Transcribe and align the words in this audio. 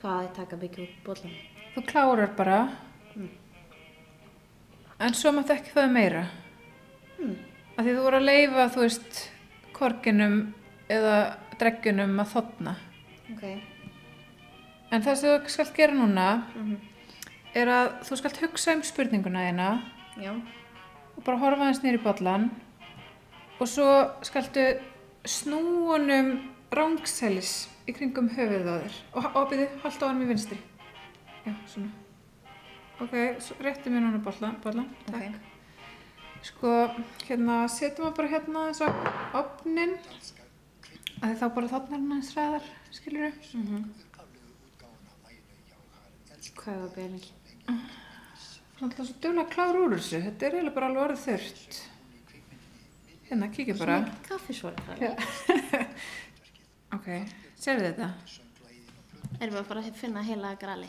Hvað 0.00 0.24
er 0.24 0.32
taka 0.36 0.58
byggja 0.60 0.84
út 0.84 0.98
bóllan? 1.06 1.36
Þú 1.74 1.84
klárar 1.90 2.34
bara. 2.36 2.58
En 4.96 5.14
svo 5.16 5.32
máttu 5.36 5.52
ekki 5.52 5.74
fæða 5.74 5.92
meira. 5.92 6.26
Mm. 7.20 7.36
Því 7.76 7.92
þú 7.92 8.02
voru 8.06 8.20
að 8.20 8.28
leifa, 8.30 8.68
þú 8.72 8.84
veist, 8.84 9.22
korginum 9.76 10.36
eða 10.88 11.16
dreggjunum 11.60 12.20
að 12.22 12.32
þotna. 12.32 12.76
Ok. 13.34 13.46
En 14.92 15.02
það 15.02 15.18
sem 15.20 15.32
þú 15.32 15.56
skalt 15.56 15.74
gera 15.76 15.96
núna 15.96 16.28
Mm 16.56 16.76
er 17.56 17.70
að 17.72 17.92
þú 18.04 18.18
skalt 18.20 18.40
hugsa 18.42 18.74
um 18.76 18.82
spurninguna 18.84 19.46
þína 19.46 19.68
Já. 20.20 20.32
og 21.16 21.22
bara 21.24 21.40
horfa 21.40 21.68
hans 21.68 21.80
nýri 21.84 22.00
bollan 22.02 22.50
og 23.56 23.70
svo 23.70 23.88
skaltu 24.26 24.66
snúunum 25.24 26.34
rángsælis 26.76 27.68
í 27.86 27.94
kringum 27.94 28.30
höfuðið 28.34 28.70
á 28.70 28.76
þér 28.82 28.96
og 29.18 29.36
opið 29.42 29.62
halda 29.82 30.02
á 30.02 30.08
hann 30.08 30.20
með 30.20 30.32
vinstri. 30.32 30.58
Já, 31.46 31.52
svona. 31.70 31.90
Ok, 33.04 33.14
svo 33.44 33.58
réttu 33.60 33.92
mér 33.92 34.02
núna 34.06 34.22
bollan, 34.24 34.56
bollan. 34.64 34.88
Ok. 35.06 35.12
Takk. 35.12 35.52
Sko, 36.46 36.72
hérna, 37.26 37.62
setjum 37.72 38.06
við 38.08 38.16
bara 38.18 38.30
hérna 38.30 38.66
þess 38.68 38.84
að 38.86 38.92
opnin 39.40 39.94
að 41.16 41.30
því 41.30 41.36
þá 41.40 41.46
bara 41.56 41.70
þarna 41.72 41.86
er 41.86 41.94
hann 41.96 42.12
aðeins 42.12 42.34
ræðar, 42.36 42.68
skilur 42.98 43.26
við? 43.26 43.54
Mm 43.60 43.86
Hvað 46.56 46.78
var 46.82 46.92
beðin? 46.96 47.26
Það 47.66 48.80
er 48.80 48.84
alltaf 48.86 49.06
svo 49.06 49.16
duglega 49.22 49.52
klár 49.52 49.76
úr 49.78 49.92
þessu, 49.94 50.18
þetta 50.24 50.46
er 50.46 50.56
eiginlega 50.56 50.74
bara 50.74 50.88
alveg 50.90 51.02
orðið 51.04 51.24
þurrt. 51.26 51.72
Hérna, 53.28 53.50
kíkja 53.54 53.76
bara. 53.78 53.96
Kaffisvara 54.26 54.78
það. 54.86 55.00
Ok, 57.56 57.62
sérðu 57.64 57.88
þetta? 57.88 58.08
Erum 59.40 59.54
við 59.54 59.60
að 59.60 59.68
fara 59.68 59.80
að 59.80 59.86
finna 59.96 60.22
heila 60.26 60.50
grali? 60.60 60.88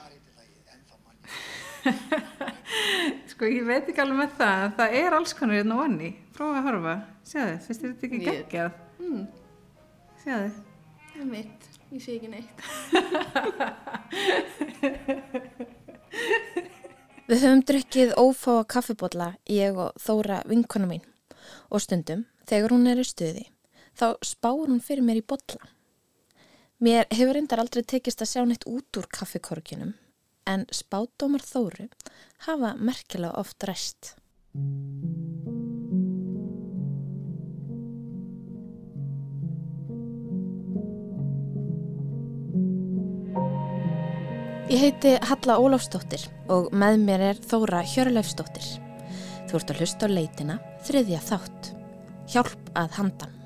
Sko, 3.31 3.45
ég 3.47 3.63
veit 3.67 3.87
ekki 3.87 4.01
alveg 4.03 4.17
með 4.19 4.31
það, 4.35 4.63
en 4.65 4.73
það 4.75 4.95
er 4.99 5.11
alls 5.15 5.33
konar 5.37 5.55
hérna 5.61 5.75
onni. 5.85 6.09
Prófa 6.35 6.57
að 6.59 6.65
horfa. 6.67 6.95
Sjáðu, 7.27 7.55
finnst 7.63 7.81
þér 7.81 7.91
þetta 7.93 8.05
ekki 8.07 8.19
geggjað? 8.25 8.71
Mm. 8.99 9.23
Sjáðu. 10.23 10.49
Það 11.13 11.21
er 11.21 11.27
mitt. 11.31 11.61
Ég 11.87 11.99
sé 12.03 12.11
ekki 12.17 12.29
neitt. 12.33 12.57
Við 17.27 17.37
höfum 17.43 17.61
drukkið 17.71 18.09
ófáa 18.19 18.61
kaffibotla, 18.67 19.29
ég 19.51 19.71
og 19.79 19.89
Þóra 20.03 20.37
vinkona 20.47 20.87
mín 20.91 21.05
og 21.71 21.79
stundum, 21.83 22.21
þegar 22.47 22.71
hún 22.75 22.87
er 22.91 22.97
í 22.99 23.03
stuði, 23.07 23.45
þá 23.95 24.07
spáur 24.23 24.67
hún 24.67 24.81
fyrir 24.83 25.03
mér 25.07 25.17
í 25.23 25.25
botla. 25.27 25.76
Mér 26.77 27.07
hefur 27.09 27.33
reyndar 27.33 27.57
aldrei 27.57 27.81
tekist 27.81 28.19
að 28.21 28.29
sjá 28.29 28.43
neitt 28.45 28.65
út 28.69 28.97
úr 28.99 29.07
kaffikorkinum, 29.09 29.95
en 30.45 30.65
spátdómar 30.69 31.41
Þóru 31.41 31.87
hafa 32.45 32.75
merkilega 32.77 33.33
oft 33.41 33.65
ræst. 33.65 34.11
Ég 44.69 44.83
heiti 44.83 45.15
Halla 45.31 45.55
Ólafsdóttir 45.57 46.27
og 46.53 46.69
með 46.77 46.99
mér 47.07 47.25
er 47.31 47.41
Þóra 47.41 47.81
Hjörleifsdóttir. 47.87 48.69
Þú 49.49 49.57
ert 49.57 49.73
að 49.73 49.81
hlusta 49.81 50.05
á 50.05 50.13
leitina, 50.13 50.59
þriðja 50.85 51.23
þátt. 51.31 51.73
Hjálp 52.29 52.71
að 52.77 52.99
handan. 52.99 53.36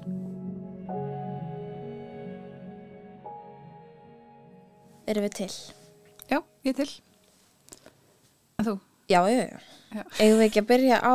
Erum 5.12 5.26
við 5.26 5.34
til? 5.42 5.52
Já, 6.31 6.38
ég 6.64 6.76
til. 6.78 6.88
En 8.62 8.67
þú? 8.67 8.76
Já, 9.12 9.20
já, 9.28 9.42
já. 9.44 9.58
Já. 9.92 10.04
Eigum 10.23 10.38
við 10.40 10.45
ekki 10.45 10.62
að 10.62 10.70
byrja 10.70 11.00
á, 11.04 11.14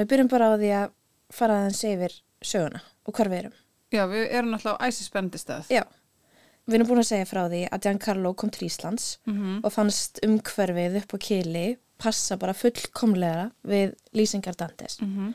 við 0.00 0.08
byrjum 0.10 0.30
bara 0.32 0.48
á 0.50 0.54
því 0.58 0.70
að 0.80 0.88
fara 1.36 1.58
aðeins 1.60 1.82
yfir 1.86 2.16
söguna 2.42 2.80
og 3.06 3.14
hvar 3.14 3.30
við 3.30 3.42
erum. 3.44 3.60
Já, 3.94 4.02
við 4.10 4.24
erum 4.26 4.50
náttúrulega 4.50 4.82
á 4.82 4.84
æsispennandi 4.90 5.42
stað. 5.42 5.70
Já. 5.70 5.84
Við 6.66 6.78
erum 6.80 6.90
búin 6.90 7.02
að 7.04 7.08
segja 7.12 7.28
frá 7.30 7.40
því 7.44 7.60
að 7.70 7.86
Giancarlo 7.86 8.34
kom 8.34 8.50
til 8.54 8.66
Íslands 8.66 9.06
Mm 9.30 9.62
og 9.62 9.72
fannst 9.74 10.20
umhverfið 10.26 10.98
upp 11.04 11.14
á 11.14 11.18
kili 11.22 11.64
passa 12.00 12.36
bara 12.40 12.56
fullkomlega 12.56 13.50
við 13.62 13.94
lýsingar 14.16 14.58
Dantes. 14.58 14.98
-hmm. 14.98 15.34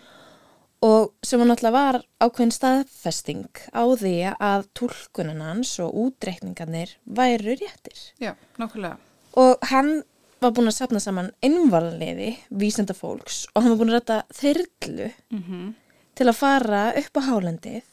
Og 0.84 1.14
sem 1.24 1.40
hann 1.40 1.50
náttúrulega 1.50 1.76
var 1.76 2.02
ákveðin 2.22 2.54
staðfesting 2.54 3.62
á 3.72 3.84
því 3.96 4.16
að 4.34 4.68
túlkunin 4.78 5.42
hans 5.42 5.72
og 5.82 5.96
útreikningarnir 5.96 6.98
væru 7.06 7.56
réttir. 7.56 8.12
Já, 8.22 8.36
nákvæmlega. 8.60 8.98
Og 9.40 9.66
hann 9.72 10.04
var 10.44 10.52
búin 10.52 10.70
að 10.70 10.78
sapna 10.78 11.00
saman 11.02 11.32
innvalliði 11.46 12.36
vísenda 12.52 12.94
fólks 12.94 13.46
og 13.54 13.64
hann 13.64 13.74
var 13.74 13.82
búin 13.82 13.94
að 13.94 14.00
rætta 14.00 14.22
þyrlu 14.36 15.10
Mm 15.32 15.74
til 16.16 16.30
að 16.32 16.40
fara 16.40 16.82
upp 16.96 17.20
á 17.20 17.22
hálendið 17.28 17.88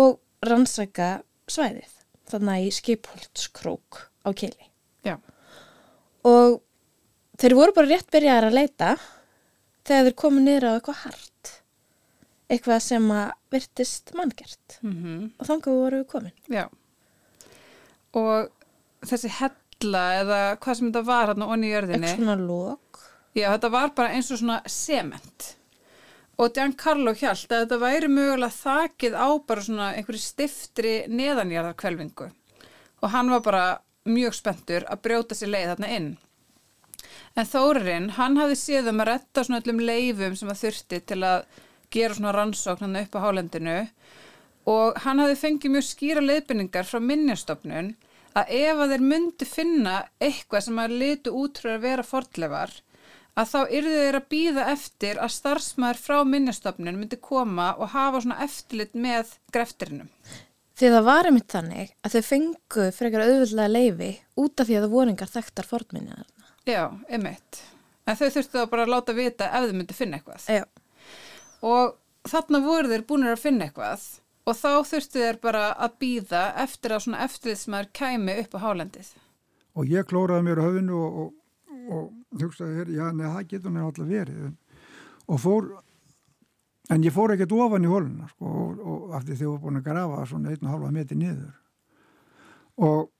og 0.00 0.14
rannsaka 0.46 1.08
svæðið 1.50 1.92
þarna 2.30 2.54
í 2.64 2.70
skipholtskrók 2.74 3.98
á 4.26 4.32
kili. 4.32 4.70
Já. 5.06 5.18
Og 6.26 6.62
þeir 7.38 7.56
voru 7.58 7.76
bara 7.76 7.92
rétt 7.92 8.08
byrjaðar 8.12 8.48
að 8.48 8.56
leita 8.56 8.94
þegar 9.86 10.08
þeir 10.08 10.16
komu 10.24 10.42
niður 10.42 10.68
á 10.68 10.72
eitthvað 10.74 11.02
hart. 11.04 11.52
Eitthvað 12.46 12.82
sem 12.84 13.06
að 13.10 13.30
virtist 13.50 14.12
manngert. 14.14 14.78
Mm 14.82 15.32
Og 15.38 15.48
þannig 15.48 15.66
voru 15.66 16.00
við 16.02 16.08
komin. 16.12 16.36
Já. 16.52 16.66
Og 18.16 18.50
þessi 19.06 19.32
hella 19.40 20.04
eða 20.20 20.40
hvað 20.62 20.78
sem 20.78 20.90
þetta 20.90 21.04
var 21.08 21.30
hérna 21.32 21.50
onni 21.52 21.70
í 21.70 21.74
jörðinni. 21.74 22.10
Eitthvað 22.10 22.22
svona 22.22 22.46
lók. 22.46 23.00
Já, 23.36 23.50
þetta 23.50 23.70
var 23.74 23.94
bara 23.96 24.14
eins 24.16 24.30
og 24.32 24.40
svona 24.40 24.60
sement. 24.70 25.52
Og 26.36 26.52
Giancarlo 26.52 27.14
hjælt 27.16 27.50
að 27.50 27.64
þetta 27.64 27.78
væri 27.80 28.08
mögulega 28.12 28.52
þakið 28.52 29.16
á 29.16 29.28
bara 29.48 29.64
svona 29.64 29.88
einhverju 29.96 30.20
stiftri 30.20 30.94
neðanjarðarkvelvingu. 31.08 32.30
Og 33.02 33.12
hann 33.12 33.32
var 33.32 33.42
bara 33.44 33.66
mjög 34.06 34.36
spenntur 34.38 34.86
að 34.86 35.02
brjóta 35.04 35.36
sér 35.36 35.52
leið 35.52 35.70
þarna 35.72 35.92
inn. 35.96 36.10
En 37.36 37.48
Þórarinn, 37.48 38.10
hann 38.16 38.36
hafði 38.40 38.56
séð 38.60 38.90
um 38.92 39.00
að 39.04 39.10
retta 39.10 39.44
svona 39.44 39.60
öllum 39.62 39.80
leifum 39.84 40.36
sem 40.38 40.52
að 40.52 40.60
þurfti 40.62 41.00
til 41.10 41.18
að 41.26 41.42
gera 41.96 42.16
svona 42.16 42.34
rannsókn 42.36 42.86
hann 42.86 43.00
upp 43.02 43.18
á 43.18 43.24
hálendinu 43.24 43.76
og 44.70 44.98
hann 45.04 45.22
hafði 45.22 45.38
fengið 45.42 45.74
mjög 45.76 45.86
skýra 45.90 46.24
leiðbynningar 46.24 46.88
frá 46.88 47.00
minnjastofnun 47.02 47.94
að 48.36 48.56
ef 48.58 48.82
að 48.82 48.92
þeir 48.92 49.06
myndu 49.12 49.48
finna 49.48 49.94
eitthvað 50.20 50.66
sem 50.66 50.82
að 50.82 50.98
litu 51.02 51.32
útrúið 51.36 51.76
að 51.76 51.86
vera 51.86 52.06
fordleifar 52.06 52.74
að 53.36 53.50
þá 53.50 53.60
yrðu 53.78 54.00
þeir 54.00 54.18
að 54.18 54.28
býða 54.32 54.66
eftir 54.72 55.20
að 55.20 55.32
starfsmæður 55.34 56.00
frá 56.00 56.16
minnjastofnun 56.24 56.98
myndi 56.98 57.18
koma 57.20 57.72
og 57.76 57.92
hafa 57.92 58.22
svona 58.24 58.40
eftirlit 58.44 58.96
með 58.96 59.34
greftirinnum. 59.52 60.08
Því 60.76 60.90
það 60.92 61.06
var 61.08 61.28
einmitt 61.28 61.52
þannig 61.52 61.92
að 62.04 62.16
þau 62.16 62.24
fengu 62.30 62.86
frekar 62.92 63.24
auðvöldlega 63.24 63.72
leifi 63.72 64.10
út 64.40 64.60
af 64.60 64.68
því 64.68 64.76
að 64.76 64.86
það 64.86 64.96
voru 64.96 65.12
engar 65.12 65.32
þekktar 65.32 65.68
fornminniðar. 65.70 66.26
Já, 66.68 66.82
einmitt. 67.08 67.60
En 68.06 68.18
þau 68.18 68.26
þurftu 68.26 68.60
þá 68.60 68.72
bara 68.72 68.84
að 68.84 68.92
láta 68.92 69.14
vita 69.16 69.48
ef 69.48 69.68
þau 69.68 69.78
myndi 69.78 69.96
finna 69.96 70.18
eitthvað. 70.20 70.48
Já. 70.52 70.64
Og 71.62 71.96
þarna 72.28 72.60
voru 72.64 72.90
þeir 72.90 73.06
búinir 73.08 73.34
að 73.36 73.44
finna 73.44 73.68
eitthvað. 73.68 74.04
Og 74.46 74.54
þá 74.54 74.70
þurftu 74.86 75.22
þeir 75.22 75.38
bara 75.42 75.62
að 75.74 75.96
býða 76.02 76.42
eftir 76.62 76.94
að 76.94 77.06
svona 77.06 77.22
eftirlitsmaður 77.26 77.88
kæmi 77.96 78.36
upp 78.42 78.54
á 78.54 78.58
hálendið. 78.66 79.08
og 79.76 79.90
ég 79.92 80.06
klóraði 80.08 80.46
mér 80.46 80.62
höfðinu 80.64 80.96
og, 80.96 81.16
og, 81.20 81.32
og 81.92 82.40
hugsaði 82.40 82.78
hér, 82.78 82.92
já, 82.96 83.04
neða, 83.12 83.32
það 83.34 83.50
getur 83.50 83.70
hann 83.70 83.82
alltaf 83.84 84.08
verið. 84.08 84.46
Og 85.26 85.42
fór 85.42 85.68
en 86.94 87.04
ég 87.04 87.14
fór 87.14 87.34
ekkert 87.34 87.52
ofan 87.52 87.84
í 87.84 87.90
holuna 87.90 88.28
sko, 88.30 88.52
og, 88.62 88.80
og 88.80 89.16
af 89.18 89.26
því 89.26 89.38
þau 89.40 89.48
var 89.50 89.60
búin 89.64 89.80
að 89.80 89.88
grafa 89.90 90.26
svona 90.30 90.54
einn 90.54 90.64
og 90.64 90.72
halva 90.72 90.92
metri 90.94 91.18
niður. 91.20 91.52
Og 92.86 93.10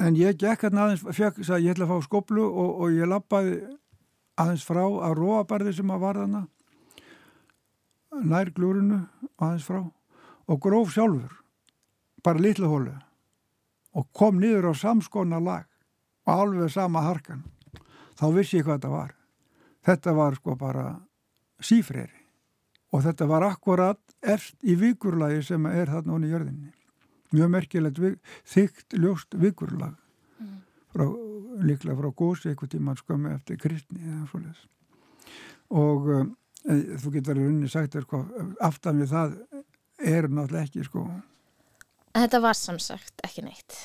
en 0.00 0.16
ég 0.18 0.38
gekk 0.40 0.66
hérna 0.66 0.86
aðeins, 0.86 1.04
fekk, 1.04 1.42
sagði 1.44 1.68
ég 1.68 1.76
ætla 1.76 1.86
að 1.86 1.92
fá 1.92 2.08
skoplu 2.08 2.46
og, 2.48 2.86
ég 2.94 3.10
lappaði 3.10 3.60
aðeins 4.40 4.64
frá 4.66 4.82
að 4.82 5.18
róabarði 5.20 5.76
sem 5.76 5.92
að 5.92 6.02
var 6.06 6.20
þarna 6.22 6.46
nær 8.10 8.50
glúrinu 8.54 9.04
aðeins 9.38 9.66
frá 9.66 9.80
og 10.50 10.60
gróf 10.62 10.92
sjálfur 10.94 11.36
bara 12.24 12.42
litla 12.42 12.68
hólu 12.70 12.94
og 13.96 14.08
kom 14.16 14.40
niður 14.40 14.70
á 14.70 14.74
samskona 14.76 15.40
lag 15.42 15.66
og 16.26 16.42
alveg 16.44 16.70
sama 16.70 17.02
harkan. 17.02 17.42
Þá 18.18 18.26
vissi 18.36 18.58
ég 18.60 18.66
hvað 18.66 18.80
þetta 18.80 18.92
var. 18.92 19.14
Þetta 19.86 20.12
var 20.14 20.36
sko 20.36 20.56
bara 20.60 20.84
sífreri. 21.64 22.20
Og 22.92 23.02
þetta 23.06 23.26
var 23.30 23.46
akkurat 23.46 24.00
efst 24.20 24.58
í 24.66 24.76
vikurlagi 24.78 25.42
sem 25.46 25.66
er 25.70 25.90
þarna 25.90 26.14
onni 26.16 26.28
í 26.28 26.34
jörðinni. 26.34 26.72
Mjög 27.30 27.50
merkilegt 27.54 28.00
þygt 28.50 28.98
ljóst 28.98 29.36
vikurlag 29.38 29.94
frá, 30.90 31.06
líklega 31.62 31.96
frá 31.98 32.10
gósi 32.16 32.50
eitthvað 32.50 32.74
tíma 32.74 32.96
skömmu 32.98 33.30
eftir 33.36 33.58
kristni 33.60 34.02
og 35.70 36.08
um, 36.10 36.32
þú 36.64 37.12
getur 37.14 37.34
verið 37.34 37.46
runni 37.48 37.68
sagt 37.72 37.96
sko, 38.04 38.24
aftan 38.60 39.00
við 39.00 39.12
það 39.14 39.36
er 40.00 40.28
náttúrulega 40.28 40.66
ekki 40.68 40.86
sko 40.86 41.04
En 42.10 42.24
þetta 42.24 42.40
var 42.42 42.58
samsagt 42.58 43.22
ekki 43.22 43.44
neitt. 43.46 43.76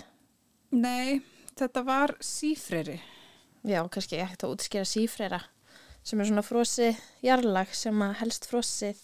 Nei, 0.73 1.21
þetta 1.59 1.83
var 1.85 2.15
sífreri. 2.25 2.97
Já, 3.65 3.83
kannski 3.89 4.17
ekki 4.21 4.47
að 4.47 4.55
útskýra 4.55 4.87
sífrera 4.89 5.41
sem 6.05 6.21
er 6.21 6.29
svona 6.29 6.45
frosið 6.45 6.97
jarlag 7.25 7.71
sem 7.73 8.01
að 8.05 8.17
helst 8.21 8.47
frosið 8.49 8.99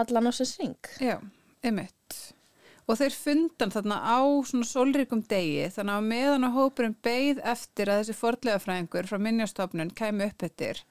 allan 0.00 0.28
á 0.28 0.32
sér 0.36 0.52
ring. 0.60 0.92
Já, 1.00 1.16
einmitt. 1.64 2.20
Og 2.90 2.98
þeir 2.98 3.14
fundan 3.14 3.70
þarna 3.70 3.98
á 4.02 4.20
svona 4.48 4.66
sólríkum 4.66 5.22
degi 5.30 5.68
þannig 5.70 5.98
að 6.00 6.08
meðan 6.10 6.46
á 6.46 6.50
hópurinn 6.56 6.96
beigð 7.06 7.38
eftir 7.52 7.92
að 7.92 8.00
þessi 8.00 8.16
fordlegafræðingur 8.18 9.06
frá 9.06 9.20
minnjastofnun 9.22 9.94
kæmi 9.94 10.26
upp 10.26 10.42
eftir 10.48 10.82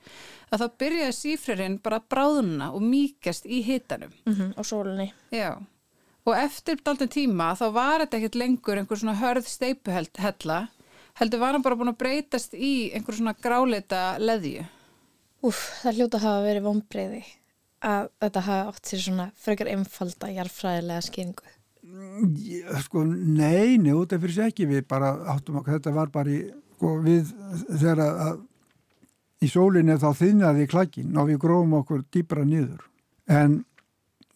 að 0.49 0.63
þá 0.63 0.77
byrjaði 0.83 1.17
sífrerinn 1.17 1.77
bara 1.83 1.99
að 1.99 2.07
bráðuna 2.15 2.71
og 2.71 2.85
mýkast 2.85 3.45
í 3.45 3.59
hitanum. 3.67 4.13
Mm 4.25 4.33
-hmm, 4.33 4.53
á 4.55 4.61
sólunni. 4.63 5.11
Já, 5.35 5.59
og 6.25 6.37
eftir 6.37 6.79
daldin 6.85 7.11
tíma 7.11 7.51
þá 7.59 7.67
var 7.73 7.99
þetta 7.99 8.17
ekkert 8.17 8.39
lengur 8.39 8.77
einhver 8.77 8.97
svona 8.97 9.19
hörð 9.19 9.47
steipuhella 9.47 10.67
heldur 11.19 11.41
var 11.41 11.55
hann 11.55 11.65
bara 11.65 11.77
búin 11.79 11.91
að 11.91 11.99
breytast 12.01 12.55
í 12.55 12.91
einhver 12.95 13.17
svona 13.17 13.35
gráleita 13.37 14.17
leðju. 14.21 14.65
Úf, 15.45 15.61
það 15.81 15.97
hljóta 15.97 16.19
að 16.19 16.27
hafa 16.27 16.43
verið 16.45 16.67
vonbreyði 16.67 17.23
að 17.81 18.11
þetta 18.21 18.43
hafa 18.45 18.71
átt 18.71 18.91
sér 18.91 19.03
svona 19.05 19.27
frekar 19.41 19.71
einfalda 19.71 20.29
jarfræðilega 20.35 21.05
skýringu. 21.07 21.55
Sko, 22.85 23.03
nei, 23.05 23.77
nei, 23.81 23.93
út 23.95 24.13
af 24.13 24.21
fyrir 24.21 24.35
sig 24.35 24.51
ekki. 24.51 24.69
Við 24.69 24.85
bara 24.89 25.11
áttum 25.33 25.59
okkur, 25.61 25.77
þetta 25.77 25.93
var 25.95 26.13
bara 26.13 26.31
í, 26.31 26.39
sko, 26.77 26.93
við 27.03 27.33
þegar 27.67 28.03
að, 28.05 28.39
í 29.41 29.49
sólinni 29.51 29.97
þá 30.01 30.09
þinnaði 30.21 30.69
klakkin 30.71 31.17
og 31.17 31.31
við 31.31 31.41
grófum 31.43 31.77
okkur 31.81 32.05
dýbra 32.13 32.45
niður. 32.47 32.87
En 33.31 33.61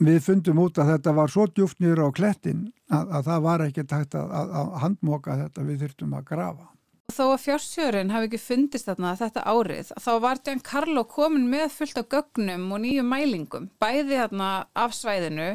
við 0.04 0.22
fundum 0.26 0.64
út 0.66 0.78
að 0.82 0.96
þetta 0.96 1.16
var 1.16 1.32
svo 1.32 1.48
djúft 1.48 1.80
niður 1.80 2.08
á 2.08 2.16
klettin 2.16 2.70
að, 2.92 3.12
að 3.20 3.28
það 3.30 3.44
var 3.50 3.66
ekki 3.70 3.86
tægt 3.88 4.18
að, 4.20 4.32
að, 4.42 4.56
að 4.62 4.80
handmoka 4.84 5.42
þetta. 5.44 5.68
Við 5.70 5.84
þurftum 5.86 6.18
að 6.20 6.32
grafa. 6.32 6.72
Þó 7.14 7.26
að 7.36 7.42
fjársjörun 7.44 8.10
hafi 8.10 8.26
ekki 8.28 8.42
fundist 8.42 8.88
þarna 8.90 9.12
þetta 9.20 9.44
árið, 9.46 9.92
þá 10.02 10.14
var 10.24 10.40
Giancarlo 10.42 11.04
komin 11.06 11.44
með 11.52 11.68
fullt 11.76 12.00
af 12.02 12.08
gögnum 12.10 12.64
og 12.74 12.82
nýju 12.82 13.04
mælingum, 13.06 13.68
bæði 13.78 14.18
þarna 14.24 14.48
af 14.74 14.96
svæðinu 14.98 15.52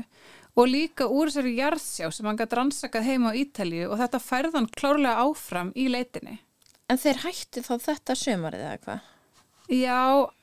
og 0.60 0.68
líka 0.68 1.06
úr 1.08 1.30
þessari 1.30 1.54
jarðsjá 1.56 2.10
sem 2.12 2.26
hann 2.28 2.36
gæti 2.36 2.58
rannsakað 2.58 3.06
heima 3.08 3.32
á 3.32 3.38
Ítalju 3.40 3.86
og 3.88 4.00
þetta 4.02 4.20
færðan 4.20 4.68
klárlega 4.76 5.22
áfram 5.24 5.70
í 5.72 5.86
leitinni. 5.88 6.36
En 6.90 7.00
þeir 7.00 7.22
hætti 7.24 7.62
þá 7.64 7.74
þetta 7.86 8.16
sömarið 8.18 8.64
eða 8.66 8.80
hvað? 8.84 9.06
Já, 9.70 10.00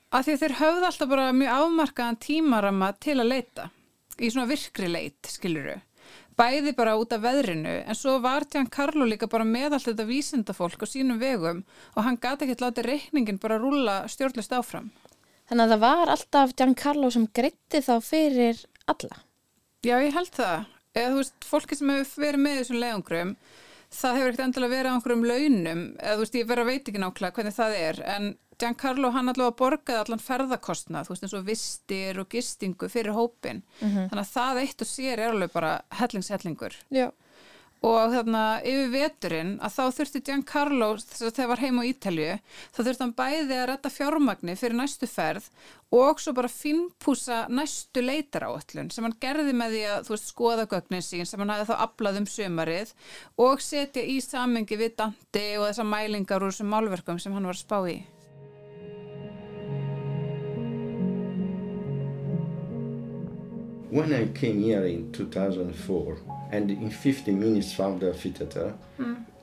af 0.09 0.23
því 0.25 0.33
að 0.33 0.43
þeir 0.43 0.55
höfðu 0.61 0.87
alltaf 0.87 1.11
bara 1.11 1.27
mjög 1.35 1.57
afmarkaðan 1.57 2.21
tímarama 2.23 2.93
til 3.03 3.17
að 3.19 3.29
leita, 3.33 3.67
í 4.17 4.31
svona 4.31 4.49
virkri 4.49 4.89
leit, 4.89 5.29
skiluru. 5.29 5.75
Bæði 6.37 6.73
bara 6.77 6.95
út 7.01 7.13
af 7.13 7.21
veðrinu, 7.21 7.75
en 7.81 7.97
svo 7.97 8.15
var 8.23 8.45
Giancarlo 8.49 9.05
líka 9.09 9.29
bara 9.29 9.45
með 9.45 9.75
allt 9.77 9.89
þetta 9.89 10.07
vísindafólk 10.07 10.85
á 10.85 10.87
sínum 10.87 11.21
vegum 11.21 11.63
og 11.95 12.05
hann 12.05 12.19
gæti 12.21 12.45
ekki 12.45 12.61
látið 12.61 12.89
reikningin 12.91 13.41
bara 13.41 13.57
rúla 13.61 14.03
stjórnlist 14.09 14.53
áfram. 14.53 14.91
Þannig 15.49 15.65
að 15.65 15.73
það 15.73 15.85
var 15.85 16.13
alltaf 16.13 16.53
Giancarlo 16.57 17.09
sem 17.13 17.29
greitti 17.33 17.81
þá 17.81 17.95
fyrir 18.05 18.61
alla. 18.85 19.26
Já, 19.85 19.95
ég 20.01 20.15
held 20.15 20.33
það. 20.33 20.65
Eða 20.97 21.13
þú 21.13 21.21
veist, 21.21 21.45
fólki 21.45 21.77
sem 21.77 21.93
hefur 21.93 22.23
verið 22.23 22.41
með 22.41 22.59
þessum 22.61 22.79
leiðungrum, 22.81 23.35
það 23.93 24.17
hefur 24.17 24.31
ekkert 24.31 24.45
endilega 24.47 24.73
verið 24.73 24.89
á 24.89 24.95
einhverjum 24.97 25.27
launum, 25.29 25.83
eða 26.01 26.15
þú 26.15 26.23
veist, 26.23 26.37
ég 26.39 26.49
verið 26.49 26.63
að 26.63 26.71
veit 26.71 26.89
ekki 26.89 27.01
nákvæmlega 27.03 27.37
hvernig 27.37 27.57
það 27.57 27.75
er, 27.83 28.01
en 28.15 28.27
Giancarlo 28.57 29.11
hann 29.13 29.29
allavega 29.29 29.53
borgaði 29.59 29.99
allan 30.01 30.23
ferðakostnað, 30.23 31.05
þú 31.05 31.13
veist, 31.13 31.25
eins 31.27 31.35
og 31.37 31.45
vistir 31.45 32.17
og 32.23 32.29
gistingu 32.33 32.89
fyrir 32.89 33.13
hópin. 33.13 33.61
Þannig 34.09 34.23
að 34.23 34.31
það 34.33 34.61
eitt 34.63 34.81
og 34.81 34.89
sér 34.89 35.21
er 35.21 35.29
alveg 35.35 35.53
bara 35.53 35.75
hellingshellingur. 35.99 36.79
Já. 36.89 37.11
Og 37.85 38.09
þarna 38.09 38.43
yfir 38.65 38.87
veturinn 38.89 39.51
að 39.61 39.75
þá 39.75 39.97
þurfti 39.99 40.21
Giancarlo, 40.25 40.87
þess 40.97 41.27
að 41.27 41.35
þegar 41.37 41.51
var 41.51 41.61
heim 41.61 41.77
á 41.77 41.83
Ítalju, 41.85 42.31
þá 42.73 42.79
þurfti 42.79 43.03
hann 43.03 43.13
bæði 43.19 43.59
að 43.59 43.67
retta 43.69 43.91
fjármagni 43.93 44.55
fyrir 44.57 44.79
næstu 44.79 45.09
ferð 45.11 45.51
og 45.93 46.19
svo 46.19 46.33
bara 46.35 46.51
finnpúsa 46.51 47.45
næstu 47.53 48.01
leitar 48.03 48.47
áallun 48.49 48.89
sem 48.91 49.05
hann 49.05 49.15
gerði 49.21 49.53
með 49.55 49.77
því 49.77 49.85
að 49.93 50.11
veist 50.11 50.33
skoða 50.33 50.67
gögnin 50.73 51.05
sín 51.05 51.29
sem 51.29 51.39
hann 51.39 51.53
hafði 51.53 51.69
þá 51.69 51.85
aflað 51.85 52.19
um 52.23 52.27
sömarið 52.33 52.93
og 53.45 53.63
setja 53.63 54.03
í 54.03 54.19
samengi 54.25 54.79
við 54.81 54.97
Dante 54.99 55.47
og 55.61 55.69
þessar 55.69 55.91
mælingar 55.93 56.43
úr 56.43 56.51
þessum 56.51 56.73
málverkum 56.73 57.21
sem 57.21 57.37
hann 57.37 57.47
var 57.47 57.55
að 57.55 57.63
spá 57.63 57.79
í. 57.87 57.99
When 63.89 64.11
I 64.13 64.27
came 64.27 64.59
here 64.63 64.85
in 64.85 65.11
2004 65.13 66.17
and 66.51 66.71
in 66.71 66.89
15 66.89 67.39
minutes 67.39 67.73
found 67.73 68.01
the 68.01 68.09
amphitheater, 68.09 68.73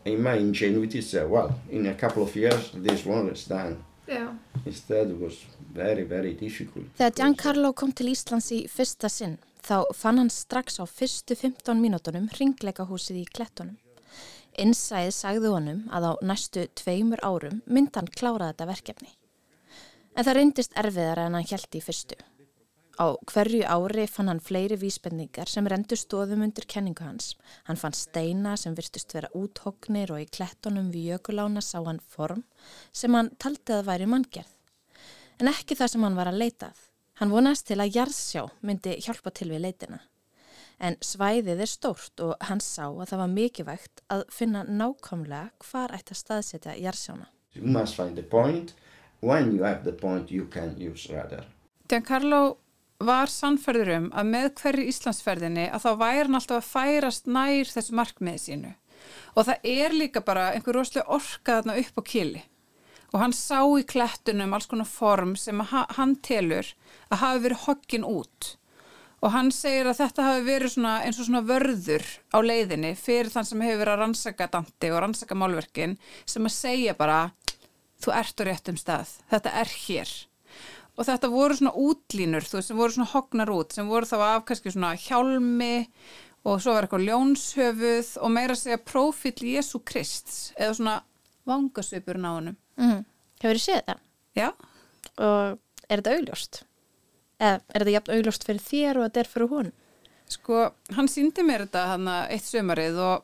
in 0.04 0.22
my 0.22 0.34
ingenuity 0.34 1.00
said, 1.00 1.30
well, 1.30 1.58
in 1.70 1.86
a 1.86 1.94
couple 1.94 2.22
of 2.22 2.36
years 2.36 2.70
this 2.74 3.06
one 3.06 3.28
is 3.30 3.46
done. 3.46 3.82
Já. 4.06 4.36
Instead 4.66 5.10
it 5.10 5.18
was 5.18 5.46
very, 5.72 6.04
very 6.04 6.34
difficult. 6.34 6.84
Þegar 6.98 7.14
Giancarlo 7.16 7.72
kom 7.72 7.92
til 7.92 8.12
Íslands 8.12 8.50
í 8.52 8.66
fyrsta 8.68 9.08
sinn, 9.08 9.38
þá 9.64 9.88
fann 9.96 10.20
hann 10.20 10.30
strax 10.30 10.76
á 10.76 10.84
fyrstu 10.84 11.36
15 11.40 11.80
mínútonum 11.80 12.28
ringleikahúsið 12.36 13.22
í 13.22 13.24
klettunum. 13.32 13.78
Innsæð 14.60 15.08
sagði 15.16 15.54
honum 15.56 15.80
að 15.88 16.04
á 16.04 16.12
næstu 16.20 16.68
tveimur 16.76 17.24
árum 17.24 17.62
mynd 17.64 17.96
hann 17.96 18.12
klára 18.12 18.52
þetta 18.52 18.68
verkefni. 18.74 19.10
En 20.14 20.28
það 20.28 20.36
reyndist 20.36 20.76
erfiðar 20.78 21.24
en 21.24 21.40
hann 21.40 21.48
hjælti 21.48 21.80
í 21.80 21.86
fyrstu. 21.88 22.20
Á 22.94 23.18
hverju 23.26 23.64
ári 23.66 24.06
fann 24.06 24.30
hann 24.30 24.40
fleiri 24.40 24.76
vísbendingar 24.78 25.50
sem 25.50 25.66
rendu 25.66 25.96
stóðum 25.98 26.44
undir 26.46 26.66
kenningu 26.70 27.02
hans. 27.02 27.32
Hann 27.66 27.80
fann 27.80 27.96
steina 27.96 28.54
sem 28.56 28.74
virtust 28.78 29.14
vera 29.16 29.30
úthognir 29.34 30.12
og 30.14 30.22
í 30.22 30.28
klettunum 30.30 30.92
við 30.94 31.14
jökulána 31.14 31.62
sá 31.64 31.80
hann 31.82 31.98
form 31.98 32.44
sem 32.92 33.14
hann 33.14 33.32
taldi 33.42 33.74
að 33.74 33.88
væri 33.90 34.06
manngerð. 34.06 34.52
En 35.42 35.50
ekki 35.50 35.74
það 35.74 35.90
sem 35.90 36.06
hann 36.06 36.18
var 36.18 36.30
að 36.30 36.40
leitað. 36.44 36.82
Hann 37.18 37.34
vonast 37.34 37.66
til 37.66 37.80
að 37.82 37.94
jarðsjá 37.98 38.46
myndi 38.62 38.94
hjálpa 39.02 39.30
til 39.34 39.50
við 39.50 39.64
leitina. 39.66 40.00
En 40.78 40.96
svæðið 41.02 41.62
er 41.66 41.70
stórt 41.70 42.22
og 42.22 42.34
hann 42.46 42.62
sá 42.62 42.86
að 42.86 43.08
það 43.10 43.20
var 43.22 43.34
mikilvægt 43.34 44.02
að 44.10 44.24
finna 44.34 44.64
nákvæmlega 44.66 45.50
hvar 45.66 45.94
ætti 45.94 46.14
að 46.14 46.22
staðsetja 46.22 46.78
jarðsjána. 46.78 47.30
You 47.54 47.66
must 47.66 47.94
find 47.94 48.14
the 48.18 48.22
point. 48.22 48.74
When 49.20 49.54
you 49.54 49.62
have 49.64 49.82
the 49.84 49.92
point 49.92 50.30
you 50.30 50.46
can 50.46 50.74
use 50.78 51.08
radar. 51.10 51.46
Giancarlo 51.88 52.58
var 53.02 53.30
sannferður 53.30 53.90
um 53.96 54.08
að 54.14 54.30
með 54.30 54.48
hverju 54.60 54.88
Íslandsferðinni 54.90 55.66
að 55.68 55.84
þá 55.84 55.90
væri 56.00 56.24
hann 56.24 56.38
alltaf 56.38 56.60
að 56.60 56.70
færast 56.70 57.30
nær 57.30 57.70
þessu 57.70 57.94
markmiði 57.98 58.42
sínu. 58.42 58.72
Og 59.34 59.46
það 59.48 59.68
er 59.74 59.94
líka 59.94 60.22
bara 60.24 60.50
einhver 60.54 60.78
rosalega 60.78 61.10
orka 61.12 61.58
þarna 61.58 61.78
upp 61.82 62.00
á 62.00 62.02
kili. 62.08 62.42
Og 63.14 63.20
hann 63.22 63.34
sá 63.36 63.60
í 63.62 63.86
klettunum 63.86 64.54
alls 64.56 64.68
konar 64.70 64.90
form 64.90 65.34
sem 65.38 65.60
ha 65.70 65.84
hann 65.98 66.16
telur 66.16 66.70
að 67.10 67.20
hafi 67.22 67.44
verið 67.46 67.64
hoggin 67.66 68.06
út. 68.08 68.54
Og 69.24 69.32
hann 69.32 69.50
segir 69.54 69.88
að 69.88 70.00
þetta 70.02 70.26
hafi 70.26 70.44
verið 70.48 70.74
svona 70.74 70.94
eins 71.04 71.18
og 71.18 71.28
svona 71.28 71.44
vörður 71.48 72.04
á 72.34 72.38
leiðinni 72.44 72.92
fyrir 72.98 73.32
þann 73.32 73.48
sem 73.48 73.62
hefur 73.64 73.80
verið 73.84 73.94
að 73.94 74.02
rannsaka 74.02 74.50
Dante 74.52 74.90
og 74.92 75.00
rannsaka 75.04 75.38
málverkin 75.38 75.96
sem 76.26 76.44
að 76.44 76.56
segja 76.56 76.96
bara 76.98 77.20
þú 78.04 78.12
ert 78.18 78.40
á 78.40 78.42
réttum 78.44 78.78
stað, 78.80 79.16
þetta 79.30 79.54
er 79.62 79.76
hér 79.86 80.14
og 80.94 81.06
þetta 81.08 81.30
voru 81.32 81.56
svona 81.58 81.72
útlínur 81.74 82.44
þú 82.46 82.58
veist, 82.58 82.68
sem 82.70 82.78
voru 82.78 82.94
svona 82.94 83.10
hognar 83.14 83.50
út 83.54 83.72
sem 83.74 83.88
voru 83.90 84.06
þá 84.06 84.16
af 84.28 84.44
kannski 84.48 84.70
svona 84.74 84.92
hjálmi 85.00 85.72
og 86.44 86.60
svo 86.60 86.74
var 86.76 86.84
eitthvað 86.86 87.06
ljónshöfuð 87.08 88.10
og 88.20 88.30
meira 88.34 88.54
að 88.54 88.60
segja 88.62 88.80
prófill 88.84 89.46
Jésu 89.54 89.80
Krist 89.88 90.52
eða 90.58 90.74
svona 90.78 90.96
vangasvipur 91.48 92.20
náðunum 92.20 92.60
Mm. 92.74 93.04
Hefur 93.38 93.54
þið 93.54 93.60
séð 93.62 93.82
það? 93.86 93.98
já, 94.34 94.48
Og 95.22 95.58
er 95.86 96.00
þetta 96.00 96.14
augljóst? 96.16 96.56
Eða 97.38 97.52
er 97.70 97.84
þetta 97.84 97.92
jafn 97.94 98.12
augljóst 98.16 98.46
fyrir 98.48 98.64
þér 98.64 98.98
og 98.98 99.04
þetta 99.06 99.20
er 99.22 99.28
fyrir 99.30 99.52
hún? 99.52 99.68
sko, 100.34 100.58
hann 100.96 101.06
síndi 101.12 101.44
mér 101.46 101.66
þetta 101.68 101.84
hann 101.92 102.08
eitt 102.32 102.48
sömarið 102.48 102.98
og, 102.98 103.22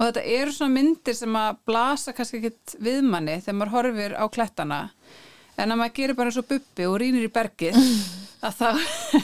og 0.00 0.02
þetta 0.08 0.24
eru 0.40 0.54
svona 0.56 0.74
myndir 0.74 1.14
sem 1.14 1.36
að 1.38 1.60
blasa 1.70 2.14
kannski 2.16 2.40
ekkit 2.40 2.74
viðmanni 2.82 3.36
þegar 3.44 3.58
maður 3.60 3.74
horfir 3.76 4.16
á 4.18 4.24
klettana 4.32 4.80
en 5.62 5.74
að 5.74 5.80
maður 5.82 5.96
gerir 6.00 6.18
bara 6.18 6.32
eins 6.32 6.40
og 6.40 6.48
bubbi 6.50 6.88
og 6.88 6.98
rýnir 7.02 7.28
í 7.28 7.32
bergið 7.32 7.78
að 8.46 8.60
þá, 8.60 8.68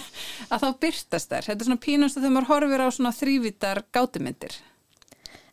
að 0.53 0.65
þá 0.65 0.71
byrtast 0.87 1.33
þær 1.35 1.51
þetta 1.51 1.61
er 1.61 1.69
svona 1.71 1.85
pínast 1.89 2.21
þegar 2.21 2.37
maður 2.39 2.51
horfir 2.55 2.87
á 2.87 2.89
svona 2.95 3.15
þrývítar 3.17 3.85
gátumyndir 3.95 4.59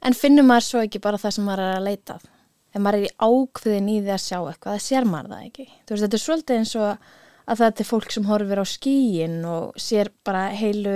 En 0.04 0.16
finnur 0.18 0.44
maður 0.44 0.66
svo 0.68 0.84
ekki 0.84 1.00
bara 1.04 1.20
það 1.20 1.36
sem 1.38 1.46
maður 1.48 1.64
er 1.64 1.78
að 1.78 1.86
leita 1.88 2.18
að? 2.18 2.30
Ef 2.74 2.82
maður 2.82 2.98
er 2.98 3.06
í 3.06 3.12
ákveðin 3.24 3.92
í 3.94 3.98
því 4.02 4.12
að 4.12 4.24
sjá 4.24 4.38
eitthvað, 4.40 4.74
það 4.74 4.86
sér 4.88 5.08
maður 5.08 5.34
það 5.34 5.46
ekki. 5.48 5.66
Þú 5.70 5.94
veist, 5.94 6.04
þetta 6.04 6.18
er 6.18 6.24
svolítið 6.24 6.60
eins 6.60 6.74
og 6.80 7.08
að 7.44 7.62
það 7.62 7.82
er 7.84 7.88
fólk 7.88 8.16
sem 8.16 8.28
horfir 8.28 8.62
á 8.64 8.66
skíin 8.68 9.38
og 9.48 9.80
sér 9.80 10.12
bara 10.28 10.44
heilu 10.58 10.96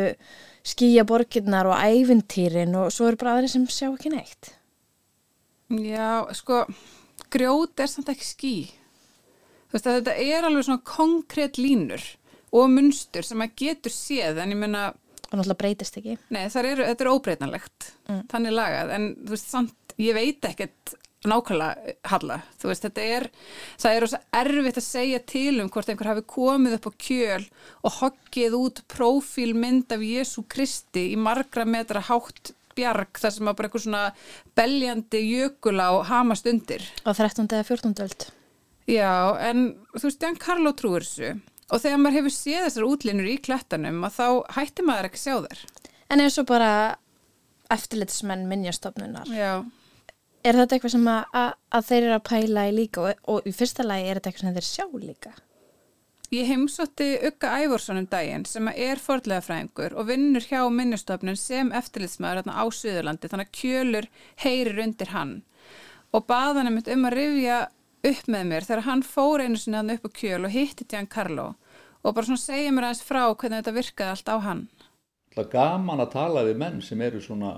skíjaborginnar 0.68 1.70
og 1.72 1.80
ævintýrin 1.80 2.76
og 2.82 2.92
svo 2.92 3.08
eru 3.08 3.22
bara 3.22 3.38
aðri 3.38 3.52
sem 3.54 3.68
sjá 3.72 3.88
ekki 3.88 4.12
neitt. 4.12 4.52
Já, 5.72 6.28
sko, 6.36 6.66
grjót 7.32 7.80
er 7.84 7.92
samt 7.92 8.12
ekki 8.12 8.28
ský. 8.28 8.56
Þú 9.68 9.76
veist 9.78 9.90
að 9.90 9.98
þetta 10.00 10.16
er 10.24 10.48
alveg 10.48 10.68
svona 10.68 10.86
konkrétt 10.88 11.60
línur 11.60 12.06
og 12.56 12.70
munstur 12.72 13.26
sem 13.28 13.42
maður 13.42 13.58
getur 13.64 13.94
séð 13.94 14.40
en 14.44 14.54
ég 14.56 14.62
meina, 14.62 14.86
Og 15.28 15.34
náttúrulega 15.36 15.60
breytist 15.60 15.98
ekki. 16.00 16.16
nei, 16.32 16.46
eru, 16.48 16.86
þetta 16.88 17.04
er 17.04 17.12
óbreytanlegt, 17.12 17.90
þannig 18.32 18.56
lagað, 18.56 18.94
en 18.96 19.10
þú 19.26 19.34
veist, 19.34 19.50
samt, 19.52 19.96
ég 20.00 20.16
veit 20.16 20.48
ekkert 20.48 20.94
nákvæmlega 21.28 21.96
halla, 22.12 22.38
þú 22.62 22.70
veist, 22.70 22.86
þetta 22.86 23.06
er 23.18 23.26
það 23.82 23.96
er 23.96 24.04
rosa 24.06 24.20
erfitt 24.40 24.80
að 24.80 24.86
segja 24.86 25.20
til 25.28 25.56
um 25.64 25.72
hvort 25.74 25.90
einhver 25.92 26.12
hafi 26.12 26.24
komið 26.30 26.78
upp 26.78 26.88
á 26.88 26.92
kjöl 27.08 27.48
og 27.82 27.98
hoggið 27.98 28.58
út 28.60 28.82
prófílmynd 28.94 29.92
af 29.98 30.06
Jésu 30.06 30.46
Kristi 30.48 31.10
í 31.12 31.20
margra 31.20 31.66
metra 31.68 32.04
hátt 32.08 32.54
bjarg 32.78 33.18
þar 33.18 33.34
sem 33.34 33.50
að 33.50 33.58
bara 33.58 33.70
eitthvað 33.70 33.86
svona 33.88 34.04
beljandi 34.58 35.24
jökul 35.26 35.78
á 35.82 35.90
hamast 36.08 36.48
undir 36.50 36.86
á 37.04 37.10
13. 37.12 37.50
eða 37.50 37.66
14. 37.66 37.98
öld. 38.06 38.28
Já, 38.88 39.36
en 39.44 39.74
þú 39.96 40.06
veist, 40.08 40.22
Jan 40.24 40.40
Karlo 40.40 40.72
trúir 40.78 41.04
þessu 41.04 41.34
og 41.68 41.82
þegar 41.84 42.00
maður 42.00 42.18
hefur 42.22 42.36
séð 42.38 42.62
þessar 42.68 42.88
útlínur 42.88 43.28
í 43.28 43.40
klettanum 43.44 44.06
að 44.08 44.16
þá 44.16 44.28
hætti 44.56 44.86
maður 44.88 45.10
ekki 45.10 45.24
sjá 45.26 45.36
þær 45.44 45.66
En 46.08 46.24
eins 46.24 46.38
og 46.40 46.46
bara 46.48 46.70
eftirlitsmenn 47.68 48.46
minnjastofnunar. 48.48 49.28
Já, 49.28 49.66
Er 50.48 50.56
þetta 50.56 50.78
eitthvað 50.78 50.94
sem 50.94 51.10
að, 51.12 51.50
að, 51.76 51.88
þeir 51.90 52.06
eru 52.06 52.16
að 52.16 52.26
pæla 52.30 52.64
í 52.70 52.74
líka 52.76 53.04
og, 53.04 53.26
og 53.34 53.48
í 53.50 53.52
fyrsta 53.56 53.84
lagi 53.84 54.08
er 54.08 54.20
þetta 54.20 54.32
eitthvað 54.32 54.46
sem 54.46 54.58
þeir 54.58 54.68
sjá 54.68 54.86
líka? 55.02 55.34
Ég 56.32 56.50
heimsótti 56.52 57.08
Ugga 57.28 57.54
Ævorsson 57.64 58.02
um 58.02 58.08
daginn 58.12 58.46
sem 58.48 58.68
er 58.72 59.00
fordlega 59.00 59.44
fræðingur 59.44 59.96
og 59.96 60.10
vinnur 60.10 60.44
hjá 60.44 60.62
minnustofnun 60.72 61.40
sem 61.40 61.72
eftirlitsmaður 61.76 62.52
á 62.52 62.64
Suðurlandi 62.68 63.32
þannig 63.32 63.50
að 63.50 63.60
kjölur 63.62 64.10
heyrir 64.44 64.82
undir 64.84 65.12
hann 65.16 65.34
og 66.16 66.28
baða 66.28 66.62
hann 66.62 66.72
einmitt 66.72 66.92
um 66.92 67.08
að 67.08 67.16
rifja 67.16 67.60
upp 68.06 68.28
með 68.30 68.50
mér 68.52 68.68
þegar 68.68 68.86
hann 68.88 69.04
fór 69.06 69.44
einu 69.44 69.60
sinni 69.60 69.80
hann 69.80 69.94
upp 69.96 70.06
á 70.06 70.12
kjöl 70.20 70.46
og 70.46 70.54
hitti 70.54 70.86
Jan 70.92 71.10
Carlo 71.10 71.54
og 72.04 72.14
bara 72.14 72.28
svona 72.28 72.42
segja 72.42 72.74
mér 72.74 72.90
aðeins 72.90 73.06
frá 73.06 73.24
hvernig 73.26 73.62
þetta 73.62 73.76
virkaði 73.76 74.14
allt 74.14 74.30
á 74.32 74.38
hann. 74.46 74.64
Það 75.36 75.44
er 75.44 75.52
gaman 75.54 76.04
að 76.04 76.14
tala 76.14 76.46
við 76.48 76.62
menn 76.62 76.82
sem 76.82 77.02
eru 77.02 77.22
svona 77.22 77.54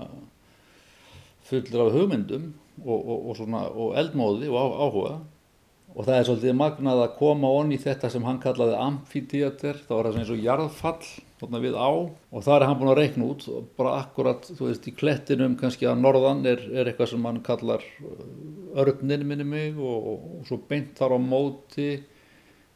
fullir 1.48 1.84
af 1.84 1.92
hugmyndum 1.94 2.50
og, 2.84 2.98
og, 2.98 3.30
og, 3.30 3.54
og 3.54 3.94
eldmóði 4.00 4.50
og 4.50 4.80
áhuga 4.80 5.14
og 5.90 6.06
það 6.06 6.16
er 6.16 6.26
svolítið 6.28 6.54
magnað 6.54 7.00
að 7.02 7.16
koma 7.18 7.48
onni 7.50 7.74
í 7.74 7.82
þetta 7.82 8.10
sem 8.12 8.26
hann 8.26 8.38
kallaði 8.42 8.76
amfiteater, 8.78 9.80
það 9.88 9.96
var 9.96 10.08
það 10.08 10.18
eins 10.20 10.30
og 10.30 10.44
jarðfall 10.44 11.58
við 11.64 11.74
á. 11.74 11.90
Og 12.30 12.44
það 12.44 12.54
er 12.54 12.66
hann 12.68 12.78
búin 12.78 12.92
að 12.92 13.00
reikna 13.00 13.28
út 13.32 13.46
og 13.50 13.66
bara 13.78 13.96
akkurat, 14.04 14.46
þú 14.46 14.68
veist, 14.68 14.86
í 14.86 14.94
klettinum 14.94 15.56
kannski 15.58 15.88
að 15.88 16.02
norðan 16.04 16.44
er, 16.46 16.62
er 16.70 16.90
eitthvað 16.90 17.10
sem 17.14 17.26
hann 17.26 17.40
kallar 17.46 17.84
uh, 18.04 18.22
örninn 18.84 19.26
minni 19.26 19.46
mig 19.48 19.78
og, 19.78 20.10
og 20.12 20.46
svo 20.48 20.60
beint 20.70 20.94
þar 21.00 21.16
á 21.16 21.18
móti 21.18 21.88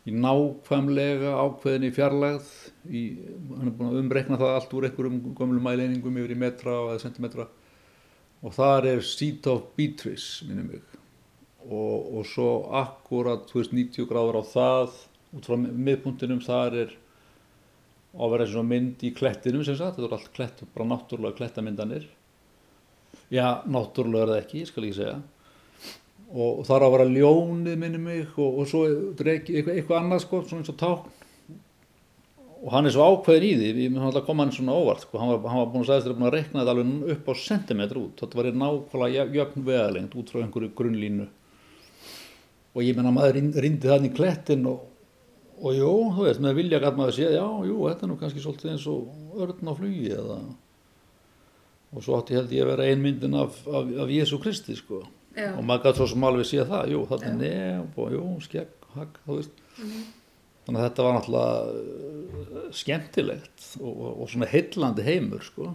í 0.05 0.13
nákvæmlega 0.13 1.37
ákveðinni 1.39 1.93
fjarlægð. 1.95 2.51
Í, 2.91 3.05
hann 3.53 3.71
er 3.71 3.77
búin 3.77 3.93
að 3.93 4.01
umreikna 4.03 4.41
það 4.41 4.57
allt 4.57 4.75
úr 4.75 4.89
einhverjum 4.89 5.23
gömlum 5.39 5.71
mæleiningum 5.71 6.19
yfir 6.19 6.35
í 6.35 6.41
metra 6.41 6.81
eða 6.89 6.99
sentimetra. 7.05 7.49
Og 8.45 8.53
þar 8.59 8.91
er 8.91 9.07
Seat 9.07 9.47
of 9.49 9.71
Beatrice 9.79 10.49
minni 10.49 10.67
mig 10.67 10.94
og, 11.71 12.11
og 12.19 12.27
svo 12.29 12.49
akkurat 12.81 13.47
þú 13.51 13.61
veist 13.61 13.75
90 13.77 14.11
gráður 14.11 14.41
á 14.41 14.45
það 14.51 14.99
út 15.35 15.49
frá 15.49 15.57
miðpuntinum 15.59 16.43
þar 16.45 16.77
er 16.85 16.93
á 18.15 18.23
að 18.23 18.35
vera 18.35 18.47
eins 18.47 18.59
og 18.59 18.69
mynd 18.69 19.03
í 19.03 19.11
klettinum 19.15 19.65
sem 19.67 19.79
sagt, 19.79 19.97
þetta 19.97 20.11
er 20.11 20.19
allt 20.19 20.35
klett, 20.37 20.63
bara 20.75 20.87
náttúrulega 20.93 21.39
klettamyndanir 21.41 22.07
já, 23.33 23.63
náttúrulega 23.67 24.25
er 24.25 24.33
það 24.33 24.43
ekki, 24.43 24.63
ég 24.63 24.71
skal 24.71 24.87
ekki 24.87 24.99
segja. 25.01 25.19
Og 26.35 26.65
þar 26.67 26.83
á 26.83 26.87
að 26.87 26.95
vera 26.97 27.11
ljónið 27.11 27.77
minni 27.79 28.01
mig 28.03 28.39
og, 28.41 28.63
og 28.63 28.71
svo 28.71 28.87
dregi, 29.19 29.55
eitthvað, 29.59 29.77
eitthvað 29.79 30.01
annað 30.01 30.25
sko, 30.25 30.41
svona 30.49 30.65
eins 30.65 30.73
og 30.73 30.81
tákn. 30.81 31.21
Og 32.65 32.73
hann 32.73 32.89
er 32.89 32.95
svo 32.95 33.05
ákveðin 33.13 33.45
í 33.45 33.55
því, 33.61 33.71
við 33.77 33.87
höfum 33.93 34.09
alltaf 34.09 34.25
komað 34.25 34.47
hann 34.47 34.57
svona 34.57 34.77
óvart 34.79 35.05
sko, 35.05 35.21
hann 35.21 35.35
var, 35.35 35.41
hann 35.53 35.61
var 35.61 35.73
búin 35.73 35.83
að 35.83 35.89
segja 35.91 36.01
þess 36.01 36.11
að 36.11 36.19
búin 36.19 36.29
að 36.31 36.37
rekna 36.39 36.63
þetta 36.63 36.75
alveg 36.75 37.11
upp 37.15 37.27
á 37.29 37.33
sentimetr 37.43 38.01
út, 38.01 38.15
þetta 38.23 38.39
var 38.41 38.49
nákvæmlega 38.63 39.27
jöfn 39.37 39.67
veðalengt 39.67 40.17
út 40.17 40.33
frá 40.33 40.41
einhverju 40.41 40.71
grunnlínu 40.79 41.27
og 42.75 42.83
ég 42.83 42.99
menna 42.99 43.15
maður 43.15 43.41
rindi 43.63 43.89
þannig 43.89 44.15
klettin 44.17 44.67
og, 44.71 44.85
og 45.61 45.77
jú, 45.79 45.91
þú 46.17 46.27
veist, 46.27 46.43
með 46.43 46.59
vilja 46.59 46.83
gæt 46.83 46.99
maður 46.99 47.19
séð, 47.19 47.35
já, 47.39 47.47
jú, 47.71 47.77
þetta 47.87 48.07
er 48.07 48.11
nú 48.11 48.21
kannski 48.21 48.43
svolítið 48.43 48.73
eins 48.75 48.87
og 48.91 49.43
örn 49.45 49.71
á 49.71 49.75
flugi 49.79 50.09
eða 50.15 50.39
og 51.95 52.03
svo 52.03 52.17
átti 52.19 52.35
held 52.35 52.51
ég 52.51 52.65
að 52.65 52.73
vera 52.73 52.89
einmyndin 52.91 53.37
af, 53.39 53.61
af, 53.71 53.93
af 54.03 54.11
Jésu 54.11 54.41
Kristi 54.43 54.75
sko. 54.75 55.05
Já. 55.35 55.51
og 55.59 55.65
maður 55.67 55.89
gæti 55.89 55.99
svo 55.99 56.07
sem 56.13 56.25
alveg 56.29 56.47
séð 56.47 56.69
það, 56.71 56.91
jú, 56.93 56.99
þetta 57.11 57.27
er 57.27 57.39
nefn 57.41 58.03
og 58.05 58.13
jú, 58.15 58.27
skegg, 58.45 58.85
hagg, 58.95 59.17
þú 59.25 59.39
veist. 59.41 59.65
Þannig 60.65 60.79
að 60.81 60.85
þetta 60.87 61.07
var 61.07 61.17
náttúrulega 61.17 61.57
uh, 61.71 62.69
skemmtilegt 62.73 63.65
og, 63.81 63.91
og, 63.91 64.13
og 64.23 64.31
svona 64.31 64.49
heillandi 64.49 65.07
heimur 65.07 65.43
sko. 65.45 65.73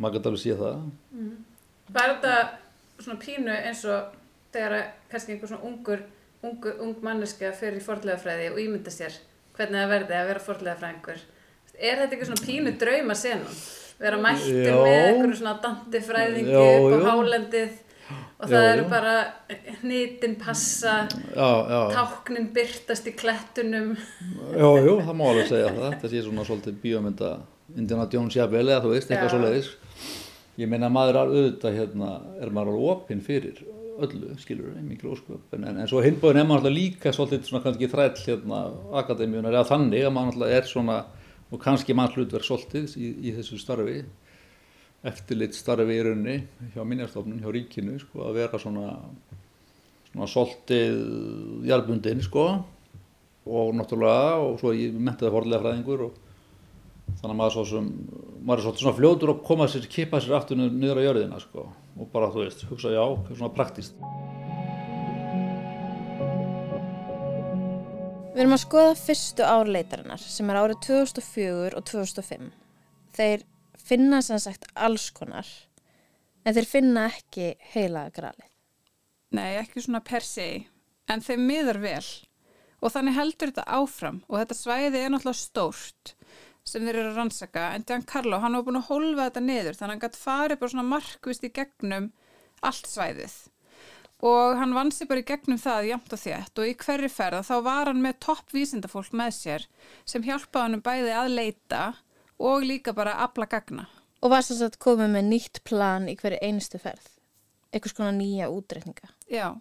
Maður 0.00 0.16
gæti 0.16 0.30
alveg 0.30 0.42
séð 0.42 0.62
það. 0.64 0.86
Var 1.96 2.14
þetta 2.14 2.32
svona 3.04 3.18
pínu 3.22 3.58
eins 3.58 3.84
og 3.92 4.16
þegar 4.56 4.78
kannski 5.12 5.34
einhver 5.34 5.52
svona 5.52 5.68
ungur, 5.68 6.02
ungur 6.50 6.76
ung 6.84 6.96
manneska 7.04 7.52
fyrir 7.56 7.82
fordlegafræði 7.84 8.50
og 8.52 8.60
ímynda 8.62 8.92
sér 8.94 9.16
hvernig 9.56 9.80
það 9.82 9.92
verði 9.94 10.16
að 10.20 10.28
vera 10.30 10.44
fordlegafræðingur. 10.46 11.24
Er 11.76 11.98
þetta 12.02 12.16
ekki 12.16 12.28
svona 12.30 12.46
pínu 12.46 12.72
drauma 12.80 13.14
senum? 13.16 13.58
Vera 14.00 14.18
mættur 14.20 14.60
Já. 14.66 14.76
með 14.76 14.94
einhverju 15.06 15.36
svona 15.40 15.56
dantifræðingu 15.64 16.62
upp 16.62 16.96
á 16.96 17.08
hálendið 17.10 17.74
og 18.36 18.50
það 18.50 18.62
Já, 18.66 18.72
eru 18.74 18.82
já. 18.84 18.88
bara 18.92 19.14
hnitin 19.80 20.34
passa, 20.40 20.94
táknin 21.34 22.50
byrtast 22.54 23.08
í 23.08 23.14
klettunum. 23.16 23.94
já, 24.52 24.68
jú, 24.84 24.98
það 25.06 25.16
má 25.16 25.24
alveg 25.30 25.48
segja 25.48 25.70
það 25.72 25.86
þetta 25.94 26.10
sé 26.12 26.22
svona 26.26 26.44
svolítið 26.46 26.76
bíómynda 26.84 27.30
Indiana 27.76 28.06
Jones 28.12 28.36
jafnvel 28.36 28.68
eða 28.68 28.82
þú 28.84 28.92
veist, 28.92 29.10
eitthvað 29.10 29.30
Já. 29.30 29.32
svo 29.32 29.40
leiðis 29.46 29.70
ég 30.60 30.68
meina 30.70 30.88
maður 30.92 31.16
er 31.16 31.32
auðvitað 31.32 31.78
hérna, 31.80 32.10
er 32.40 32.52
maður 32.54 32.76
alveg 32.76 32.92
opinn 32.92 33.24
fyrir 33.24 33.64
öllu, 34.04 34.34
skilur 34.40 34.74
mikil 34.84 35.14
ósköp. 35.14 35.54
En, 35.56 35.64
en, 35.70 35.82
svo 35.88 36.02
hinbóðin 36.04 36.42
er 36.42 36.48
maður 36.48 36.66
alltaf 36.66 36.76
líka 36.76 37.12
svolítið 37.14 37.48
svona 37.48 37.64
kannski 37.64 37.88
þræll 37.92 38.22
hérna 38.26 38.60
akademíunar 39.02 39.56
eða 39.56 39.70
þannig 39.70 40.06
að 40.06 40.14
maður 40.16 40.36
alltaf 40.36 40.54
er 40.58 40.70
svona 40.70 40.98
og 41.46 41.62
kannski 41.62 41.94
mann 41.94 42.12
hlutverk 42.12 42.46
svolítið 42.46 42.96
í, 42.98 43.10
í 43.30 43.34
þessu 43.36 43.58
starfi 43.62 44.00
eftirlit 45.06 45.54
starfi 45.54 45.94
í 45.94 46.02
raunni 46.02 46.36
hjá 46.74 46.82
minjastofnun, 46.82 47.40
hjá 47.42 47.52
ríkinu 47.54 47.98
sko, 48.02 48.24
að 48.26 48.40
vera 48.40 48.60
svona 48.60 48.88
svona 50.10 50.28
svolítið 50.32 51.66
jarðbundin 51.68 52.22
sko 52.24 52.46
og 53.46 53.74
náttúrulega 53.78 54.38
og 54.42 54.60
svo 54.60 54.72
ég 54.74 54.94
menti 54.96 55.26
það 55.26 55.36
forlega 55.36 55.62
fræðingur 55.62 56.06
og 56.08 56.22
þannig 57.20 57.32
að 57.32 57.40
maður, 57.40 57.54
svo 57.54 57.64
sem, 57.70 57.90
maður 58.42 58.58
er 58.58 58.64
svolítið 58.64 58.84
svona 58.84 58.98
fljótur 59.00 59.32
að 59.32 59.42
koma 59.46 59.68
sér, 59.70 59.90
kipa 59.92 60.20
sér 60.22 60.38
aftur 60.40 60.58
niður 60.58 61.02
á 61.04 61.06
jörðina 61.06 61.42
sko 61.42 61.68
og 61.96 62.08
bara 62.12 62.30
þú 62.32 62.44
veist, 62.44 62.64
hugsa 62.70 62.92
já, 62.92 63.04
svona 63.32 63.52
praktist 63.56 63.96
Við 68.36 68.42
erum 68.42 68.52
að 68.52 68.64
skoða 68.66 68.96
fyrstu 69.00 69.44
árleitarinnar 69.48 70.20
sem 70.20 70.50
er 70.52 70.58
árið 70.60 70.82
2004 70.84 71.70
og 71.78 71.84
2005. 71.88 72.50
Þeir 73.16 73.46
finna 73.80 74.18
sem 74.20 74.42
sagt 74.44 74.66
alls 74.76 75.06
konar 75.16 75.48
en 76.44 76.52
þeir 76.52 76.68
finna 76.68 77.06
ekki 77.08 77.54
heilaga 77.72 78.12
gralið. 78.18 78.50
Nei, 79.32 79.56
ekki 79.62 79.80
svona 79.80 80.02
per 80.04 80.26
se, 80.26 80.50
en 81.08 81.24
þeim 81.24 81.48
miðar 81.48 81.80
vel 81.80 82.04
og 82.84 82.92
þannig 82.92 83.16
heldur 83.16 83.54
þetta 83.54 83.64
áfram 83.78 84.20
og 84.28 84.38
þetta 84.42 84.58
svæði 84.58 85.00
er 85.00 85.14
náttúrulega 85.14 85.40
stórt 85.40 86.12
sem 86.66 86.84
þeir 86.84 87.00
eru 87.00 87.10
að 87.12 87.20
rannsaka 87.20 87.66
en 87.74 87.84
Giancarlo, 87.86 88.40
hann 88.42 88.58
var 88.58 88.64
búin 88.66 88.80
að 88.80 88.88
hólfa 88.90 89.28
þetta 89.28 89.44
niður 89.44 89.76
þannig 89.78 89.84
að 89.86 89.92
hann 89.94 90.04
gætt 90.06 90.22
farið 90.22 90.62
bara 90.62 90.74
svona 90.74 90.88
markvist 90.90 91.46
í 91.46 91.52
gegnum 91.54 92.08
allt 92.66 92.90
svæðið 92.90 93.36
og 94.24 94.56
hann 94.56 94.72
vann 94.72 94.90
sér 94.94 95.10
bara 95.10 95.20
í 95.20 95.28
gegnum 95.28 95.60
það 95.60 95.90
jæmt 95.90 96.14
og 96.16 96.20
þétt 96.22 96.60
og 96.60 96.70
í 96.70 96.74
hverri 96.80 97.10
ferða 97.12 97.42
þá 97.44 97.56
var 97.66 97.90
hann 97.90 98.00
með 98.04 98.18
topp 98.24 98.54
vísindafólk 98.56 99.12
með 99.12 99.34
sér 99.36 99.66
sem 100.08 100.24
hjálpaði 100.24 100.64
hann 100.64 100.84
bæði 100.84 101.12
að 101.12 101.34
leita 101.36 101.82
og 102.38 102.64
líka 102.64 102.94
bara 102.96 103.16
að 103.16 103.28
afla 103.28 103.48
gagna. 103.52 103.86
Og 104.24 104.32
var 104.32 104.44
sem 104.44 104.58
sagt 104.58 104.80
komið 104.82 105.12
með 105.12 105.30
nýtt 105.30 105.62
plan 105.68 106.08
í 106.08 106.16
hverju 106.16 106.40
einustu 106.42 106.80
ferð. 106.80 107.06
Eitthvað 107.72 107.92
svona 107.92 108.16
nýja 108.16 108.48
útreikninga. 108.52 109.10
Já, 109.28 109.52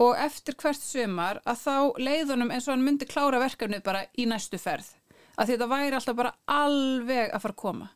og 0.00 0.16
eftir 0.20 0.56
hvert 0.60 0.80
sumar 0.80 1.40
að 1.48 1.62
þá 1.64 1.76
leiðunum 2.00 2.52
eins 2.52 2.68
og 2.68 2.74
hann 2.74 2.84
myndi 2.84 3.08
klára 3.08 3.40
verkefnið 3.40 3.84
bara 3.86 4.04
í 4.16 4.28
næstu 4.28 4.60
ferð. 4.60 4.92
Að 5.38 5.52
þetta 5.52 5.70
væri 5.70 5.96
alltaf 5.96 6.18
bara 6.18 6.34
alveg 6.50 7.30
að 7.30 7.42
fara 7.44 7.56
að 7.56 7.62
koma. 7.62 7.90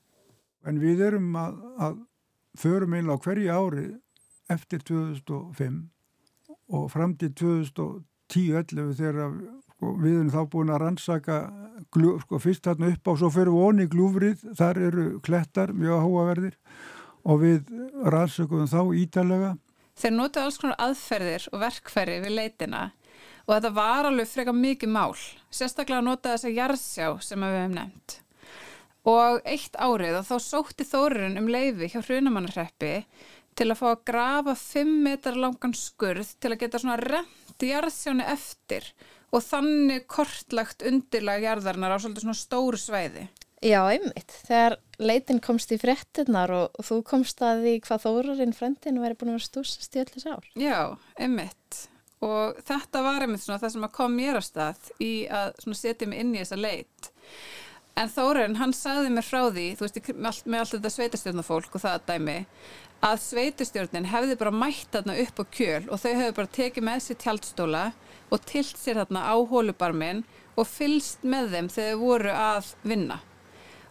En 0.65 0.81
við 0.81 1.03
erum 1.09 1.35
að, 1.37 1.59
að 1.87 1.99
förum 2.59 2.95
einlega 2.97 3.19
á 3.19 3.25
hverju 3.25 3.59
ári 3.59 3.87
eftir 4.55 4.85
2005 4.87 5.83
og 6.75 6.89
fram 6.93 7.15
til 7.21 7.33
2010-11 7.41 8.95
þegar 8.99 9.37
sko, 9.75 9.93
við 10.01 10.19
erum 10.19 10.33
þá 10.33 10.41
búin 10.53 10.73
að 10.73 10.83
rannsaka 10.85 11.39
glu, 11.93 12.15
sko, 12.23 12.41
fyrst 12.41 12.65
þarna 12.69 12.93
upp 12.95 13.11
á 13.11 13.13
svo 13.21 13.31
fyrir 13.35 13.55
voni 13.55 13.89
glúfrið, 13.91 14.45
þar 14.57 14.81
eru 14.89 15.07
klettar 15.25 15.75
mjög 15.77 16.05
háaverðir 16.05 16.59
og 17.25 17.41
við 17.45 17.75
rannsökum 18.05 18.69
þá 18.71 18.81
ítalega 19.01 19.55
Þeir 19.95 20.15
notuðu 20.17 20.49
alls 20.49 20.57
konar 20.59 20.81
aðferðir 20.83 21.45
og 21.53 21.61
verkferði 21.63 22.17
við 22.25 22.33
leitina 22.35 22.81
og 23.45 23.55
þetta 23.55 23.73
var 23.77 24.09
alveg 24.09 24.31
frekar 24.31 24.57
mikið 24.59 24.93
mál. 24.95 25.15
Sérstaklega 25.53 26.01
að 26.01 26.09
nota 26.09 26.35
þessa 26.35 26.53
jarðsjá 26.55 27.09
sem 27.25 27.45
við 27.45 27.57
hefum 27.61 27.79
nefnt. 27.79 28.19
Og 29.05 29.41
eitt 29.45 29.75
árið 29.77 30.19
og 30.23 30.29
þá 30.31 30.37
sótti 30.41 30.87
Þórurinn 30.89 31.41
um 31.41 31.51
leifi 31.53 31.91
hjá 31.93 32.01
hrunamannarreppi 32.01 32.95
til 33.55 33.69
að 33.71 33.81
fá 33.81 33.89
að 33.91 34.05
grafa 34.09 34.55
5 34.59 34.95
metrar 35.05 35.37
langan 35.39 35.77
skurð 35.77 36.33
til 36.41 36.55
að 36.55 36.61
geta 36.65 36.81
svona 36.81 36.97
rent 37.03 37.65
jarðsjáni 37.65 38.25
eftir 38.33 38.89
og 39.35 39.43
þannig 39.45 40.07
kortlagt 40.11 40.85
undirlag 40.87 41.45
jarðarinnar 41.45 41.95
á 41.95 41.99
svolítið 41.99 42.27
svona 42.27 42.39
stóru 42.39 42.81
svæði. 42.81 43.29
Já, 43.65 43.81
einmitt. 43.89 44.35
Þegar 44.45 44.77
leitin 45.01 45.41
komst 45.43 45.73
í 45.73 45.79
fréttinnar 45.81 46.53
og 46.53 46.85
þú 46.85 47.01
komst 47.09 47.41
að 47.43 47.65
því 47.65 47.75
hvað 47.87 48.05
þórarinn 48.05 48.57
frendin 48.57 49.01
væri 49.01 49.17
búin 49.17 49.33
að 49.33 49.39
vera 49.39 49.49
stúsast 49.49 49.97
í 49.97 50.03
öllu 50.03 50.21
sár. 50.21 50.49
Já, 50.61 50.79
einmitt. 51.17 51.87
Og 52.25 52.61
þetta 52.65 53.03
var 53.05 53.25
einmitt 53.25 53.43
svona 53.45 53.61
það 53.61 53.75
sem 53.75 53.87
að 53.87 53.95
kom 53.99 54.17
mér 54.17 54.39
að 54.39 54.47
stað 54.49 54.91
í 55.03 55.13
að 55.29 55.53
setja 55.77 56.09
mig 56.09 56.23
inn 56.23 56.33
í 56.35 56.41
þessa 56.41 56.61
leit. 56.61 57.11
En 57.95 58.11
Þórarinn, 58.11 58.57
hann 58.59 58.73
sagði 58.75 59.11
mér 59.15 59.27
frá 59.27 59.43
því, 59.55 59.67
þú 59.79 59.85
veist, 59.85 59.99
með 60.11 60.31
allt, 60.31 60.47
með 60.51 60.63
allt 60.63 60.73
þetta 60.75 60.91
sveitastjórnafólk 60.95 61.77
og 61.77 61.83
það 61.85 62.07
dæmi, 62.09 62.39
að 63.05 63.21
sveitastjórnin 63.23 64.09
hefði 64.11 64.39
bara 64.41 64.55
mætt 64.55 64.89
þarna 64.97 65.19
upp 65.23 65.39
á 65.39 65.45
kjöl 65.55 65.85
og 65.85 66.01
þau 66.03 66.09
hefði 66.09 66.33
bara 66.41 66.53
tekið 66.59 66.87
með 66.89 67.05
sér 67.05 67.21
tjaldstóla 67.23 67.85
og 68.35 68.49
tilt 68.51 68.81
sér 68.81 68.99
þarna 69.03 69.23
á 69.31 69.35
hólubarmin 69.37 70.25
og 70.59 70.67
fylst 70.67 71.23
með 71.23 71.55
þeim 71.55 71.71
þegar 71.77 71.95
þau 71.95 72.03
voru 72.03 72.35
að 72.35 72.75
vinna. 72.83 73.21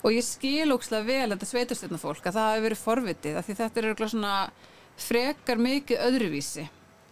Og 0.04 0.18
ég 0.18 0.28
skil 0.28 0.76
ókslega 0.76 1.08
vel 1.08 1.32
þetta 1.32 1.52
sveitastjórnafólk 1.54 2.28
að 2.28 2.40
það 2.40 2.50
hafi 2.50 2.66
verið 2.68 2.84
forvitið 2.84 3.40
af 3.40 3.48
því 3.48 3.60
þetta 3.62 3.84
er 3.88 4.54
frekar 5.00 5.58
mikið 5.58 6.02
öðruvísi 6.06 6.68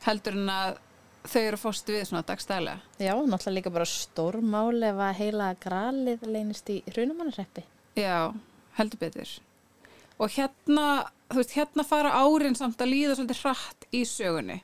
heldur 0.05 0.37
en 0.37 0.49
að 0.53 0.79
þau 1.27 1.41
eru 1.41 1.57
að 1.57 1.63
fást 1.63 1.91
við 1.91 2.03
svona 2.09 2.23
dagstælega. 2.27 2.81
Já, 3.01 3.13
náttúrulega 3.13 3.57
líka 3.57 3.73
bara 3.73 3.87
stórmál 3.89 4.81
ef 4.87 5.01
að 5.05 5.19
heila 5.19 5.49
gralið 5.61 6.25
leynist 6.27 6.71
í 6.73 6.79
hrunumannarreppi. 6.89 7.63
Já, 7.99 8.31
heldur 8.77 9.01
betur. 9.01 9.33
Og 10.21 10.31
hérna, 10.35 10.87
þú 11.31 11.41
veist, 11.41 11.53
hérna 11.57 11.85
fara 11.87 12.15
árin 12.21 12.57
samt 12.57 12.81
að 12.81 12.93
líða 12.93 13.17
svolítið 13.17 13.43
hratt 13.43 13.87
í 13.93 14.03
sögunni. 14.07 14.59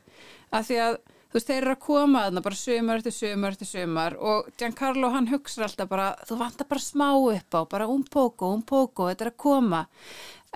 Af 0.53 0.69
því 0.69 0.79
að, 0.85 0.97
þú 1.27 1.39
veist, 1.39 1.49
þeir 1.49 1.59
eru 1.61 1.73
að 1.73 1.83
koma 1.87 2.23
þarna 2.27 2.45
bara 2.45 2.59
sömur 2.61 3.01
eftir 3.01 3.15
sömur 3.17 3.55
eftir 3.57 3.71
sömur 3.71 4.17
og 4.31 4.49
Giancarlo 4.57 5.11
hann 5.13 5.29
hugsa 5.31 5.65
alltaf 5.65 5.89
bara, 5.91 6.07
þú 6.29 6.39
vantar 6.39 6.69
bara 6.69 6.85
smá 6.85 7.09
upp 7.17 7.57
á, 7.57 7.61
bara 7.69 7.89
un 7.91 8.05
poco, 8.05 8.53
un 8.53 8.63
poco, 8.65 9.09
þetta 9.11 9.27
er 9.27 9.33
að 9.33 9.39
koma. 9.43 9.83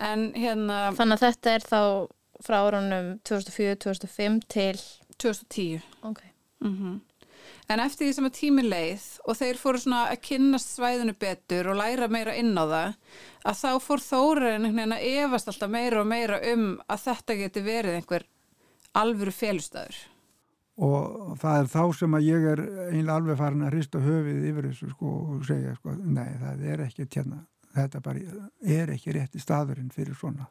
En 0.02 0.30
hérna, 0.38 0.82
Þannig 0.96 1.18
að 1.18 1.26
þetta 1.26 1.54
er 1.56 1.66
þá 1.68 1.80
frá 2.42 2.58
árunum 2.66 3.14
2004-2005 3.28 4.42
til... 4.50 4.76
2010. 5.22 5.88
Ok. 6.10 6.22
Mm 6.64 7.00
En 7.70 7.80
eftir 7.80 8.06
því 8.06 8.14
sem 8.16 8.26
að 8.28 8.36
tími 8.36 8.62
leið 8.66 9.04
og 9.26 9.38
þeir 9.38 9.58
fóru 9.60 9.80
svona 9.82 10.02
að 10.12 10.22
kynnast 10.28 10.74
svæðinu 10.76 11.14
betur 11.18 11.70
og 11.72 11.78
læra 11.78 12.08
meira 12.12 12.34
inn 12.38 12.52
á 12.58 12.64
það 12.64 12.94
að 13.50 13.60
þá 13.62 13.70
fór 13.86 14.40
veginn 14.44 14.96
að 14.96 15.06
efast 15.08 15.50
alltaf 15.50 15.72
meira 15.72 16.00
og 16.02 16.08
meira 16.10 16.40
um 16.52 16.64
að 16.86 17.04
þetta 17.06 17.38
geti 17.40 17.64
verið 17.66 17.98
einhver 17.98 18.26
alvöru 18.98 19.32
félustæður. 19.34 19.96
og 20.76 21.38
það 21.40 21.58
er 21.60 21.70
þá 21.72 21.82
sem 21.96 22.14
að 22.16 22.26
ég 22.26 22.46
er 22.52 22.60
einlega 22.90 23.16
alveg 23.16 23.38
farin 23.38 23.64
að 23.66 23.74
hrista 23.74 24.00
höfið 24.00 24.44
yfir 24.50 24.68
þessu 24.70 24.90
sko 24.90 25.14
og 25.34 25.46
segja 25.46 25.74
sko, 25.76 25.96
nei 25.96 26.30
það 26.40 26.64
er 26.72 26.84
ekki 26.86 27.06
tjena, 27.06 27.42
þetta 27.76 28.00
bara 28.00 28.40
er 28.78 28.92
ekki 28.94 29.12
rétti 29.12 29.40
staðurinn 29.40 29.92
fyrir 29.92 30.16
svona 30.16 30.48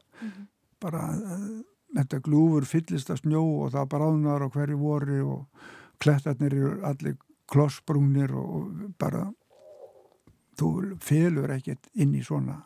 bara 0.82 1.08
uh, 1.18 1.62
þetta 1.98 2.22
glúfur 2.26 2.68
fyllist 2.70 3.12
að 3.14 3.22
snjó 3.24 3.44
og 3.66 3.76
það 3.76 3.92
bráðnar 3.94 4.46
á 4.46 4.54
hverju 4.54 4.80
voru 4.80 5.22
og 5.36 5.70
klettarnir 6.02 6.56
eru 6.58 6.74
allir 6.88 7.18
klossbrúnir 7.52 8.34
og 8.38 8.92
bara 9.00 9.28
þú 10.60 10.98
felur 11.04 11.52
ekkert 11.52 11.90
inn 11.94 12.16
í 12.16 12.24
svona 12.26 12.62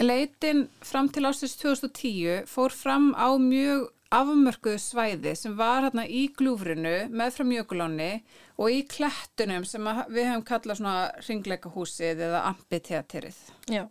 Leitin 0.00 0.68
fram 0.86 1.10
til 1.12 1.26
ásins 1.28 1.58
2010 1.60 2.46
fór 2.48 2.72
fram 2.72 3.10
á 3.12 3.28
mjög 3.36 3.90
afmörkuðu 4.10 4.78
svæði 4.82 5.34
sem 5.38 5.54
var 5.58 5.84
hérna 5.84 6.06
í 6.06 6.24
glúfrinu 6.34 6.94
með 7.14 7.36
frá 7.36 7.46
mjögulónni 7.46 8.10
og 8.58 8.74
í 8.74 8.80
klettunum 8.90 9.66
sem 9.68 9.86
við 10.10 10.26
hefum 10.26 10.46
kallað 10.48 10.80
svona 10.80 10.94
ringleikahúsið 11.26 12.24
eða 12.26 12.42
ampiteaterið. 12.50 13.38
Já. 13.70 13.84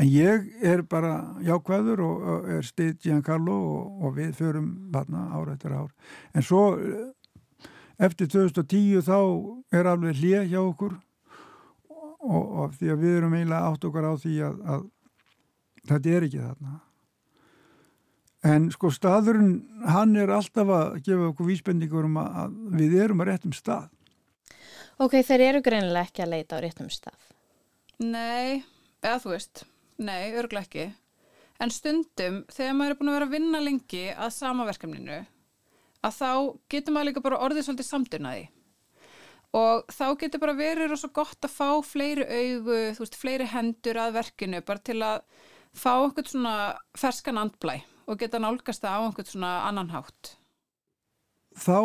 En 0.00 0.08
ég 0.08 0.46
er 0.64 0.80
bara 0.88 1.36
jákvæður 1.44 2.00
og 2.06 2.46
er 2.48 2.64
stið 2.64 2.94
Giancarlo 3.04 3.56
og, 3.56 3.88
og 4.06 4.14
við 4.16 4.30
förum 4.38 4.70
þarna 4.94 5.26
ár 5.36 5.50
eftir 5.52 5.74
ár. 5.76 5.90
En 6.32 6.46
svo 6.46 6.62
eh, 6.80 7.10
eftir 8.00 8.30
2010 8.32 9.04
þá 9.04 9.18
er 9.76 9.90
alveg 9.90 10.22
hlið 10.22 10.46
hjá 10.54 10.60
okkur 10.62 10.94
og, 12.20 12.44
og 12.62 12.78
því 12.78 12.94
að 12.94 13.02
við 13.04 13.18
erum 13.18 13.36
eiginlega 13.36 13.72
átt 13.72 13.84
okkar 13.88 14.08
á 14.08 14.14
því 14.22 14.36
að, 14.46 14.62
að 14.74 14.86
þetta 15.90 16.14
er 16.14 16.26
ekki 16.28 16.44
þarna. 16.46 16.78
En 18.50 18.70
sko 18.72 18.88
staðurinn, 18.88 19.56
hann 19.84 20.16
er 20.16 20.32
alltaf 20.32 20.70
að 20.72 20.94
gefa 21.04 21.28
okkur 21.28 21.48
vísbendingur 21.50 22.08
um 22.08 22.16
að, 22.22 22.38
að 22.40 22.54
við 22.78 22.94
erum 23.04 23.20
að 23.20 23.34
réttum 23.34 23.52
stað. 23.52 23.90
Ok, 25.00 25.18
þeir 25.24 25.44
eru 25.50 25.60
greinilega 25.64 26.08
ekki 26.08 26.24
að 26.24 26.32
leita 26.34 26.56
á 26.56 26.64
réttum 26.64 26.88
stað. 26.92 27.20
Nei, 28.00 28.62
eða 29.04 29.18
þú 29.20 29.34
veist, 29.34 29.64
nei, 30.00 30.32
örglega 30.40 30.66
ekki. 30.66 30.86
En 31.60 31.72
stundum, 31.74 32.40
þegar 32.48 32.76
maður 32.76 32.94
er 32.94 32.98
búin 33.00 33.10
að 33.12 33.18
vera 33.18 33.28
að 33.28 33.34
vinna 33.36 33.60
lengi 33.60 34.06
að 34.14 34.32
sama 34.32 34.64
verkefninu, 34.68 35.20
að 36.00 36.16
þá 36.16 36.32
getur 36.72 36.96
maður 36.96 37.10
líka 37.10 37.24
bara 37.26 37.42
orðið 37.44 37.66
svolítið 37.66 37.88
samdurnaði. 37.90 38.48
Og 39.60 39.86
þá 39.90 40.04
getur 40.22 40.40
bara 40.40 40.56
verið 40.56 40.92
rosa 40.92 41.10
gott 41.12 41.44
að 41.44 41.52
fá 41.52 41.68
fleiri 41.84 42.24
augu, 42.24 42.80
þú 42.96 43.04
veist, 43.04 43.18
fleiri 43.18 43.48
hendur 43.50 43.98
að 43.98 44.16
verkinu, 44.20 44.62
bara 44.64 44.84
til 44.86 45.00
að 45.04 45.24
fá 45.76 45.92
einhvern 45.98 46.30
svona 46.30 46.54
ferskan 46.98 47.40
andblæ 47.40 47.80
og 48.10 48.18
geta 48.18 48.40
nálgast 48.42 48.82
það 48.82 48.96
á 48.96 49.00
einhvern 49.06 49.30
svona 49.30 49.52
annan 49.68 49.92
hátt. 49.94 50.36
þá 51.54 51.78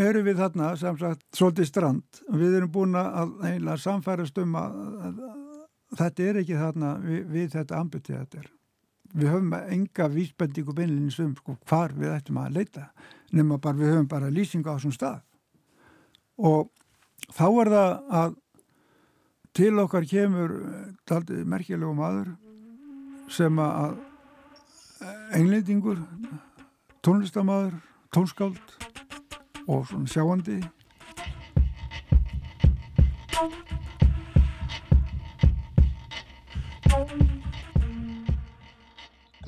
erum 0.00 0.26
við 0.28 0.40
þarna 0.40 0.72
sem 0.78 0.98
sagt 1.00 1.24
svolítið 1.36 1.68
strand 1.68 2.20
við 2.28 2.56
erum 2.58 2.72
búin 2.72 2.96
að 2.96 3.32
eiginlega 3.42 3.80
samfærast 3.80 4.38
um 4.40 4.56
að, 4.60 4.76
að 5.08 5.22
þetta 5.98 6.22
er 6.22 6.40
ekki 6.42 6.58
þarna 6.58 6.94
við, 7.02 7.20
við 7.30 7.52
þetta 7.56 7.80
ambutið 7.80 8.50
við 9.10 9.32
höfum 9.32 9.54
enga 9.58 10.06
vísbendingu 10.10 10.74
beinlinni 10.74 11.14
um 11.24 11.32
sko, 11.36 11.56
hvar 11.66 11.94
við 11.96 12.12
ættum 12.14 12.38
að 12.38 12.60
leita 12.60 12.90
nema 13.34 13.58
bara 13.58 13.78
við 13.78 13.94
höfum 13.94 14.08
bara 14.10 14.30
lýsingu 14.30 14.70
á 14.70 14.76
þessum 14.76 14.94
stað. 14.94 15.18
Og 16.38 16.70
þá 17.34 17.46
er 17.48 17.72
það 17.74 17.90
að 18.20 18.36
til 19.58 19.72
okkar 19.82 20.06
kemur 20.06 20.54
taldið 21.10 21.42
merkjulegu 21.50 21.94
maður 21.98 22.30
sem 23.30 23.58
að 23.62 23.98
englendingur 25.34 26.00
tónlistamæður, 27.02 27.74
tónskáld 28.14 28.76
og 29.66 29.86
svona 29.88 30.10
sjáandi 30.10 30.60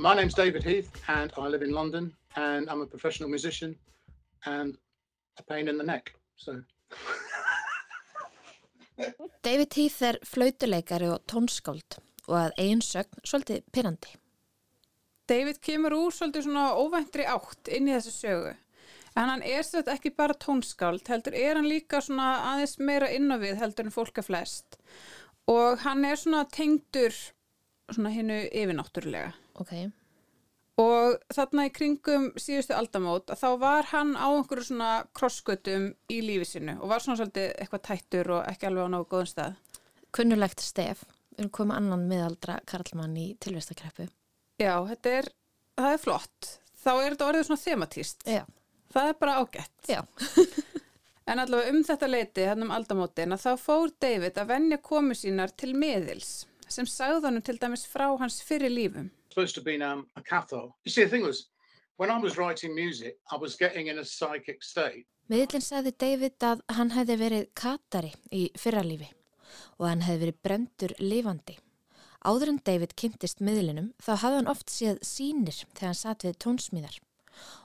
My 0.02 0.16
name's 0.16 0.34
David 0.34 0.64
Heath, 0.64 0.90
and 1.06 1.32
I 1.38 1.46
live 1.46 1.62
in 1.62 1.70
London, 1.70 2.12
and 2.34 2.68
I'm 2.68 2.80
a 2.80 2.86
professional 2.86 3.30
musician 3.30 3.76
and 4.44 4.76
a 5.38 5.42
pain 5.44 5.68
in 5.68 5.78
the 5.78 5.84
neck. 5.84 6.12
So, 6.34 6.60
David 9.42 9.74
Heath 9.74 10.02
er 10.02 10.18
flautuleikari 10.26 11.06
og 11.06 11.22
tónskáld 11.30 12.00
og 12.26 12.34
að 12.34 12.56
eigin 12.64 12.82
sögn 12.82 13.22
svolítið 13.22 13.62
pyrrandi. 13.70 14.16
David 15.30 15.60
kemur 15.62 15.94
úr 15.94 16.16
svolítið 16.16 16.48
svona 16.48 16.74
óvæntri 16.74 17.28
átt 17.30 17.70
inn 17.70 17.86
í 17.86 17.94
þessu 17.94 18.14
sögu. 18.16 18.56
En 19.14 19.30
hann 19.30 19.46
er 19.46 19.62
sett 19.62 19.86
ekki 19.92 20.10
bara 20.18 20.34
tónskáld, 20.34 21.06
heldur 21.14 21.38
er 21.38 21.60
hann 21.60 21.70
líka 21.70 22.02
svona 22.02 22.40
aðeins 22.48 22.74
meira 22.82 23.12
inn 23.14 23.30
á 23.30 23.38
við 23.38 23.62
heldur 23.62 23.86
en 23.86 23.94
fólka 23.94 24.26
flest. 24.26 24.82
Og 25.46 25.78
hann 25.86 26.02
er 26.10 26.18
svona 26.18 26.42
tengdur 26.50 27.14
svona 27.86 28.10
hinnu 28.10 28.42
yfirnáttúrulega. 28.50 29.30
Ok, 29.60 29.72
Og 30.80 31.18
þarna 31.34 31.66
í 31.68 31.72
kringum 31.74 32.30
síðustu 32.40 32.72
aldamót 32.72 33.28
að 33.30 33.42
þá 33.42 33.48
var 33.60 33.88
hann 33.90 34.14
á 34.16 34.24
einhverju 34.32 34.70
svona 34.70 34.92
krossgötum 35.12 35.90
í 36.08 36.20
lífi 36.24 36.48
sinu 36.48 36.78
og 36.78 36.88
var 36.88 37.04
svona 37.04 37.20
svolítið 37.20 37.50
eitthvað 37.60 37.82
tættur 37.90 38.30
og 38.38 38.46
ekki 38.48 38.70
alveg 38.70 38.88
á 38.88 38.92
nógu 38.94 39.08
góðum 39.10 39.28
stað. 39.28 39.58
kunnulegt 40.16 40.64
stef. 40.64 41.04
Erum 41.36 41.52
komið 41.52 41.76
annan 41.76 42.08
miðaldra 42.08 42.58
karlmann 42.68 43.16
í 43.16 43.26
tilvistakreppu. 43.40 44.08
Já, 44.60 44.74
þetta 44.88 45.14
er, 45.20 45.28
það 45.80 45.92
er 45.92 46.02
flott. 46.02 46.50
Þá 46.82 46.90
er 46.92 47.14
þetta 47.14 47.28
orðið 47.28 47.46
svona 47.48 47.64
thematíst. 47.66 48.26
Já. 48.28 48.42
Það 48.92 49.08
er 49.08 49.18
bara 49.20 49.38
ágætt. 49.40 49.88
Já. 49.88 50.02
En 51.30 51.38
allavega 51.38 51.70
um 51.70 51.84
þetta 51.86 52.06
leiti, 52.10 52.44
hann 52.50 52.64
um 52.64 52.72
aldamótin, 52.74 53.30
að 53.30 53.44
þá 53.44 53.60
fór 53.62 53.92
David 54.02 54.40
að 54.42 54.48
venja 54.48 54.78
komu 54.82 55.14
sínar 55.14 55.52
til 55.54 55.70
miðils 55.78 56.48
sem 56.66 56.88
sagði 56.88 57.28
hann 57.28 57.44
til 57.46 57.54
dæmis 57.62 57.84
frá 57.86 58.08
hans 58.18 58.40
fyrir 58.42 58.72
lífum. 58.72 59.12
Supposed 59.32 59.54
to 59.56 59.62
been 59.64 59.82
um, 59.82 60.06
a 60.16 60.22
cathol. 60.22 60.76
You 60.84 60.92
see, 60.92 61.04
the 61.04 61.10
thing 61.10 61.24
was, 61.24 61.48
when 61.96 62.10
I 62.10 62.18
was 62.18 62.36
writing 62.36 62.74
music, 62.74 63.16
I 63.30 63.36
was 63.36 63.56
getting 63.56 63.86
in 63.88 63.98
a 63.98 64.04
psychic 64.04 64.62
state. 64.62 65.06
Miðlinn 65.30 65.64
sagði 65.64 65.92
David 65.96 66.44
að 66.44 66.62
hann 66.76 66.90
hefði 66.92 67.16
verið 67.20 67.44
katari 67.56 68.10
í 68.34 68.48
fyrralífi 68.58 69.08
og 69.78 69.86
hann 69.86 70.02
hefði 70.04 70.26
verið 70.26 70.40
brendur 70.44 70.94
lifandi. 71.00 71.56
Áður 72.22 72.52
en 72.52 72.60
David 72.66 72.92
kynntist 72.98 73.40
miðlinum 73.42 73.92
þá 74.02 74.12
hafði 74.22 74.40
hann 74.40 74.50
oft 74.52 74.70
séð 74.70 75.00
sínir 75.06 75.56
þegar 75.72 75.88
hann 75.88 75.98
satt 75.98 76.26
við 76.26 76.38
tónsmíðar 76.44 76.98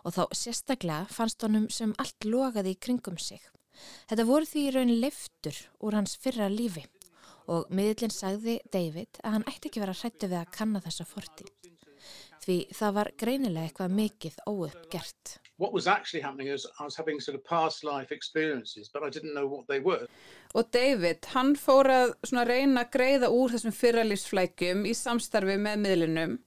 og 0.07 0.15
þá 0.15 0.23
sérstaklega 0.39 1.11
fannst 1.13 1.43
honum 1.43 1.67
sem 1.73 1.93
allt 2.01 2.25
logaði 2.25 2.73
í 2.73 2.79
kringum 2.87 3.19
sig. 3.21 3.41
Þetta 4.09 4.25
voru 4.29 4.47
því 4.49 4.63
raun 4.73 4.93
leiftur 5.01 5.59
úr 5.83 5.97
hans 5.99 6.15
fyrra 6.21 6.47
lífi 6.53 6.85
og 7.51 7.69
miðlinn 7.71 8.13
sagði 8.13 8.57
David 8.73 9.19
að 9.23 9.37
hann 9.37 9.47
ætti 9.49 9.69
ekki 9.69 9.83
vera 9.83 9.95
hrættu 9.95 10.29
við 10.29 10.39
að 10.41 10.53
kanna 10.57 10.81
þessa 10.83 11.05
forti. 11.07 11.47
Því 12.47 12.61
það 12.71 12.91
var 12.95 13.07
greinilega 13.19 13.67
eitthvað 13.67 13.95
mikið 13.97 14.35
óuppgert. 14.47 15.31
What 15.59 15.73
was 15.73 15.87
actually 15.87 16.21
happening 16.23 16.47
is 16.47 16.63
I 16.79 16.85
was 16.85 16.95
having 16.95 17.19
sort 17.19 17.35
of 17.35 17.43
past 17.43 17.83
life 17.83 18.13
experiences, 18.15 18.87
but 18.93 19.03
I 19.03 19.09
didn't 19.09 19.33
know 19.33 19.47
what 19.47 19.67
they 19.67 19.81
were. 19.83 20.07
Og 20.55 20.69
David, 20.71 21.27
hann 21.33 21.57
fór 21.59 21.89
að 21.91 22.13
svona 22.23 22.45
reyna 22.47 22.85
að 22.85 22.93
greiða 22.93 23.31
úr 23.35 23.51
þessum 23.51 23.75
fyrralífsflækjum 23.75 24.87
í 24.87 24.95
samstarfi 24.95 25.57
með 25.59 25.83
miðlinum. 25.83 26.37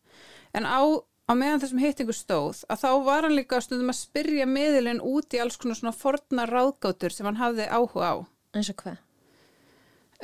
En 0.56 0.64
á, 0.64 0.80
á 1.28 1.32
meðan 1.36 1.60
þessum 1.66 1.84
heitingu 1.84 2.16
stóð, 2.16 2.64
að 2.72 2.80
þá 2.86 2.90
var 3.10 3.28
hann 3.28 3.36
líka 3.36 3.60
stundum 3.60 3.92
að 3.92 4.00
spyrja 4.00 4.48
miðlin 4.48 5.04
út 5.04 5.36
í 5.36 5.44
alls 5.44 5.60
konar 5.60 5.82
svona 5.82 5.92
forna 5.92 6.48
ráðgátur 6.48 7.12
sem 7.12 7.28
hann 7.28 7.42
hafði 7.42 7.68
áhuga 7.68 8.08
á. 8.08 8.16
Eins 8.56 8.72
og 8.72 8.80
hvað? 8.80 9.04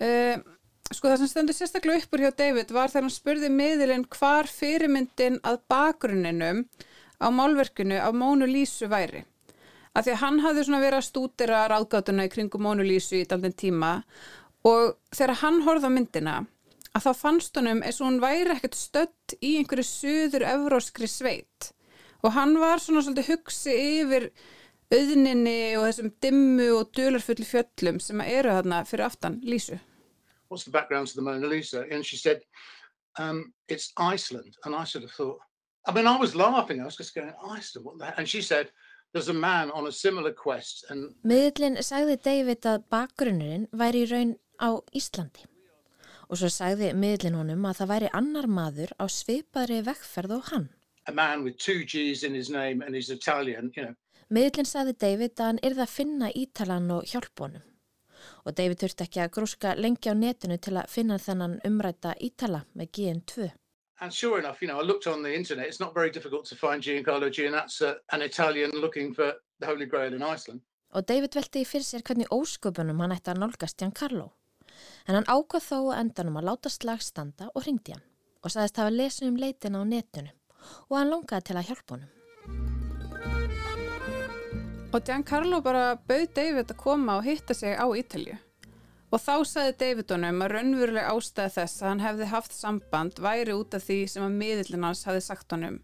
Uh, 0.00 0.40
sko 0.94 1.10
það 1.10 1.22
sem 1.22 1.30
stendur 1.30 1.56
sérstaklega 1.56 2.04
uppur 2.04 2.22
hjá 2.22 2.32
David 2.36 2.72
var 2.74 2.92
þegar 2.92 3.06
hann 3.06 3.14
spurði 3.14 3.50
miðlin 3.52 4.04
hvar 4.12 4.48
fyrirmyndin 4.50 5.38
að 5.46 5.60
bakgrunninum 5.70 6.66
á 7.18 7.26
málverkinu 7.32 7.98
af 7.98 8.14
Mónu 8.14 8.46
Lísu 8.48 8.88
væri. 8.92 9.24
Af 9.96 10.04
því 10.04 10.12
að 10.12 10.20
hann 10.22 10.42
hafði 10.44 10.66
svona 10.66 10.82
verið 10.82 10.98
að 11.00 11.06
stúdira 11.08 11.62
ráðgátuna 11.72 12.26
í 12.26 12.32
kringum 12.32 12.66
Mónu 12.66 12.84
Lísu 12.86 13.22
í 13.22 13.28
daldinn 13.28 13.56
tíma 13.56 13.94
og 14.68 14.98
þegar 15.14 15.40
hann 15.42 15.62
horfði 15.66 15.90
á 15.90 15.96
myndina 15.96 16.36
að 16.96 17.06
þá 17.06 17.22
fannst 17.22 17.58
honum 17.58 17.82
eins 17.84 18.00
og 18.00 18.10
hún 18.10 18.20
væri 18.22 18.54
ekkert 18.54 18.76
stött 18.78 19.36
í 19.40 19.56
einhverju 19.60 19.86
söður 19.88 20.46
evróskri 20.48 21.08
sveit 21.10 21.72
og 22.22 22.32
hann 22.36 22.56
var 22.60 22.80
svona 22.82 23.02
svolítið 23.04 23.32
hugsi 23.32 23.74
yfir 24.00 24.30
auðninni 24.92 25.76
og 25.76 25.88
þessum 25.88 26.14
dimmu 26.22 26.70
og 26.76 26.94
dölarfulli 26.96 27.46
fjöllum 27.48 28.00
sem 28.02 28.22
eru 28.22 28.54
þarna 28.54 28.84
fyrir 28.86 29.08
aftan 29.08 29.40
Lísu. 29.44 29.80
What's 30.48 30.64
the 30.64 30.70
background 30.70 31.08
to 31.08 31.16
the 31.16 31.22
Mona 31.22 31.46
Lisa? 31.46 31.84
And 31.90 32.04
she 32.04 32.16
said, 32.16 32.40
um, 33.18 33.52
it's 33.68 33.92
Iceland. 33.96 34.56
And 34.64 34.74
I 34.74 34.84
sort 34.84 35.04
of 35.04 35.10
thought, 35.10 35.38
I 35.86 35.92
mean, 35.92 36.06
I 36.06 36.16
was 36.16 36.34
laughing. 36.34 36.80
I 36.80 36.84
was 36.84 36.96
just 36.96 37.14
going, 37.14 37.32
Iceland, 37.48 37.84
what 37.86 37.98
the 37.98 38.06
heck? 38.06 38.18
And 38.18 38.28
she 38.28 38.42
said, 38.42 38.70
there's 39.12 39.28
a 39.28 39.34
man 39.34 39.70
on 39.70 39.86
a 39.86 39.92
similar 39.92 40.32
quest. 40.32 40.84
And 40.90 41.14
Miðlinn 41.24 41.80
sagði 41.82 42.18
David 42.22 42.66
að 42.66 42.86
bakgrunnurinn 42.92 43.68
væri 43.72 44.04
í 44.04 44.10
raun 44.10 44.34
á 44.60 44.76
Íslandi. 44.92 45.46
Og 46.26 46.40
svo 46.40 46.50
sagði 46.50 46.90
miðlinn 46.98 47.38
honum 47.38 47.68
að 47.68 47.82
það 47.82 47.92
væri 47.92 48.08
annar 48.18 48.48
maður 48.50 48.90
á 48.98 49.04
svipaðri 49.06 49.84
vekkferð 49.86 50.40
og 50.40 50.50
hann. 50.50 50.68
a 51.06 51.12
man 51.12 51.44
with 51.44 51.56
two 51.58 51.84
G's 51.84 52.22
in 52.22 52.34
his 52.34 52.50
name 52.50 52.82
and 52.82 52.94
he's 52.94 53.10
Italian, 53.10 53.72
you 53.76 53.84
know. 53.84 53.94
Miðlinn 54.32 54.66
sagði 54.66 54.96
David 54.98 55.36
að 55.38 55.46
hann 55.46 55.60
yrði 55.62 55.82
að 55.84 55.92
finna 55.92 56.30
Ítalan 56.34 56.88
og 56.90 57.04
hjálp 57.06 57.42
honum. 57.44 57.62
Og 58.46 58.56
David 58.56 58.82
þurfti 58.82 59.06
ekki 59.06 59.22
að 59.24 59.32
grúska 59.36 59.74
lengi 59.76 60.10
á 60.10 60.14
netinu 60.14 60.58
til 60.58 60.76
að 60.76 60.90
finna 60.92 61.18
þennan 61.18 61.60
umræta 61.66 62.14
Ítala 62.20 62.64
með 62.74 62.90
GN2. 62.96 63.50
And 64.00 64.12
sure 64.12 64.38
enough, 64.38 64.60
you 64.60 64.68
know, 64.68 64.78
I 64.78 64.84
looked 64.84 65.06
on 65.06 65.22
the 65.22 65.34
internet. 65.34 65.66
It's 65.66 65.80
not 65.80 65.94
very 65.94 66.10
difficult 66.10 66.44
to 66.50 66.56
find 66.56 66.82
Giancarlo 66.82 67.30
Giannazza, 67.30 67.96
an 68.12 68.22
Italian 68.22 68.70
looking 68.72 69.14
for 69.14 69.32
the 69.60 69.66
Holy 69.66 69.86
Grail 69.86 70.12
in 70.14 70.22
Iceland. 70.22 70.60
Og 70.92 71.06
David 71.08 71.34
velti 71.36 71.64
í 71.64 71.68
fyrir 71.68 71.84
sér 71.84 72.04
hvernig 72.04 72.28
ósköpunum 72.32 73.00
hann 73.00 73.14
ætti 73.16 73.32
að 73.32 73.40
nálgast 73.42 73.80
Giancarlo. 73.80 74.30
En 75.08 75.16
hann 75.16 75.28
ákvað 75.30 75.64
þó 75.70 75.78
að 75.80 76.00
endanum 76.02 76.38
að 76.40 76.48
láta 76.50 76.72
slag 76.72 77.02
standa 77.04 77.48
og 77.54 77.64
hringdi 77.64 77.96
hann 77.96 78.04
og 78.44 78.52
sagðist 78.52 78.82
hafa 78.82 78.94
lesið 78.94 79.30
um 79.32 79.40
leitin 79.40 79.78
á 79.78 79.82
netinu 79.82 80.32
og 80.90 80.98
hann 80.98 81.12
longaði 81.12 81.48
til 81.48 81.58
að 81.58 81.70
hjálpa 81.70 81.96
honum. 81.96 82.75
Og 84.96 85.04
Giancarlo 85.04 85.58
bara 85.60 85.98
bauð 86.08 86.30
David 86.32 86.70
að 86.72 86.78
koma 86.80 87.18
og 87.18 87.26
hitta 87.26 87.52
sig 87.52 87.74
á 87.76 87.84
Ítalju. 87.84 88.38
Og 89.12 89.20
þá 89.20 89.34
sagði 89.44 89.74
David 89.82 90.12
honum 90.14 90.38
að 90.40 90.54
raunveruleg 90.54 91.08
ástæði 91.10 91.52
þess 91.52 91.82
að 91.82 91.90
hann 91.90 92.00
hefði 92.00 92.28
haft 92.30 92.56
samband 92.56 93.20
væri 93.20 93.52
út 93.52 93.76
af 93.76 93.84
því 93.84 93.98
sem 94.08 94.24
að 94.24 94.38
miðillin 94.40 94.86
hans 94.88 95.04
hefði 95.04 95.26
sagt 95.26 95.52
honum. 95.52 95.76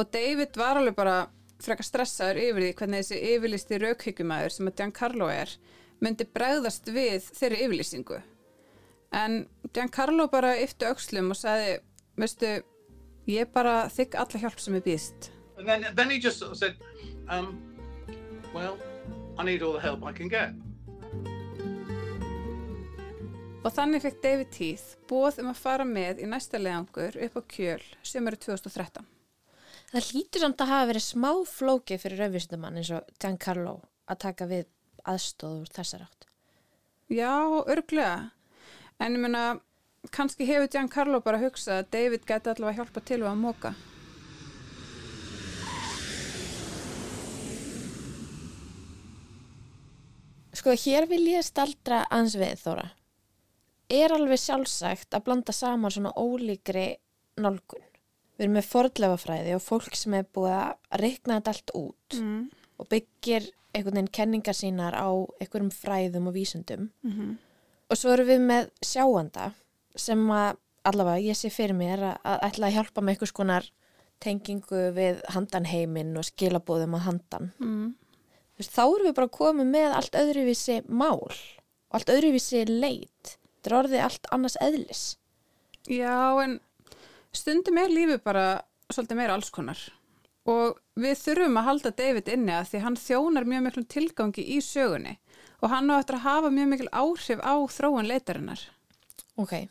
Og 0.00 0.08
David 0.16 0.56
var 0.56 0.80
alveg 0.80 0.96
bara 0.96 1.18
frekar 1.60 1.84
stressaður 1.84 2.40
yfir 2.46 2.64
því 2.64 2.72
hvernig 2.80 3.04
þessi 3.04 3.20
yfirlisti 3.34 3.82
raukhyggjumæður 3.84 4.56
sem 4.56 4.72
að 4.72 4.76
Giancarlo 4.80 5.28
er 5.28 5.54
myndi 6.00 6.24
bregðast 6.24 6.88
við 6.88 7.28
þeirri 7.36 7.62
yfirlýsingu. 7.66 8.22
En 9.12 9.40
Giancarlo 9.74 10.30
bara 10.32 10.56
yfti 10.56 10.88
öxlum 10.88 11.34
og 11.36 11.36
sagði, 11.36 11.82
veistu, 12.16 12.62
ég 13.28 13.52
bara 13.52 13.90
þykk 13.92 14.22
alla 14.24 14.40
hjálp 14.40 14.58
sem 14.58 14.80
er 14.80 14.88
býðst. 14.88 15.34
And 15.58 15.68
then, 15.68 15.84
then 15.94 16.08
he 16.08 16.18
just 16.18 16.40
said, 16.56 16.76
um, 17.28 17.67
well, 18.54 18.78
I 19.38 19.44
need 19.44 19.62
all 19.62 19.72
the 19.72 19.80
help 19.80 20.04
I 20.04 20.12
can 20.12 20.28
get. 20.28 20.54
Og 23.66 23.74
þannig 23.74 24.00
fekk 24.04 24.18
David 24.22 24.56
Heath 24.56 24.96
bóð 25.10 25.40
um 25.42 25.50
að 25.50 25.60
fara 25.60 25.84
með 25.84 26.22
í 26.22 26.28
næsta 26.30 26.60
leiðangur 26.60 27.18
upp 27.26 27.34
á 27.36 27.42
kjöl 27.52 27.82
sömuru 28.06 28.38
2013. 28.40 29.04
Það 29.88 30.08
hlýtur 30.12 30.44
samt 30.44 30.62
að 30.62 30.70
hafa 30.72 30.88
verið 30.90 31.04
smá 31.04 31.30
flókið 31.48 32.02
fyrir 32.02 32.22
rauðvísindumann 32.22 32.78
eins 32.80 32.92
og 32.94 33.12
Giancarlo 33.20 33.74
að 34.08 34.20
taka 34.24 34.48
við 34.48 34.66
aðstóð 35.08 35.62
úr 35.62 35.72
þessar 35.74 36.06
átt. 36.06 36.26
Já, 37.08 37.34
örglega. 37.64 38.30
En 39.00 39.16
ég 39.16 39.22
meina, 39.22 39.44
kannski 40.12 40.48
hefur 40.48 40.68
Giancarlo 40.72 41.22
bara 41.24 41.40
hugsað 41.40 41.82
að 41.82 41.92
David 41.96 42.26
geti 42.28 42.52
allavega 42.52 42.82
hjálpa 42.82 43.04
til 43.04 43.22
við 43.22 43.30
að 43.32 43.40
móka. 43.42 43.74
Sko, 50.58 50.74
hér 50.74 51.06
vil 51.10 51.24
ég 51.30 51.44
staldra 51.46 52.02
ans 52.14 52.34
við, 52.38 52.56
Þóra. 52.62 52.86
Er 53.88 54.12
alveg 54.12 54.40
sjálfsagt 54.42 55.14
að 55.16 55.24
blanda 55.28 55.54
saman 55.54 55.92
svona 55.94 56.10
ólíkri 56.18 56.96
nálgun. 57.40 57.84
Við 58.38 58.44
erum 58.46 58.56
með 58.58 58.66
fordlefafræði 58.72 59.54
og 59.56 59.62
fólk 59.64 59.96
sem 59.98 60.14
er 60.18 60.26
búið 60.34 60.54
að 60.56 61.00
reikna 61.02 61.38
þetta 61.38 61.54
allt 61.54 61.72
út 61.78 62.18
Mm. 62.18 62.50
og 62.78 62.88
byggir 62.88 63.48
einhvern 63.74 63.94
veginn 63.98 64.12
kenningar 64.18 64.54
sínar 64.54 64.94
á 64.94 65.08
einhverjum 65.40 65.70
fræðum 65.74 66.28
og 66.28 66.34
vísundum. 66.34 66.90
Mm 67.02 67.38
Og 67.90 67.96
svo 67.96 68.10
erum 68.12 68.26
við 68.28 68.40
með 68.44 68.66
sjáanda 68.84 69.54
sem 69.96 70.20
að 70.28 70.58
allavega 70.84 71.24
ég 71.24 71.36
sé 71.36 71.48
fyrir 71.48 71.74
mér 71.74 72.02
að, 72.02 72.16
að 72.22 72.42
ætla 72.50 72.66
að 72.66 72.74
hjálpa 72.74 73.00
með 73.00 73.14
einhvers 73.14 73.32
konar 73.32 73.70
tengingu 74.20 74.82
við 74.92 75.22
handanheiminn 75.32 76.16
og 76.18 76.26
skilabóðum 76.28 76.98
á 76.98 77.00
handan. 77.06 77.52
Mm. 77.58 77.94
Veist, 78.58 78.74
þá 78.74 78.82
erum 78.84 79.06
við 79.08 79.16
bara 79.18 79.36
komið 79.38 79.70
með 79.74 79.94
allt 79.98 80.18
öðruvísi 80.18 80.80
mál 80.88 81.22
og 81.22 81.94
allt 81.98 82.10
öðruvísi 82.12 82.64
leit. 82.68 83.36
Þetta 83.58 83.70
er 83.70 83.76
orðið 83.78 84.04
allt 84.06 84.28
annars 84.34 84.58
eðlis. 84.64 85.04
Já, 85.88 86.16
en 86.42 86.58
stundum 87.34 87.78
er 87.80 87.94
lífið 87.94 88.20
bara 88.26 88.44
svolítið 88.90 89.20
meira 89.20 89.38
alls 89.38 89.52
konar. 89.54 89.80
Og 90.48 90.78
við 90.98 91.16
þurfum 91.22 91.58
að 91.60 91.68
halda 91.68 91.94
David 91.96 92.30
inni 92.32 92.54
að 92.56 92.70
því 92.72 92.84
hann 92.84 92.98
þjónar 92.98 93.48
mjög 93.48 93.64
miklum 93.66 93.88
tilgangi 93.94 94.44
í 94.56 94.60
sögunni 94.64 95.18
og 95.58 95.72
hann 95.72 95.90
á 95.90 95.98
eftir 95.98 96.18
að 96.18 96.26
hafa 96.26 96.52
mjög 96.54 96.68
mikil 96.72 96.92
áhrif 96.94 97.40
á 97.42 97.54
þróun 97.74 98.08
leitarinnar. 98.08 98.60
Ok, 99.38 99.68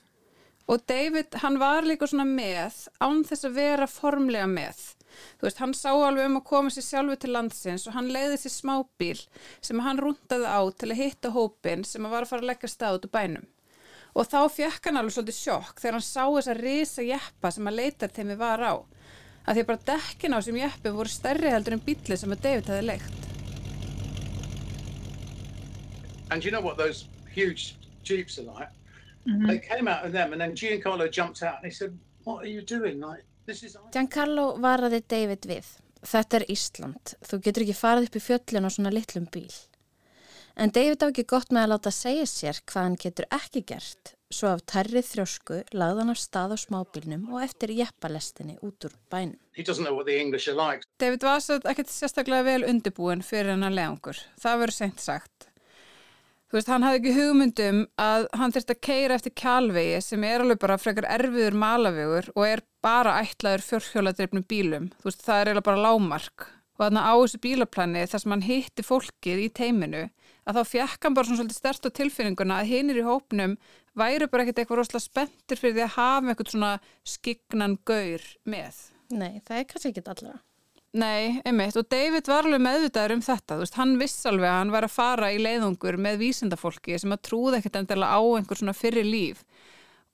Og 0.68 0.84
David, 0.88 1.32
hann 1.40 1.60
var 1.62 1.86
líka 1.88 2.08
svona 2.10 2.26
með, 2.28 2.76
án 3.00 3.22
þess 3.24 3.48
að 3.48 3.54
vera 3.56 3.86
formlega 3.88 4.48
með. 4.52 4.82
Þú 5.38 5.48
veist, 5.48 5.62
hann 5.62 5.74
sá 5.78 5.92
alveg 5.92 6.30
um 6.30 6.40
að 6.40 6.48
koma 6.50 6.74
sér 6.74 6.86
sjálfu 6.86 7.18
til 7.22 7.34
landsins 7.36 7.88
og 7.88 7.96
hann 7.98 8.10
leiði 8.14 8.40
sér 8.42 8.54
smábíl 8.54 9.22
sem 9.62 9.84
hann 9.86 10.02
rúndaði 10.02 10.48
á 10.50 10.62
til 10.74 10.92
að 10.92 11.02
hitta 11.02 11.32
hópin 11.36 11.86
sem 11.86 12.06
að 12.06 12.16
var 12.16 12.26
að 12.26 12.32
fara 12.34 12.46
að 12.46 12.52
leggja 12.52 12.72
stað 12.74 13.00
út 13.00 13.08
úr 13.08 13.14
bænum. 13.18 13.48
Og 14.18 14.26
þá 14.26 14.40
fekk 14.50 14.90
hann 14.90 14.98
alveg 14.98 15.14
svolítið 15.18 15.40
sjokk 15.40 15.82
þegar 15.82 15.98
hann 16.00 16.08
sá 16.08 16.24
þessa 16.26 16.58
risa 16.58 17.06
jeppa 17.06 17.52
sem 17.54 17.70
að 17.70 17.78
leitarteimi 17.82 18.38
var 18.40 18.64
á. 18.66 18.74
Að 19.48 19.54
því 19.54 19.62
að 19.64 19.70
bara 19.70 19.86
dekkin 19.92 20.36
á 20.36 20.40
sem 20.42 20.58
jeppi 20.58 20.96
voru 20.96 21.12
stærri 21.12 21.54
heldur 21.54 21.78
en 21.78 21.86
bílið 21.86 22.20
sem 22.24 22.34
að 22.34 22.44
David 22.48 22.72
hefði 22.72 22.88
leikt. 22.88 23.24
And 26.30 26.44
you 26.44 26.52
know 26.52 26.60
what 26.62 26.78
those 26.78 27.06
huge 27.32 27.78
jeeps 28.04 28.38
are 28.40 28.44
like? 28.44 28.74
They 29.28 29.60
came 29.60 29.90
out 29.90 30.06
of 30.06 30.14
them, 30.14 30.32
and 30.32 30.40
then 30.40 30.56
Giancarlo 30.56 31.12
jumped 31.12 31.44
out 31.44 31.58
and 31.58 31.66
he 31.66 31.72
said, 31.72 31.98
"What 32.24 32.46
are 32.46 32.48
you 32.48 32.62
doing? 32.62 33.02
Like 33.02 33.18
this 33.18 33.26
is." 33.26 33.37
Giancarlo 33.94 34.48
varaði 34.64 35.02
David 35.08 35.48
við. 35.48 35.70
Þetta 36.08 36.40
er 36.40 36.46
Ísland. 36.52 37.16
Þú 37.26 37.40
getur 37.46 37.66
ekki 37.66 37.78
farið 37.78 38.10
upp 38.10 38.20
í 38.20 38.24
fjöllin 38.28 38.68
á 38.68 38.72
svona 38.72 38.94
litlum 38.94 39.26
bíl. 39.32 39.52
En 40.58 40.74
David 40.74 41.04
á 41.06 41.08
ekki 41.12 41.28
gott 41.30 41.52
með 41.54 41.68
að 41.68 41.72
láta 41.74 41.94
segja 41.94 42.28
sér 42.30 42.62
hvað 42.66 42.88
hann 42.88 43.02
getur 43.02 43.28
ekki 43.34 43.64
gert. 43.70 44.14
Svo 44.34 44.50
af 44.52 44.64
tærri 44.68 45.00
þrjósku 45.06 45.62
lagði 45.78 46.02
hann 46.02 46.12
af 46.12 46.20
stað 46.20 46.56
á 46.56 46.58
smábílnum 46.60 47.28
og 47.32 47.44
eftir 47.46 47.72
jeppalestinni 47.78 48.58
út 48.66 48.88
úr 48.90 48.96
bænum. 49.12 49.38
Like. 49.56 50.90
David 51.00 51.24
var 51.24 51.44
satt 51.46 51.68
ekkert 51.70 51.94
sérstaklega 51.94 52.44
vel 52.44 52.68
undirbúin 52.68 53.24
fyrir 53.24 53.54
hennar 53.54 53.72
leðangur. 53.72 54.20
Það 54.42 54.64
verður 54.64 54.80
seint 54.82 55.00
sagt. 55.04 55.47
Þú 56.48 56.56
veist, 56.56 56.70
hann 56.72 56.86
hafði 56.88 57.00
ekki 57.02 57.14
hugmyndum 57.18 57.80
að 58.00 58.26
hann 58.40 58.54
þurfti 58.56 58.76
að 58.78 58.84
keira 58.88 59.16
eftir 59.20 59.34
kjálvegi 59.36 59.98
sem 60.06 60.22
er 60.24 60.44
alveg 60.44 60.62
bara 60.62 60.78
frekar 60.80 61.08
erfiður 61.12 61.58
malavegur 61.60 62.30
og 62.38 62.46
er 62.48 62.64
bara 62.86 63.18
ætlaður 63.20 63.66
fjórhjóladreifnum 63.66 64.46
bílum. 64.48 64.88
Þú 65.02 65.10
veist, 65.10 65.26
það 65.26 65.42
er 65.42 65.52
eiginlega 65.52 65.68
bara 65.68 65.84
lámark. 65.84 66.48
Og 66.78 66.86
þannig 66.86 67.10
á 67.10 67.14
þessu 67.18 67.42
bílaplani 67.44 68.06
þar 68.08 68.24
sem 68.24 68.36
hann 68.36 68.48
hitti 68.48 68.86
fólkið 68.86 69.44
í 69.44 69.50
teiminu 69.60 70.06
að 70.48 70.60
þá 70.60 70.72
fjekk 70.72 71.08
hann 71.08 71.18
bara 71.18 71.28
svona 71.28 71.42
svolítið 71.42 71.60
stert 71.60 71.90
á 71.90 71.98
tilfinninguna 72.00 72.62
að 72.62 72.72
hinir 72.72 73.02
í 73.02 73.08
hópnum 73.08 73.58
væru 73.98 74.30
bara 74.32 74.46
ekkert 74.46 74.62
eitthvað 74.64 74.84
rosalega 74.84 75.04
spenntir 75.04 75.60
fyrir 75.60 75.76
því 75.76 75.88
að 75.88 75.96
hafa 75.98 76.32
eitthvað 76.32 76.54
svona 76.54 76.74
skignan 77.04 77.80
gaur 77.84 78.30
með. 78.48 78.84
Nei, 79.12 79.42
það 79.44 79.60
er 79.60 79.68
kannski 79.74 79.92
ekki 79.92 80.06
allra. 80.14 80.38
Nei, 80.98 81.42
einmitt, 81.46 81.76
og 81.76 81.90
David 81.92 82.30
var 82.32 82.48
alveg 82.48 82.62
meðvitaður 82.64 83.18
um 83.18 83.24
þetta, 83.26 83.58
þú 83.58 83.64
veist, 83.66 83.76
hann 83.78 83.98
viss 84.00 84.28
alveg 84.30 84.48
að 84.48 84.60
hann 84.62 84.72
var 84.74 84.88
að 84.88 84.94
fara 84.96 85.32
í 85.36 85.42
leiðungur 85.42 85.98
með 86.00 86.22
vísindafólki 86.24 86.96
sem 86.98 87.12
að 87.14 87.26
trúða 87.28 87.60
ekkert 87.60 87.82
endilega 87.82 88.16
á 88.16 88.22
einhver 88.24 88.62
svona 88.62 88.78
fyrri 88.78 89.04
líf 89.04 89.44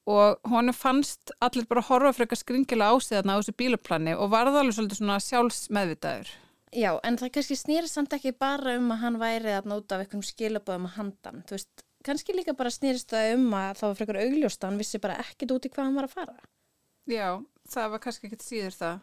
og 0.10 0.50
hann 0.52 0.74
fannst 0.76 1.32
allir 1.44 1.68
bara 1.70 1.86
horfa 1.88 2.12
frekar 2.18 2.40
skringilega 2.40 2.92
á 2.92 2.96
sig 3.00 3.16
þarna 3.16 3.38
á 3.38 3.40
þessu 3.40 3.56
bílaplani 3.62 4.16
og 4.18 4.34
varða 4.34 4.60
alveg 4.60 4.76
svolítið 4.76 5.00
svona 5.00 5.20
sjálfsmeðvitaður. 5.24 6.34
Já, 6.74 6.90
en 7.06 7.18
það 7.22 7.32
kannski 7.38 7.58
snýri 7.60 7.88
samt 7.88 8.16
ekki 8.18 8.34
bara 8.36 8.76
um 8.80 8.92
að 8.92 9.02
hann 9.06 9.22
væri 9.22 9.54
að 9.54 9.70
nota 9.70 9.96
af 9.96 10.04
einhverjum 10.04 10.26
skilabóðum 10.28 10.90
að 10.90 10.96
handan, 10.98 11.44
þú 11.48 11.56
veist, 11.56 11.86
kannski 12.04 12.36
líka 12.36 12.58
bara 12.58 12.74
snýrist 12.74 13.14
það 13.14 13.38
um 13.38 13.48
að 13.56 13.80
það 13.80 13.88
var 13.88 14.00
frekar 14.02 14.22
augljóst 14.26 14.64
að 14.64 14.72
hann 14.72 14.82
vissi 14.82 15.04
bara 15.04 15.20
ekkit 15.24 15.56
út 15.56 15.70
í 15.70 15.72
hvað 15.72 15.86
hann 15.86 16.00
var 16.02 16.10
að 16.10 16.16
fara. 16.18 16.38
Já, 17.08 17.28
það 17.70 17.94
var 17.94 18.04
kannski 18.04 18.28
ekkert 18.28 18.48
síður 18.48 18.80
það. 18.82 19.02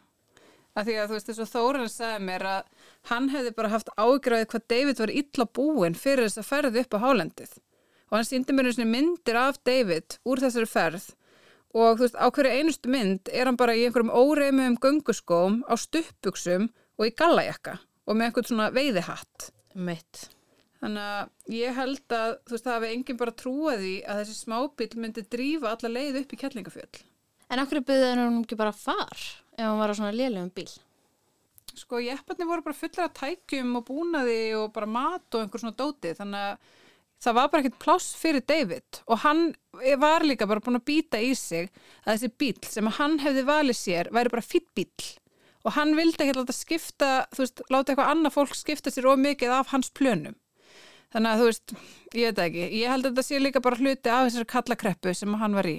Af 0.71 0.87
því 0.87 0.93
að 0.97 1.09
þú 1.09 1.17
veist 1.17 1.29
þess 1.29 1.43
að 1.43 1.51
Þóran 1.51 1.89
sagði 1.91 2.25
mér 2.27 2.45
að 2.47 2.91
hann 3.09 3.27
hefði 3.33 3.53
bara 3.57 3.71
haft 3.73 3.89
ágræðið 3.99 4.49
hvað 4.53 4.67
David 4.71 5.01
var 5.01 5.13
illa 5.21 5.47
búinn 5.59 5.97
fyrir 5.99 6.27
þess 6.27 6.39
að 6.39 6.47
ferði 6.47 6.83
upp 6.85 6.95
á 6.95 7.03
hálendið. 7.03 7.55
Og 8.11 8.17
hann 8.17 8.27
síndi 8.27 8.55
mér 8.55 8.71
einu 8.71 8.87
myndir 8.87 9.39
af 9.39 9.59
David 9.67 10.17
úr 10.27 10.43
þessari 10.43 10.69
ferð 10.71 11.09
og 11.71 11.99
þú 11.99 12.03
veist 12.03 12.19
á 12.19 12.27
hverju 12.27 12.51
einustu 12.59 12.91
mynd 12.91 13.31
er 13.31 13.47
hann 13.47 13.59
bara 13.59 13.75
í 13.75 13.85
einhverjum 13.85 14.11
óreimum 14.11 14.75
gönguskóm 14.83 15.61
á 15.67 15.75
stuppuksum 15.79 16.67
og 16.99 17.07
í 17.07 17.15
gallajakka 17.15 17.77
og 18.07 18.17
með 18.17 18.27
einhvern 18.27 18.49
svona 18.49 18.71
veiðihatt. 18.75 19.51
Mitt. 19.75 20.25
Þannig 20.81 21.05
að 21.05 21.53
ég 21.55 21.77
held 21.77 22.15
að 22.17 22.33
þú 22.47 22.55
veist 22.55 22.65
það 22.65 22.75
hefði 22.77 22.95
enginn 22.95 23.21
bara 23.21 23.37
trúið 23.37 23.85
í 23.85 23.95
að 24.01 24.23
þessi 24.23 24.37
smábíl 24.39 24.89
myndi 24.97 25.23
drífa 25.29 25.75
alla 25.75 25.91
leið 25.93 26.21
upp 26.23 26.33
í 26.33 26.39
kettlingafjöld. 26.41 27.01
En 27.51 27.61
okkur 27.61 27.83
byggði 27.85 28.11
hann 28.11 28.41
ekki 28.41 28.57
bara 28.59 28.75
far 28.75 29.25
ef 29.57 29.65
hann 29.65 29.79
var 29.81 29.93
á 29.93 29.95
svona 29.97 30.15
lélegum 30.15 30.51
bíl? 30.55 30.69
Sko 31.71 32.01
jepparnir 32.03 32.49
voru 32.49 32.65
bara 32.65 32.77
fullar 32.77 33.07
af 33.07 33.15
tækjum 33.19 33.77
og 33.79 33.87
búnaði 33.87 34.39
og 34.59 34.71
bara 34.75 34.89
mat 34.89 35.27
og 35.35 35.43
einhver 35.45 35.63
svona 35.63 35.77
dóti 35.77 36.11
þannig 36.17 36.47
að 36.49 36.77
það 37.21 37.37
var 37.37 37.49
bara 37.51 37.63
ekkert 37.63 37.81
pláss 37.83 38.11
fyrir 38.17 38.43
David 38.47 39.01
og 39.05 39.21
hann 39.23 39.47
var 40.01 40.25
líka 40.25 40.49
bara 40.49 40.63
búin 40.63 40.79
að 40.81 40.87
býta 40.89 41.21
í 41.21 41.31
sig 41.37 41.69
að 42.03 42.15
þessi 42.15 42.31
bíl 42.43 42.59
sem 42.67 42.91
hann 42.97 43.19
hefði 43.23 43.47
valið 43.47 43.77
sér 43.77 44.11
væri 44.11 44.33
bara 44.33 44.45
fýtt 44.45 44.71
bíl 44.75 45.11
og 45.65 45.75
hann 45.75 45.95
vildi 45.97 46.25
ekki 46.25 46.37
láta 46.37 46.55
skipta, 46.55 47.09
þú 47.35 47.43
veist, 47.43 47.63
láta 47.69 47.93
eitthvað 47.93 48.13
annað 48.13 48.35
fólk 48.37 48.55
skipta 48.57 48.93
sér 48.93 49.09
ómikið 49.11 49.53
af 49.53 49.73
hans 49.75 49.91
plönum. 49.93 50.37
Þannig 51.11 51.31
að 51.31 51.41
þú 51.41 51.47
veist, 51.49 51.73
ég 52.17 52.31
veit 52.31 52.43
ekki, 52.45 52.67
ég 52.79 52.93
held 52.93 53.05
að 53.05 53.11
þetta 53.11 53.27
sé 53.27 53.41
líka 53.41 53.63
bara 53.63 53.79
hluti 53.81 54.13
af 54.13 54.27
þessari 54.27 54.51
kallakreppu 54.55 55.15
sem 55.17 55.39
hann 55.41 55.57
var 55.59 55.69
í. 55.69 55.77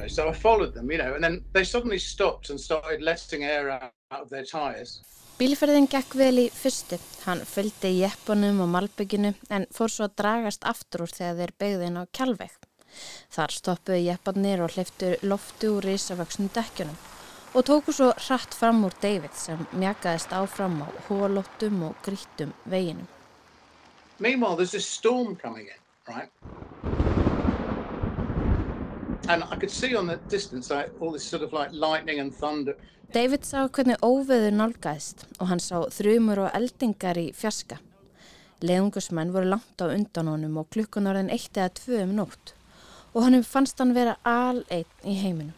Okay, 0.00 0.08
so 0.08 0.30
I 0.30 0.32
followed 0.32 0.72
them, 0.72 0.90
you 0.90 0.96
know, 0.96 1.12
and 1.14 1.22
then 1.22 1.44
they 1.52 1.62
suddenly 1.62 1.98
stopped 1.98 2.48
and 2.48 2.58
started 2.58 3.02
letting 3.02 3.44
air 3.44 3.70
out 3.70 3.92
of 4.10 4.30
their 4.30 4.44
tyres. 4.44 5.02
Bílferðin 5.36 5.88
gekk 5.92 6.14
vel 6.16 6.40
í 6.40 6.46
fyrstu. 6.56 6.96
Hann 7.26 7.42
fylgdi 7.44 7.90
jeppunum 7.98 8.62
og 8.64 8.70
malbygginu 8.72 9.34
en 9.52 9.66
fór 9.76 9.92
svo 9.92 10.06
að 10.08 10.14
dragast 10.22 10.64
aftur 10.64 11.04
úr 11.04 11.12
þegar 11.12 11.36
þeir 11.42 11.52
begðin 11.60 12.00
á 12.00 12.02
kjálveg. 12.16 12.54
Þar 13.36 13.54
stoppuði 13.58 14.06
jeppanir 14.06 14.64
og 14.64 14.72
hleyftu 14.72 15.10
loftu 15.20 15.74
úr 15.76 15.90
risavöksnum 15.90 16.48
dekkjunum 16.56 16.96
og 17.52 17.66
tóku 17.68 17.92
svo 17.92 18.08
hratt 18.24 18.56
fram 18.56 18.80
úr 18.88 18.96
David 19.04 19.36
sem 19.36 19.66
mjakaðist 19.76 20.32
áfram 20.32 20.80
á 20.80 20.88
hólóttum 21.10 21.84
og 21.90 22.00
grítum 22.06 22.56
veginum. 22.64 23.08
Meanwhile, 24.18 24.56
there's 24.56 24.72
this 24.72 24.88
storm 24.88 25.36
coming 25.36 25.68
in, 25.68 25.80
right? 26.08 26.32
And 29.30 29.44
I 29.44 29.54
could 29.54 29.70
see 29.70 29.94
on 29.94 30.08
the 30.08 30.18
distance 30.28 30.74
like 30.74 30.90
all 31.00 31.12
this 31.12 31.22
sort 31.22 31.44
of 31.44 31.52
like 31.52 31.70
lightning 31.72 32.18
and 32.18 32.34
thunder. 32.34 32.74
David 33.14 33.44
sá 33.46 33.68
hvernig 33.68 34.02
óveður 34.02 34.56
nálgæðist 34.58 35.22
og 35.38 35.52
hann 35.52 35.62
sá 35.62 35.76
þrjumur 35.94 36.40
og 36.46 36.56
eldingar 36.58 37.18
í 37.18 37.28
fjaska. 37.34 37.78
Leðungusmenn 38.66 39.30
voru 39.34 39.52
langt 39.52 39.78
á 39.78 39.86
undan 39.86 40.32
honum 40.32 40.58
og 40.58 40.66
klukkun 40.74 41.06
orðin 41.12 41.30
eitt 41.30 41.54
eða 41.54 41.70
tvö 41.78 42.02
um 42.08 42.16
nótt 42.18 42.56
og 43.14 43.22
hann 43.28 43.46
fannst 43.46 43.78
hann 43.78 43.94
vera 43.94 44.16
al 44.26 44.64
einn 44.66 45.06
í 45.06 45.16
heiminum. 45.22 45.54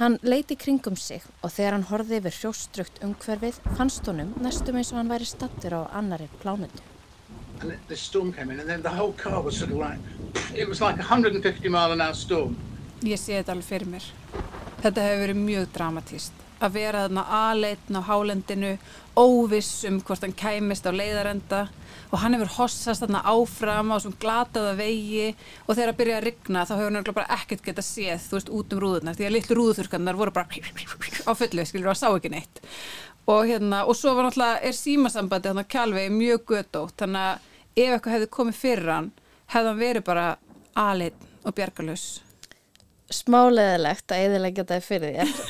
Hann 0.00 0.16
leiti 0.24 0.56
kringum 0.56 0.96
sig 0.96 1.20
og 1.42 1.52
þegar 1.52 1.76
hann 1.76 1.88
horfið 1.92 2.18
yfir 2.22 2.38
hrjóstrukt 2.40 3.04
umhverfið 3.04 3.60
fannst 3.76 4.08
honum 4.08 4.32
næstum 4.40 4.80
eins 4.80 4.96
og 4.96 5.02
hann 5.02 5.12
væri 5.12 5.28
stattur 5.28 5.80
á 5.84 5.92
annari 6.00 6.32
plánundu. 6.40 6.93
And 7.60 7.72
the- 7.88 7.96
storm 7.96 8.32
came 8.32 8.50
in 8.50 8.60
and 8.60 8.68
then 8.68 8.82
the 8.82 8.90
whole 8.90 9.12
car 9.12 9.40
was 9.42 9.56
sort 9.58 9.70
of 9.70 9.78
like, 9.78 9.98
it 10.54 10.68
was 10.68 10.80
like 10.80 10.96
a 10.96 11.06
150 11.06 11.68
mile 11.68 11.92
an 11.92 12.00
hour 12.00 12.14
storm. 12.14 12.56
Ég 13.02 13.18
sé 13.20 13.38
þetta 13.40 13.54
alveg 13.54 13.68
fyrir 13.68 13.88
mér. 13.94 14.08
Þetta 14.82 15.04
hefur 15.06 15.22
verið 15.26 15.38
mjög 15.44 15.66
dramatíst. 15.76 16.40
Að 16.64 16.72
vera 16.78 17.04
þarna 17.06 17.24
aðleitn 17.38 17.98
á 17.98 18.02
hálendinu, 18.08 18.78
óviss 19.16 19.84
um 19.88 19.98
hvort 20.00 20.22
hann 20.24 20.32
kæmist 20.32 20.86
á 20.88 20.92
leiðarenda 20.94 21.68
og 22.10 22.18
hann 22.22 22.36
hefur 22.36 22.52
hossast 22.58 23.02
þarna 23.02 23.22
áfram 23.26 23.90
á 23.92 23.96
svona 24.00 24.20
glataða 24.22 24.76
vegi 24.78 25.34
og 25.66 25.74
þegar 25.74 25.92
að 25.92 25.98
byrja 26.00 26.18
að 26.20 26.26
rigna 26.28 26.64
þá 26.64 26.74
hefur 26.78 26.94
hann 26.94 27.08
bara 27.18 27.36
ekkert 27.38 27.64
getað 27.66 27.88
séð, 27.88 28.28
þú 28.28 28.38
veist, 28.38 28.52
út 28.54 28.72
um 28.76 28.82
rúðurnar 28.84 29.18
því 29.18 29.26
að 29.28 29.34
litlu 29.36 29.58
rúðurþurkarnar 29.58 30.20
voru 30.20 30.34
bara 30.34 30.48
á 31.28 31.32
fullu, 31.34 31.66
skilur, 31.66 31.90
og 31.92 31.98
sá 31.98 32.08
ekki 32.14 32.32
neitt. 32.32 32.62
Og 33.26 33.46
hérna, 33.48 33.84
og 33.88 33.96
svo 33.96 34.12
var 34.14 34.26
náttúrulega, 34.28 34.60
er 34.68 34.76
símasambandi 34.76 35.48
þannig 35.48 35.64
að 35.64 35.72
kjálvegi 35.74 36.10
mjög 36.12 36.42
gödótt, 36.50 36.96
þannig 37.00 37.22
að 37.30 37.84
ef 37.84 37.94
eitthvað 37.94 38.14
hefði 38.18 38.28
komið 38.36 38.58
fyrir 38.60 38.90
hann, 38.92 39.10
hefði 39.54 39.70
hann 39.70 39.80
verið 39.80 40.04
bara 40.04 40.26
aðleitn 40.76 41.30
og 41.44 41.54
bjargalus. 41.56 42.04
Smáleðilegt 43.14 44.12
að 44.12 44.26
eðilegja 44.26 44.64
þetta 44.64 44.80
fyrir 44.84 45.18
þér. 45.18 45.34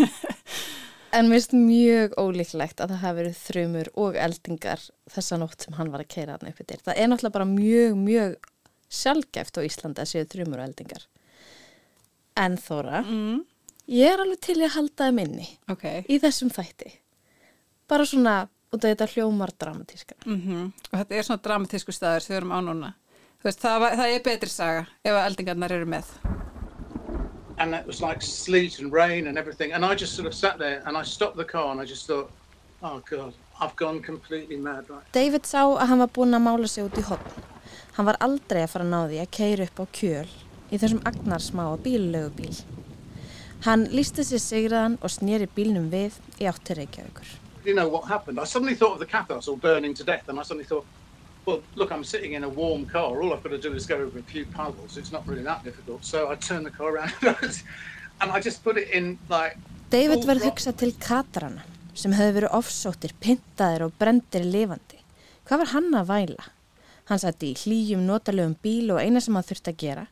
En 1.14 1.28
mér 1.30 1.38
finnst 1.38 1.52
mjög 1.54 2.14
ólíklegt 2.18 2.80
að 2.82 2.90
það 2.90 3.02
hafi 3.04 3.16
verið 3.20 3.34
þrjumur 3.38 3.88
og 4.02 4.16
eldingar 4.18 4.80
þessa 5.14 5.36
nótt 5.38 5.62
sem 5.62 5.76
hann 5.78 5.92
var 5.92 6.02
að 6.02 6.08
keira 6.10 6.34
hann 6.34 6.48
upp 6.50 6.58
yfir. 6.64 6.80
Það 6.82 6.96
er 6.98 7.10
náttúrulega 7.12 7.36
bara 7.36 7.46
mjög, 7.46 7.92
mjög 8.02 8.32
sjálfgæft 8.98 9.60
á 9.62 9.66
Íslandi 9.68 10.02
að 10.02 10.10
séu 10.10 10.24
þrjumur 10.32 10.58
og 10.58 10.64
eldingar. 10.66 11.04
En 12.34 12.56
Þóra, 12.58 13.04
Mm. 13.06 13.44
ég 13.94 14.10
er 14.10 14.24
alveg 14.24 14.40
til 14.42 14.56
í 14.58 14.64
að 14.66 14.74
halda 14.74 15.04
það 15.04 15.14
minni 15.20 15.46
Ok. 15.70 15.84
í 16.10 16.18
þessum 16.18 16.50
þætti. 16.50 16.90
Bara 17.88 18.06
svona 18.08 18.34
út 18.74 18.84
af 18.84 18.94
þetta 18.94 19.08
hljómar 19.14 19.52
dramatíska. 19.60 20.14
Mm 20.26 20.72
Og 20.92 20.98
þetta 20.98 21.14
er 21.14 21.26
svona 21.26 21.42
dramatísku 21.44 21.92
staður 21.92 22.24
sem 22.24 22.34
við 22.34 22.40
erum 22.40 22.54
á 22.56 22.60
núna. 22.64 22.94
Veist, 23.44 23.60
það, 23.60 23.80
var, 23.80 23.96
það 24.00 24.14
er 24.14 24.22
betri 24.24 24.50
saga 24.50 24.86
ef 25.04 25.12
að 25.12 25.26
eldingarnar 25.28 25.72
eru 25.72 25.86
með. 25.86 26.06
And 27.58 27.74
it 27.74 27.86
was 27.86 28.00
like 28.00 28.22
sleet 28.22 28.80
and 28.80 28.92
rain 28.92 29.26
and 29.28 29.38
everything. 29.38 29.72
And 29.72 29.84
I 29.84 29.94
just 29.94 30.16
sort 30.16 30.26
of 30.26 30.34
sat 30.34 30.58
there 30.58 30.82
and 30.86 30.96
I 30.96 31.04
stopped 31.04 31.36
the 31.36 31.44
car 31.44 31.70
and 31.70 31.80
I 31.80 31.84
just 31.84 32.06
thought, 32.06 32.30
oh 32.82 33.02
God, 33.10 33.34
I've 33.60 33.76
gone 33.76 34.00
completely 34.02 34.56
mad, 34.56 34.88
right? 34.88 35.04
David 35.12 35.46
sá 35.46 35.62
að 35.62 35.86
hann 35.92 36.02
var 36.02 36.10
búinn 36.16 36.34
að 36.34 36.46
mála 36.48 36.68
sig 36.68 36.84
út 36.84 36.98
í 36.98 37.04
hopn. 37.04 37.44
Hann 37.94 38.08
var 38.08 38.18
aldrei 38.24 38.64
að 38.64 38.72
fara 38.72 38.88
að 38.88 38.90
ná 38.90 39.00
því 39.12 39.20
að 39.22 39.30
keira 39.38 39.68
upp 39.68 39.78
á 39.78 39.84
kjöl 40.00 40.32
í 40.72 40.80
þessum 40.80 41.04
agnarsmáa 41.06 41.76
bíllögubíl. 41.84 42.56
Hann 43.68 43.86
lísti 43.92 44.24
sér 44.26 44.42
sigraðan 44.42 44.98
og 45.00 45.12
snýri 45.12 45.46
bílnum 45.54 45.86
við 45.92 46.16
í 46.40 46.48
átti 46.50 46.74
Reykjavíkur. 46.80 47.43
You 47.64 47.74
know 47.74 47.88
what 47.88 48.06
happened? 48.08 48.38
I 48.38 48.44
suddenly 48.44 48.74
thought 48.74 48.94
of 48.94 48.98
the 48.98 49.06
Cathars 49.06 49.48
all 49.48 49.56
burning 49.56 49.94
to 49.94 50.04
death. 50.04 50.28
And 50.28 50.38
I 50.38 50.42
suddenly 50.42 50.64
thought, 50.64 50.86
well, 51.46 51.62
look, 51.74 51.92
I'm 51.92 52.04
sitting 52.04 52.32
in 52.32 52.44
a 52.44 52.48
warm 52.48 52.86
car. 52.86 53.20
All 53.22 53.32
I've 53.32 53.42
got 53.42 53.50
to 53.50 53.58
do 53.58 53.72
is 53.72 53.86
go 53.86 53.96
over 53.96 54.18
a 54.18 54.22
few 54.22 54.46
puddles. 54.46 54.96
It's 54.96 55.12
not 55.12 55.26
really 55.26 55.42
that 55.42 55.64
difficult. 55.64 56.04
So 56.04 56.30
I 56.30 56.34
turned 56.36 56.66
the 56.66 56.70
car 56.70 56.94
around 56.94 57.12
and 58.20 58.30
I 58.30 58.40
just 58.40 58.62
put 58.64 58.76
it 58.76 58.90
in 58.90 59.18
like 59.28 59.56
David 59.90 60.24
verð 60.26 60.48
hugsað 60.48 60.78
til 60.80 60.92
katarana 60.98 61.62
sem 61.94 62.14
hefði 62.16 62.40
verið 62.40 62.54
ofsóttir, 62.58 63.12
pyntaðir 63.22 63.84
og 63.86 63.92
brendir 64.00 64.42
lifandi. 64.42 64.98
Hvað 65.46 65.60
var 65.62 65.70
hann 65.74 65.92
að 65.94 66.08
væla? 66.08 66.46
Hann 67.06 67.20
sætti 67.20 67.52
í 67.52 67.58
hlýjum 67.60 68.02
notalegum 68.08 68.56
bíl 68.64 68.90
og 68.94 68.98
eina 68.98 69.20
sem 69.22 69.36
hann 69.36 69.46
þurfti 69.46 69.70
að 69.70 69.82
gera 69.84 70.06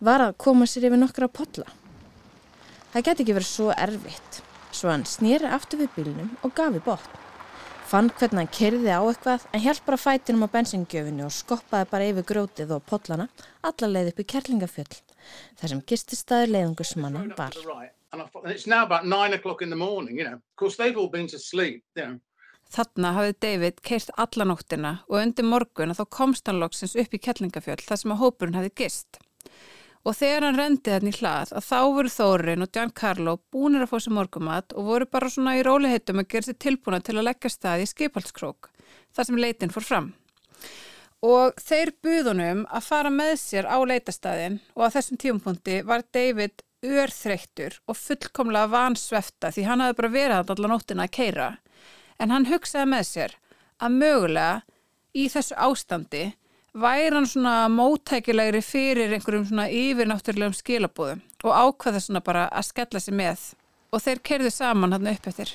var 0.00 0.24
að 0.24 0.38
koma 0.40 0.66
sér 0.66 0.88
yfir 0.88 0.98
nokkra 0.98 1.28
podla. 1.28 1.66
Það 2.90 3.04
geti 3.06 3.24
ekki 3.24 3.36
verið 3.36 3.50
svo 3.50 3.68
erfitt, 3.76 4.40
svo 4.80 4.92
hann 4.92 5.04
snýri 5.08 5.48
aftur 5.52 5.82
við 5.82 5.92
bílnum 5.98 6.30
og 6.46 6.54
gafi 6.56 6.80
botn. 6.84 7.18
Fann 7.90 8.08
hvernig 8.14 8.38
hann 8.38 8.52
kerði 8.54 8.92
á 8.94 9.02
eitthvað 9.02 9.46
en 9.50 9.62
hjálp 9.64 9.86
bara 9.86 9.98
fætinum 9.98 10.46
á 10.46 10.52
bensingjöfinu 10.54 11.24
og 11.26 11.34
skoppaði 11.34 11.88
bara 11.90 12.08
yfir 12.12 12.26
grótið 12.28 12.74
og 12.76 12.84
podlana 12.86 13.26
alla 13.66 13.88
leið 13.90 14.12
upp 14.12 14.20
í 14.22 14.26
Kerlingafjöll, 14.32 15.00
þar 15.58 15.72
sem 15.72 15.80
gististæður 15.90 16.52
leiðungusmanna 16.54 17.24
var. 17.38 17.58
Þarna 22.70 23.10
hafði 23.16 23.34
David 23.42 23.80
keirt 23.82 24.12
alla 24.14 24.46
nóttina 24.46 24.92
og 25.08 25.16
undir 25.18 25.46
morgun 25.50 25.90
að 25.90 26.04
þá 26.04 26.14
komst 26.14 26.46
hann 26.46 26.62
loksins 26.62 26.94
upp 26.94 27.14
í 27.14 27.18
Kettlingafjöld 27.18 27.82
þar 27.82 27.98
sem 27.98 28.14
að 28.14 28.22
hópurinn 28.22 28.58
hafði 28.58 28.70
gist. 28.84 29.18
Og 30.00 30.16
þegar 30.16 30.46
hann 30.46 30.56
rendi 30.56 30.88
þarna 30.88 31.10
í 31.12 31.16
hlað 31.18 31.50
að 31.58 31.66
þá 31.66 31.80
voru 31.94 32.12
Þórin 32.14 32.64
og 32.64 32.70
Giancarlo 32.72 33.34
búinir 33.52 33.84
að 33.84 33.90
fá 33.90 33.98
sér 34.00 34.14
morgumat 34.16 34.72
og 34.72 34.86
voru 34.88 35.08
bara 35.12 35.28
svona 35.28 35.58
í 35.58 35.64
róliheitum 35.66 36.22
að 36.22 36.30
gera 36.32 36.48
sér 36.48 36.56
tilbúna 36.64 37.02
til 37.04 37.18
að 37.18 37.26
leggja 37.28 37.52
stað 37.52 37.84
í 37.84 37.90
skipaldskrók 37.90 38.70
þar 39.12 39.28
sem 39.28 39.40
leitin 39.42 39.74
fór 39.74 39.84
fram. 39.84 40.08
Og 41.20 41.52
þeir 41.60 41.92
buðunum 42.00 42.64
að 42.72 42.86
fara 42.86 43.12
með 43.12 43.34
sér 43.42 43.68
á 43.68 43.76
leitastæðin 43.84 44.56
og 44.72 44.88
á 44.88 44.92
þessum 44.96 45.20
tíumpunkti 45.20 45.82
var 45.84 46.06
David 46.16 46.64
örþreyttur 46.80 47.76
og 47.84 47.98
fullkomlega 48.00 48.72
vansvefta 48.72 49.50
því 49.52 49.66
hann 49.68 49.84
hafði 49.84 49.98
bara 49.98 50.12
verið 50.14 50.36
hann 50.38 50.52
allar 50.54 50.72
nóttina 50.72 51.04
að 51.04 51.16
keira. 51.18 51.50
En 52.16 52.32
hann 52.32 52.48
hugsaði 52.48 52.88
með 52.88 53.04
sér 53.10 53.36
að 53.76 54.00
mögulega 54.00 54.62
í 55.12 55.28
þessu 55.28 55.58
ástandi 55.60 56.24
væri 56.74 57.14
hann 57.14 57.26
svona 57.26 57.54
móttækilegri 57.68 58.62
fyrir 58.62 59.14
einhverjum 59.16 59.46
svona 59.48 59.66
yfirnáttúrulegum 59.68 60.54
skilabúðum 60.54 61.22
og 61.44 61.56
ákvaði 61.64 62.02
svona 62.04 62.22
bara 62.22 62.46
að 62.48 62.68
skella 62.70 63.00
sig 63.00 63.14
með 63.14 63.42
og 63.90 64.02
þeir 64.04 64.22
kerðu 64.22 64.50
saman 64.54 64.92
hann 64.92 65.10
upp 65.10 65.26
eftir. 65.26 65.50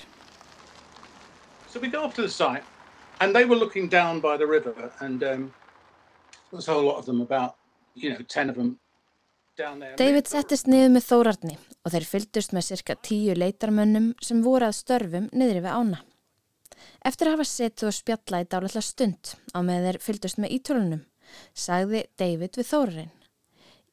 So 1.70 1.80
we 1.80 1.88
go 1.88 2.04
off 2.04 2.16
to 2.16 2.22
the 2.22 2.30
site, 2.30 2.64
and 3.20 3.36
they 3.36 3.46
were 3.46 3.60
looking 3.60 3.90
down 3.90 4.20
by 4.22 4.38
the 4.38 4.48
river, 4.48 4.92
and 5.00 5.24
um, 5.24 5.54
there's 6.52 6.68
a 6.68 6.72
whole 6.72 6.86
lot 6.86 6.98
of 6.98 7.06
them, 7.06 7.22
about 7.22 7.56
you 7.96 8.10
know, 8.10 8.20
ten 8.28 8.50
of 8.50 8.56
them 8.56 8.80
down 9.58 9.80
there. 9.80 9.96
David 9.98 10.28
settist 10.28 10.68
niður 10.68 10.94
með 10.96 11.08
Þórarni 11.10 11.58
og 11.86 11.94
þeir 11.94 12.08
fylgdust 12.10 12.56
með 12.56 12.68
cirka 12.70 12.96
tíu 12.96 13.36
leitarmönnum 13.36 14.14
sem 14.24 14.44
voru 14.44 14.70
að 14.70 14.80
störfum 14.80 15.30
niðri 15.32 15.64
við 15.64 15.76
ána. 15.76 16.02
Eftir 17.06 17.30
að 17.30 17.38
hafa 17.38 17.48
setið 17.50 17.90
og 17.90 17.96
spjalla 17.98 18.42
í 18.42 18.48
dálætla 18.50 18.84
stund 18.86 19.36
á 19.54 19.60
með 19.66 19.88
þeir 19.88 20.02
fylgdust 20.08 20.42
með 20.42 20.56
ítölunum, 20.58 21.06
sagði 21.54 22.06
David 22.18 22.60
við 22.60 22.72
Þórarin. 22.72 23.14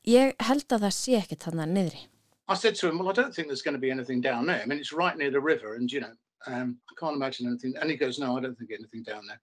Ég 0.08 0.34
held 0.42 0.66
að 0.72 0.88
það 0.88 0.96
sé 0.98 1.18
ekkert 1.20 1.46
þarna 1.46 1.68
niðri. 1.70 2.08
I 2.48 2.54
said 2.54 2.74
to 2.76 2.88
him, 2.88 2.98
"Well, 2.98 3.08
I 3.08 3.12
don't 3.12 3.32
think 3.34 3.48
there's 3.48 3.62
going 3.62 3.78
to 3.78 3.80
be 3.80 3.90
anything 3.90 4.20
down 4.20 4.46
there. 4.46 4.60
I 4.62 4.66
mean, 4.66 4.78
it's 4.78 4.92
right 4.92 5.16
near 5.16 5.30
the 5.30 5.40
river, 5.40 5.74
and 5.74 5.90
you 5.92 6.00
know, 6.00 6.12
um, 6.46 6.78
I 6.90 6.94
can't 6.98 7.16
imagine 7.16 7.46
anything." 7.46 7.76
And 7.80 7.90
he 7.90 7.96
goes, 7.96 8.18
"No, 8.18 8.36
I 8.36 8.40
don't 8.40 8.58
think 8.58 8.70
anything 8.72 9.04
down 9.04 9.26
there." 9.26 9.40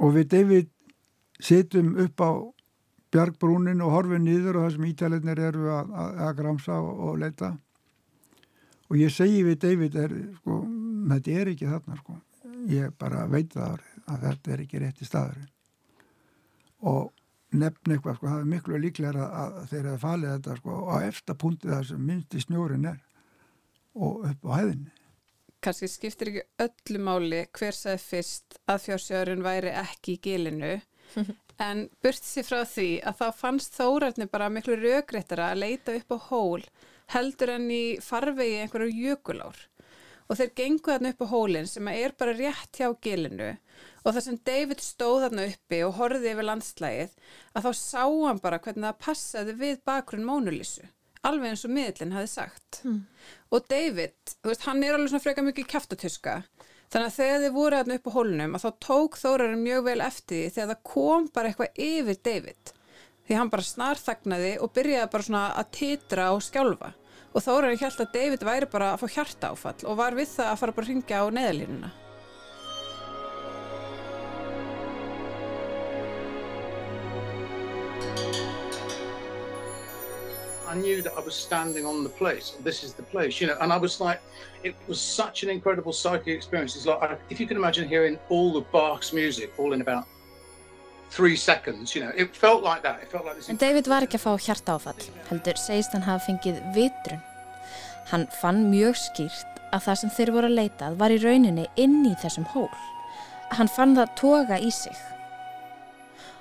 og 0.00 0.14
við 0.16 0.30
David 0.32 0.70
situm 1.40 1.92
upp 2.00 2.22
á 2.24 2.30
bjargbrúnin 3.12 3.82
og 3.84 3.94
horfum 3.94 4.24
niður 4.24 4.60
og 4.60 4.66
það 4.66 4.76
sem 4.76 4.88
ítalinnir 4.90 5.42
eru 5.50 5.68
að, 5.72 5.92
að, 5.92 6.18
að 6.26 6.32
gramsa 6.40 6.78
og, 6.78 7.04
og 7.08 7.20
leita 7.20 7.50
og 8.90 8.98
ég 8.98 9.12
segi 9.14 9.42
við 9.46 9.60
David 9.64 9.96
er, 10.02 10.14
sko, 10.40 10.60
þetta 11.12 11.36
er 11.40 11.52
ekki 11.52 11.70
þarna 11.70 11.98
sko. 12.00 12.16
Ég 12.68 12.92
bara 12.98 13.24
veit 13.30 13.54
það 13.54 13.80
að 14.10 14.26
þetta 14.26 14.52
er 14.52 14.62
ekki 14.64 14.82
rétti 14.82 15.08
staður 15.08 15.40
og 16.90 17.10
nefn 17.50 17.94
eitthvað 17.94 18.16
sko, 18.16 18.28
það 18.30 18.40
er 18.40 18.48
miklu 18.52 18.80
líklega 18.80 19.26
að 19.26 19.58
þeir 19.70 19.88
hefði 19.90 20.00
falið 20.04 20.32
þetta 20.36 20.56
sko, 20.60 20.78
á 20.86 20.94
eftir 21.08 21.38
punktið 21.40 21.74
það 21.74 21.86
sem 21.88 22.06
minnsti 22.06 22.42
snjórin 22.44 22.88
er 22.92 22.98
og 23.98 24.26
upp 24.28 24.46
á 24.46 24.50
hæðinni. 24.60 24.92
Kannski 25.60 25.90
skiptir 25.92 26.30
ekki 26.30 26.44
öllu 26.64 27.02
máli 27.04 27.40
hver 27.58 27.76
sagði 27.76 28.04
fyrst 28.04 28.60
að 28.70 28.84
fjársjörun 28.86 29.44
væri 29.44 29.74
ekki 29.76 30.14
í 30.14 30.20
gilinu 30.24 30.76
en 31.66 31.82
burt 32.00 32.24
sér 32.24 32.46
frá 32.48 32.62
því 32.64 32.88
að 33.04 33.18
þá 33.18 33.26
fannst 33.42 33.76
þórarni 33.76 34.30
bara 34.30 34.48
miklu 34.52 34.78
raugréttara 34.80 35.50
að 35.50 35.62
leita 35.64 35.98
upp 35.98 36.16
á 36.16 36.18
hól 36.30 36.64
heldur 37.12 37.56
en 37.58 37.66
í 37.74 37.84
farvegi 38.04 38.62
einhverju 38.62 39.10
jökulár 39.10 39.66
og 40.30 40.38
þeir 40.38 40.52
gengu 40.60 40.92
þarna 40.92 41.10
upp 41.10 41.24
á 41.26 41.32
hólinn 41.32 41.68
sem 41.68 41.90
er 41.90 42.14
bara 42.18 42.36
rétt 42.38 42.78
hjá 42.78 42.88
gilinu. 43.02 43.50
Og 44.04 44.14
það 44.14 44.24
sem 44.24 44.38
David 44.46 44.84
stóð 44.84 45.26
þarna 45.26 45.48
uppi 45.50 45.82
og 45.84 45.96
horfið 45.98 46.30
yfir 46.30 46.46
landslægið 46.46 47.18
að 47.58 47.66
þá 47.66 47.70
sá 47.80 48.04
hann 48.06 48.40
bara 48.40 48.62
hvernig 48.62 48.86
það 48.86 49.04
passaði 49.04 49.56
við 49.60 49.84
bakgrunn 49.88 50.26
Mónulísu 50.28 50.86
alveg 51.26 51.52
eins 51.52 51.66
og 51.68 51.72
miðlinn 51.74 52.14
hafi 52.16 52.30
sagt. 52.32 52.80
Mm. 52.86 53.02
og 53.52 53.66
David, 53.68 54.16
þú 54.40 54.52
veist, 54.52 54.64
hann 54.64 54.82
er 54.84 54.96
alveg 54.96 55.12
svona 55.12 55.24
freka 55.24 55.44
mikið 55.44 55.66
kæftatuska 55.68 56.36
þannig 56.90 57.06
að 57.06 57.16
þegar 57.18 57.42
þið 57.44 57.56
voru 57.56 57.78
aðna 57.78 57.96
upp 57.98 58.08
á 58.08 58.16
hólunum 58.16 58.56
að 58.56 58.64
þá 58.64 58.70
tók 58.86 59.18
Þórarinn 59.20 59.64
mjög 59.64 59.84
vel 59.86 60.00
eftir 60.06 60.38
því 60.40 60.54
þegar 60.54 60.70
það 60.72 60.80
kom 60.92 61.28
bara 61.34 61.50
eitthvað 61.50 61.82
yfir 61.86 62.22
David. 62.30 62.72
Því 63.26 63.38
hann 63.38 63.52
bara 63.52 63.68
snarþagnaði 63.68 64.54
og 64.64 64.72
byrjaði 64.74 65.12
bara 65.12 65.26
svona 65.28 65.44
að 65.60 65.70
titra 65.76 66.30
og 66.34 66.42
skjálfa 66.42 66.94
og 67.30 67.44
Þórarinn 67.44 67.80
held 67.80 68.02
að 68.02 68.12
David 68.14 68.44
væri 68.46 68.70
bara 68.70 68.92
að 68.94 69.02
fá 69.04 69.16
hjarta 69.16 69.50
áfall 69.54 69.78
og 69.86 69.98
var 70.00 70.16
við 70.18 70.32
það 70.34 70.52
að 70.52 70.62
fara 70.62 70.76
bara 70.76 70.88
að 70.88 70.94
ringja 70.94 71.22
á 71.22 71.26
neðalínuna 71.38 71.90
I 80.70 80.74
knew 80.76 81.02
that 81.02 81.14
I 81.18 81.20
was 81.20 81.34
standing 81.34 81.84
on 81.84 82.04
the 82.04 82.08
place. 82.08 82.52
This 82.62 82.84
is 82.84 82.94
the 82.94 83.02
place, 83.02 83.40
you 83.40 83.48
know. 83.48 83.56
And 83.60 83.72
I 83.72 83.76
was 83.76 84.00
like, 84.00 84.20
it 84.62 84.76
was 84.86 85.00
such 85.00 85.42
an 85.42 85.50
incredible 85.50 85.92
psychic 85.92 86.28
experience. 86.28 86.76
It's 86.76 86.86
like, 86.86 87.18
if 87.28 87.40
you 87.40 87.46
can 87.48 87.56
imagine 87.56 87.88
hearing 87.88 88.20
all 88.28 88.56
of 88.56 88.70
Bach's 88.70 89.12
music 89.12 89.52
all 89.58 89.72
in 89.72 89.80
about 89.80 90.04
like 91.18 91.66
like. 92.62 93.48
En 93.48 93.58
David 93.58 93.88
var 93.90 94.06
ekki 94.06 94.18
að 94.20 94.24
fá 94.24 94.32
hjarta 94.46 94.76
áfall, 94.78 95.06
heldur 95.30 95.58
segist 95.58 95.94
hann 95.96 96.06
hafa 96.06 96.24
fengið 96.28 96.60
vitrun. 96.76 97.22
Hann 98.10 98.26
fann 98.40 98.64
mjög 98.70 98.96
skýrt 98.98 99.60
að 99.74 99.84
það 99.86 100.00
sem 100.00 100.12
þeir 100.16 100.32
voru 100.34 100.50
að 100.50 100.58
leitað 100.58 100.98
var 100.98 101.14
í 101.14 101.20
rauninni 101.22 101.66
inn 101.78 102.00
í 102.06 102.14
þessum 102.22 102.46
hól. 102.54 102.70
Hann 103.54 103.70
fann 103.70 103.96
það 103.98 104.14
toga 104.18 104.58
í 104.58 104.70
sig. 104.74 104.96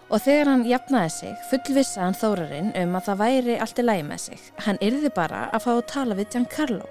Og 0.10 0.24
þegar 0.26 0.50
hann 0.50 0.66
jafnaði 0.66 1.12
sig, 1.14 1.36
fullvissa 1.52 2.02
hann 2.02 2.18
þórarinn 2.18 2.72
um 2.82 2.96
að 2.98 3.10
það 3.10 3.22
væri 3.22 3.60
allt 3.62 3.82
í 3.82 3.86
lægi 3.86 4.08
með 4.08 4.24
sig. 4.24 4.48
Hann 4.66 4.82
yrði 4.86 5.14
bara 5.14 5.44
að 5.54 5.66
fá 5.68 5.72
að 5.76 5.86
tala 5.94 6.18
við 6.18 6.34
Giancarlo. 6.34 6.90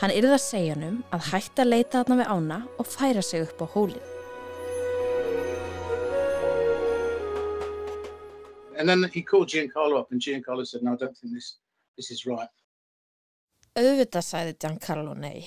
Hann 0.00 0.14
yrði 0.14 0.32
að 0.38 0.44
segja 0.46 0.74
hann 0.76 0.88
um 0.88 0.98
að 1.12 1.30
hætta 1.32 1.64
að 1.64 1.72
leita 1.74 2.00
þarna 2.00 2.20
við 2.22 2.32
ána 2.32 2.60
og 2.80 2.88
færa 2.88 3.24
sig 3.24 3.44
upp 3.44 3.60
á 3.60 3.66
hólinn. 3.76 4.13
And 8.78 8.88
then 8.88 9.04
he 9.12 9.22
called 9.22 9.48
Giancarlo 9.48 10.00
up 10.00 10.12
and 10.12 10.20
Giancarlo 10.20 10.66
said, 10.66 10.82
no, 10.82 10.94
I 10.94 10.96
don't 10.96 11.16
think 11.16 11.34
this, 11.34 11.56
this 11.96 12.10
is 12.10 12.26
right. 12.26 12.50
Auðvitað 13.74 14.26
sæði 14.26 14.56
Giancarlo 14.62 15.14
nei. 15.18 15.46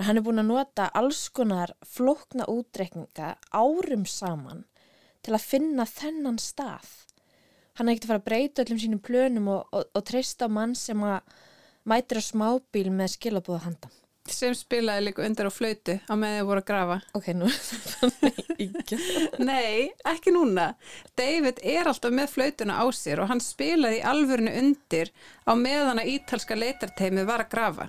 Hann 0.00 0.18
er 0.18 0.24
búin 0.24 0.40
að 0.42 0.50
nota 0.50 0.88
alls 0.96 1.28
konar 1.34 1.74
flókna 1.86 2.46
útreikninga 2.50 3.34
árum 3.50 4.06
saman 4.06 4.64
til 5.22 5.34
að 5.36 5.46
finna 5.46 5.86
þennan 5.86 6.38
stað. 6.40 6.88
Hann 7.78 7.88
er 7.88 7.94
ekkert 7.94 8.06
að 8.06 8.12
fara 8.12 8.22
að 8.22 8.28
breyta 8.28 8.64
öllum 8.64 8.80
sínum 8.82 9.02
plönum 9.04 9.50
og, 9.50 9.66
og, 9.74 9.90
og 9.94 10.06
treysta 10.06 10.46
á 10.46 10.50
mann 10.50 10.74
sem 10.78 11.02
að 11.06 11.34
mætir 11.90 12.20
á 12.20 12.22
smábíl 12.24 12.90
með 12.94 13.14
skilabúða 13.16 13.64
handan. 13.66 13.94
Sem 14.34 14.54
spilaði 14.56 15.06
líka 15.08 15.24
undir 15.26 15.48
á 15.48 15.52
flautu 15.52 15.96
á 16.06 16.14
með 16.18 16.36
þið 16.36 16.48
voru 16.48 16.62
að 16.62 16.68
grafa 16.70 16.96
Ok, 17.18 17.28
nú. 17.36 17.48
Nei, 19.50 19.90
ekki 20.08 20.34
núna. 20.34 20.72
David 21.18 21.62
er 21.62 21.88
alltaf 21.90 22.12
með 22.14 22.34
flautuna 22.34 22.80
á 22.80 22.84
sér 22.94 23.22
og 23.22 23.30
hann 23.30 23.42
spilaði 23.44 24.00
í 24.00 24.04
alvörinu 24.12 24.52
undir 24.60 25.12
á 25.48 25.52
meðan 25.56 26.02
að 26.02 26.12
ítalska 26.16 26.58
leitarteimið 26.58 27.28
var 27.30 27.44
að 27.44 27.52
grafa. 27.54 27.88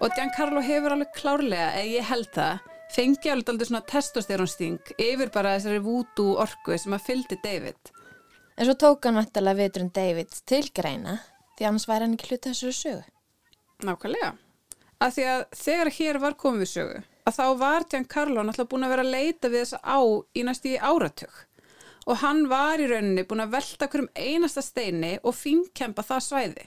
Og 0.00 0.12
Giancarlo 0.16 0.62
hefur 0.64 0.94
alveg 0.94 1.10
klárlega, 1.12 1.72
eða 1.76 1.88
ég 1.92 2.06
held 2.08 2.30
það, 2.32 2.68
fengi 2.94 3.32
alveg 3.32 3.50
aldrei 3.52 3.68
svona 3.68 3.88
testosterónsting 3.90 4.94
yfir 4.96 5.32
bara 5.34 5.58
þessari 5.58 5.82
vútu 5.84 6.30
orku 6.40 6.78
sem 6.80 6.96
að 6.96 7.04
fylgdi 7.10 7.40
David. 7.44 7.92
En 8.56 8.68
svo 8.68 8.76
tók 8.80 9.04
hann 9.08 9.20
vantarlega 9.20 9.60
vitrun 9.60 9.92
David 9.92 10.32
til 10.48 10.66
greina 10.76 11.18
því 11.60 11.68
annars 11.68 11.84
væri 11.88 12.06
hann 12.06 12.16
ekki 12.16 12.30
hluta 12.30 12.50
þessu 12.54 12.72
sögu. 12.72 13.02
Nákvæmlega. 13.84 14.32
Að 15.00 15.14
því 15.16 15.24
að 15.28 15.42
þegar 15.60 15.90
hér 15.96 16.18
var 16.22 16.36
komið 16.40 16.70
sögu, 16.70 17.02
að 17.28 17.36
þá 17.36 17.44
var 17.60 17.86
Giancarlo 17.92 18.44
náttúrulega 18.44 18.70
búin 18.72 18.86
að 18.86 18.92
vera 18.94 19.04
að 19.04 19.14
leita 19.14 19.50
við 19.52 19.62
þessa 19.64 19.80
á 19.84 20.00
í 20.32 20.44
næst 20.48 20.68
í 20.68 20.74
áratug. 20.80 21.34
Og 22.08 22.18
hann 22.22 22.46
var 22.48 22.80
í 22.80 22.86
rauninni 22.88 23.26
búin 23.28 23.44
að 23.44 23.52
velta 23.58 23.88
hverjum 23.92 24.08
einasta 24.16 24.64
steini 24.64 25.12
og 25.20 25.36
finkempa 25.36 26.04
það 26.04 26.24
svæði. 26.26 26.64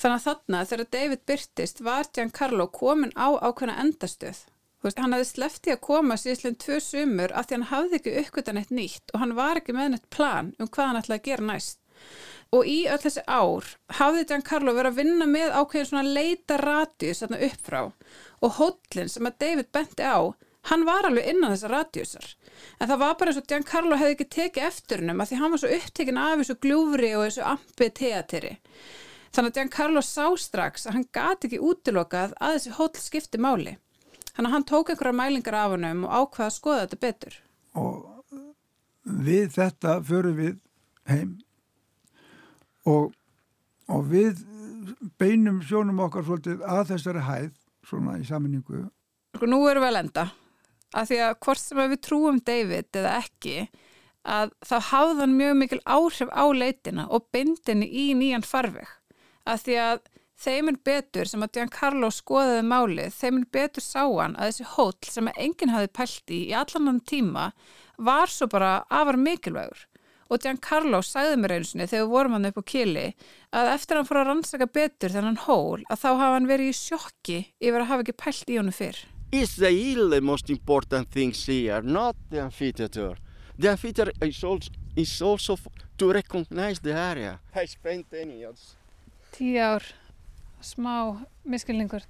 Þannig 0.00 0.16
að 0.16 0.24
þarna 0.26 0.62
þegar 0.70 0.90
David 0.96 1.24
byrtist 1.28 1.84
var 1.84 2.08
Giancarlo 2.08 2.68
komin 2.72 3.12
á 3.12 3.36
ákveðna 3.36 3.76
endastöð. 3.84 4.46
Veist, 4.82 4.98
hann 4.98 5.12
hafði 5.14 5.28
sleftið 5.28 5.76
að 5.76 5.84
koma 5.84 6.16
síðan 6.18 6.56
tvö 6.58 6.80
sumur 6.82 7.36
af 7.36 7.46
því 7.46 7.58
hann 7.58 7.68
hafði 7.70 8.00
ekki 8.00 8.16
uppgötan 8.24 8.58
eitt 8.58 8.72
nýtt 8.74 9.12
og 9.12 9.22
hann 9.22 9.36
var 9.38 9.60
ekki 9.60 9.76
með 9.76 9.92
neitt 9.92 10.08
plan 10.10 10.50
um 10.58 10.66
hvað 10.72 10.88
hann 10.88 11.02
ætlaði 11.04 11.20
að 11.20 11.28
gera 11.28 11.48
næst. 11.52 11.81
Og 12.52 12.68
í 12.68 12.82
öll 12.92 13.00
þessi 13.00 13.22
ár 13.24 13.68
hafði 13.96 14.26
Giancarlo 14.28 14.74
verið 14.76 14.92
að 14.92 14.98
vinna 15.00 15.28
með 15.28 15.54
ákveðin 15.56 15.88
svona 15.88 16.14
leita 16.18 16.58
radius 16.60 17.22
þarna 17.22 17.38
upp 17.46 17.68
frá 17.68 17.80
og 18.42 18.56
hóllin 18.58 19.08
sem 19.08 19.28
að 19.28 19.38
David 19.40 19.70
benti 19.72 20.04
á, 20.04 20.20
hann 20.68 20.84
var 20.84 21.08
alveg 21.08 21.30
innan 21.30 21.54
þessar 21.54 21.72
radiusar. 21.78 22.26
En 22.78 22.90
það 22.90 23.00
var 23.02 23.14
bara 23.18 23.32
eins 23.32 23.40
og 23.40 23.46
Giancarlo 23.48 23.98
hefði 24.00 24.16
ekki 24.16 24.28
tekið 24.36 24.66
eftir 24.68 25.00
hennum 25.00 25.22
að 25.22 25.30
því 25.30 25.38
hann 25.40 25.54
var 25.54 25.62
svo 25.62 25.70
upptekinn 25.78 26.20
af 26.20 26.34
þessu 26.42 26.58
gljúfri 26.66 27.14
og 27.16 27.24
þessu 27.24 27.46
ampi 27.54 27.88
teateri. 28.02 28.52
Þannig 29.32 29.54
að 29.54 29.58
Giancarlo 29.62 30.02
sá 30.04 30.26
strax 30.36 30.86
að 30.86 30.98
hann 30.98 31.08
gati 31.16 31.48
ekki 31.48 31.62
útilokað 31.70 32.36
að 32.36 32.58
þessi 32.58 32.76
hóll 32.76 32.92
skipti 33.00 33.40
máli. 33.40 33.78
Þannig 34.32 34.48
að 34.50 34.54
hann 34.58 34.68
tók 34.68 34.92
einhverja 34.92 35.16
mælingar 35.16 35.56
af 35.56 35.72
honum 35.72 36.04
og 36.04 36.12
ákvaða 36.18 36.50
að 36.50 36.56
skoða 36.58 36.82
þetta 36.84 37.00
betur. 37.06 37.38
og 37.72 38.12
við 39.02 39.48
þetta 39.56 39.96
förum 40.06 40.36
við 40.36 40.58
heim 41.08 41.32
og, 42.88 43.12
og 43.92 44.08
við 44.10 44.42
beinum 45.20 45.60
sjónum 45.66 46.02
okkar 46.06 46.26
svolítið 46.26 46.64
að 46.66 46.94
þessari 46.94 47.26
hæð 47.26 47.50
svona 47.86 48.18
í 48.18 48.26
saminningu 48.26 48.86
Sko 49.32 49.48
nú 49.48 49.62
erum 49.70 49.84
við 49.84 49.88
að 49.88 49.96
lenda. 49.96 50.24
Að 50.92 51.06
því 51.08 51.18
að 51.24 51.36
hvort 51.46 51.62
sem 51.62 51.78
við 51.80 52.00
trúum 52.04 52.38
David 52.44 52.98
eða 53.00 53.12
ekki 53.22 53.54
að 54.28 54.50
þá 54.68 54.74
hafði 54.90 55.22
hann 55.22 55.36
mjög 55.38 55.54
mikil 55.62 55.78
áhrif 55.88 56.30
á 56.30 56.44
leitina 56.52 57.06
og 57.08 57.30
bindinni 57.32 57.88
í 57.88 58.10
nýjan 58.18 58.44
farveg. 58.44 58.90
Að 59.48 59.64
því 59.64 59.78
að 59.86 60.02
þeim 60.42 60.68
er 60.72 60.78
betur 60.84 61.30
sem 61.30 61.44
að 61.44 61.56
Giancarlo 61.56 62.10
skoðaði 62.12 62.66
málið, 62.68 63.16
þeim 63.16 63.40
er 63.40 63.48
betur 63.56 63.86
sá 63.86 64.02
hann 64.04 64.36
að 64.36 64.50
þessi 64.50 64.68
hóll 64.74 65.10
sem 65.14 65.32
enginn 65.32 65.72
hafi 65.72 65.90
pælt 65.96 66.34
í 66.34 66.42
í 66.50 66.54
allan 66.58 66.90
hann 66.90 67.00
tíma 67.08 67.48
var 67.96 68.30
svo 68.32 68.50
bara 68.52 68.82
afar 68.90 69.18
mikilvægur 69.20 69.86
og 70.32 70.40
Giancarlo 70.40 71.02
sagði 71.04 71.38
mér 71.40 71.56
einu 71.58 71.68
sinni 71.68 71.86
þegar 71.90 72.06
við 72.06 72.12
vorum 72.14 72.36
hann 72.36 72.48
upp 72.48 72.60
á 72.60 72.64
kili 72.72 73.06
að 73.52 73.72
eftir 73.74 73.96
að 73.96 74.00
hann 74.00 74.08
fór 74.08 74.20
að 74.22 74.28
rannsaka 74.30 74.68
betur 74.78 75.12
þennan 75.12 75.40
hól 75.44 75.82
að 75.92 76.00
þá 76.00 76.08
hafa 76.10 76.30
hann 76.36 76.48
verið 76.48 76.70
í 76.72 76.76
sjokki 76.78 77.40
yfir 77.60 77.82
að 77.82 77.90
hafa 77.90 78.06
ekki 78.06 78.20
pælt 78.24 78.52
í 78.54 78.60
honum 78.60 78.76
fyrr 78.76 79.02
Is 79.32 79.56
the 79.56 79.70
hill 79.70 80.10
the 80.10 80.20
most 80.20 80.50
important 80.50 81.08
things 81.10 81.46
here, 81.46 81.80
not 81.80 82.16
the 82.28 82.42
amphitheater. 82.42 83.16
The 83.58 83.70
amphitheater 83.70 84.12
is 84.20 84.44
also, 84.44 84.70
is 84.94 85.22
also 85.22 85.56
to 85.96 86.12
recognize 86.12 86.80
the 86.80 86.92
area. 86.92 87.40
I 87.54 87.64
spent 87.64 88.10
10 88.10 88.28
years. 88.28 88.76
Tíu 89.32 89.56
ár, 89.56 89.86
smá 90.60 91.24
miskilningur. 91.48 92.04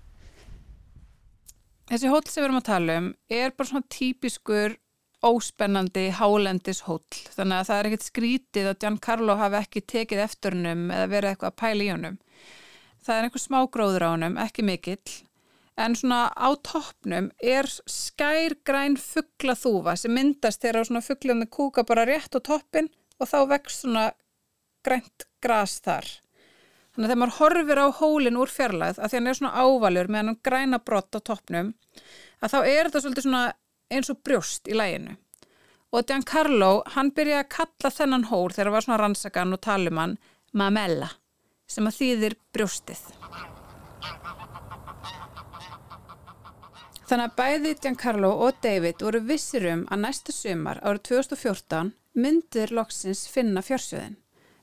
Þessi 1.92 2.10
hóll 2.10 2.26
sem 2.26 2.42
við 2.42 2.48
erum 2.48 2.58
að 2.58 2.66
tala 2.72 2.98
um 2.98 3.08
er 3.30 3.54
bara 3.54 3.70
svona 3.70 3.86
típiskur 3.86 4.74
óspennandi 5.22 6.08
hálendis 6.18 6.82
hóll. 6.86 7.02
Þannig 7.34 7.58
að 7.58 7.68
það 7.68 7.78
er 7.78 7.88
ekkert 7.88 8.06
skrítið 8.06 8.70
að 8.70 8.78
Giancarlo 8.84 9.36
hafi 9.38 9.58
ekki 9.60 9.82
tekið 9.94 10.22
eftir 10.24 10.56
hennum 10.56 10.88
eða 10.90 11.10
verið 11.12 11.32
eitthvað 11.32 11.52
að 11.52 11.60
pæla 11.62 11.84
í 11.84 11.90
honum. 11.92 12.16
Það 13.02 13.18
er 13.18 13.28
einhver 13.28 13.42
smá 13.42 13.58
gróður 13.74 14.06
á 14.06 14.08
honum, 14.12 14.40
ekki 14.42 14.64
mikill. 14.66 15.14
En 15.80 15.94
svona 15.96 16.26
á 16.36 16.48
toppnum 16.60 17.30
er 17.40 17.68
skærgræn 17.88 18.98
fugglaþúfa 19.00 19.94
sem 19.96 20.12
myndast 20.12 20.60
þegar 20.62 20.88
svona 20.88 21.04
fugglandi 21.04 21.48
kúka 21.48 21.86
bara 21.88 22.04
rétt 22.08 22.36
á 22.36 22.40
toppin 22.44 22.90
og 23.18 23.30
þá 23.30 23.38
vex 23.54 23.80
svona 23.80 24.10
grænt 24.84 25.26
gras 25.42 25.78
þar. 25.80 26.06
Þannig 26.92 27.06
að 27.06 27.08
þegar 27.08 27.20
maður 27.22 27.38
horfir 27.38 27.80
á 27.80 27.86
hólinn 28.02 28.38
úr 28.42 28.52
fjarlæð 28.52 28.98
að 29.00 29.08
því 29.08 29.18
hann 29.18 29.30
er 29.30 29.38
svona 29.38 29.64
ávalur 29.64 30.10
með 30.12 30.22
hann 30.22 30.40
græna 30.44 30.82
brott 30.82 31.16
á 31.16 31.20
toppnum 31.24 31.72
að 32.42 32.52
þá 32.52 32.58
er 32.60 32.88
þetta 32.88 33.02
svolítið 33.04 33.26
svona 33.26 33.44
eins 33.92 34.10
og 34.12 34.20
brjóst 34.26 34.68
í 34.68 34.76
læginu. 34.76 35.16
Og 35.92 36.06
Giancarlo, 36.08 36.82
hann 36.94 37.10
byrjaði 37.12 37.44
að 37.44 37.50
kalla 37.52 37.90
þennan 37.92 38.28
hól 38.30 38.48
þegar 38.50 38.70
það 38.70 38.76
var 38.76 38.86
svona 38.86 39.00
rannsakan 39.02 39.56
og 39.56 39.60
talumann 39.66 40.14
Mamella 40.52 41.10
sem 41.68 41.88
að 41.88 41.98
þýðir 41.98 42.36
brjóstið. 42.52 43.02
Þannig 47.08 47.26
að 47.28 47.36
bæði 47.36 47.74
Giancarlo 47.84 48.30
og 48.46 48.60
David 48.64 49.04
voru 49.04 49.20
vissir 49.28 49.66
um 49.68 49.84
að 49.92 50.04
næsta 50.06 50.32
sumar 50.32 50.80
árið 50.80 51.02
2014 51.10 51.92
myndir 52.16 52.72
loksins 52.72 53.26
finna 53.28 53.60
fjársjöðin. 53.64 54.16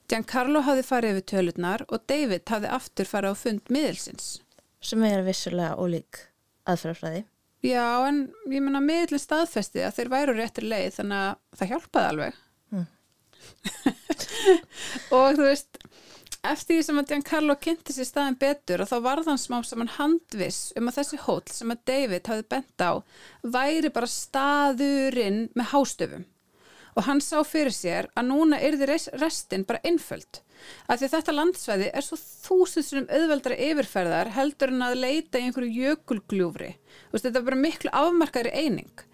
Giancarlo 0.10 0.64
hafði 0.66 0.86
farið 0.88 1.18
yfir 1.20 1.28
tölurnar 1.30 1.84
og 1.88 2.06
David 2.10 2.50
hafði 2.50 2.72
aftur 2.74 3.10
farið 3.10 3.36
á 3.38 3.42
fund 3.44 3.70
miðilsins. 3.70 4.40
sem 4.82 5.04
er 5.04 5.26
vissulega 5.28 5.76
ólík 5.76 6.22
aðferðafræði. 6.66 7.26
Já, 7.66 8.07
en 8.07 8.30
ég 8.47 8.64
menna 8.64 8.80
miðlinn 8.84 9.20
staðfesti 9.20 9.84
að 9.84 9.97
þeir 9.97 10.12
væru 10.14 10.36
réttir 10.38 10.68
leið 10.70 10.93
þannig 10.95 11.24
að 11.26 11.60
það 11.60 11.72
hjálpaði 11.74 12.12
alveg. 12.14 12.38
og 15.16 15.36
þú 15.36 15.45
veist, 15.47 15.80
eftir 16.39 16.78
því 16.78 16.86
sem 16.88 17.01
að 17.01 17.12
Giancarlo 17.12 17.55
kynnti 17.60 17.95
sér 17.95 18.07
staðin 18.07 18.39
betur 18.39 18.84
og 18.84 18.89
þá 18.91 18.97
varð 19.03 19.32
hann 19.32 19.41
smá 19.41 19.57
saman 19.68 19.91
handviss 19.97 20.72
um 20.80 20.88
að 20.88 21.01
þessi 21.01 21.22
hóll 21.26 21.43
sem 21.51 21.74
að 21.74 21.84
David 21.91 22.32
hafði 22.32 22.47
bent 22.55 22.86
á 22.86 22.91
væri 23.43 23.91
bara 23.95 24.12
staðurinn 24.14 25.41
með 25.57 25.72
hástöfum. 25.74 26.28
Og 27.00 27.06
hann 27.08 27.22
sá 27.24 27.38
fyrir 27.47 27.72
sér 27.72 28.10
að 28.20 28.28
núna 28.28 28.58
yrði 28.60 28.88
res- 28.89 29.10
restin 29.22 29.64
bara 29.64 29.80
einföld. 29.88 30.41
Af 30.91 31.00
því 31.00 31.08
að 31.08 31.14
þetta 31.14 31.36
landsvæði 31.38 31.86
er 31.95 32.04
svo 32.04 32.18
þúsundsunum 32.20 33.06
auðveldra 33.08 33.56
yfirferðar 33.70 34.32
heldur 34.36 34.74
en 34.74 34.84
að 34.84 34.97
leita 35.00 35.39
í 35.39 35.45
einhverju 35.47 35.86
jökulgljúfri. 35.86 36.74
Þetta 37.14 37.39
er 37.39 37.45
bara 37.47 37.62
miklu 37.62 37.93
afmarkaðri 37.95 38.52
eining. 38.52 39.06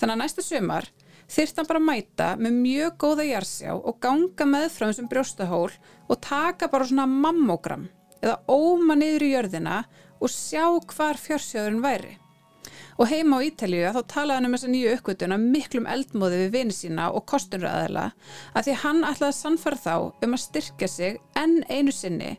Þannig 0.00 0.14
að 0.14 0.22
næsta 0.22 0.46
sumar 0.46 0.88
þyrft 1.34 1.60
hann 1.60 1.68
bara 1.68 1.82
að 1.82 1.88
mæta 1.90 2.30
með 2.40 2.56
mjög 2.62 2.96
góða 3.04 3.28
jarsjá 3.28 3.70
og 3.76 4.00
ganga 4.00 4.48
með 4.48 4.66
frá 4.72 4.86
þessum 4.88 5.12
brjóstahól 5.12 5.70
og 6.08 6.20
taka 6.24 6.68
bara 6.72 6.88
svona 6.88 7.06
mammogram 7.10 7.86
eða 8.24 8.40
óma 8.48 8.96
niður 8.96 9.26
í 9.28 9.32
jörðina 9.34 9.78
og 10.20 10.32
sjá 10.32 10.64
hvar 10.94 11.20
fjársjóðurinn 11.20 11.84
væri. 11.84 12.16
Og 12.94 13.10
heima 13.10 13.40
á 13.42 13.46
Ítalíu 13.46 13.90
þá 13.90 14.02
talaði 14.06 14.38
hann 14.38 14.48
um 14.48 14.54
þessa 14.54 14.70
nýju 14.70 14.94
uppgötuna 14.94 15.38
miklum 15.40 15.88
eldmóði 15.90 16.44
við 16.44 16.52
vini 16.54 16.74
sína 16.76 17.08
og 17.10 17.24
kostunraðala 17.30 18.04
að 18.54 18.68
því 18.68 18.76
hann 18.84 19.00
ætlaði 19.02 19.30
að 19.32 19.38
sannfara 19.40 19.80
þá 19.82 19.94
um 20.26 20.36
að 20.36 20.42
styrkja 20.44 20.90
sig 20.90 21.18
enn 21.40 21.56
einu 21.68 21.94
sinni 21.94 22.36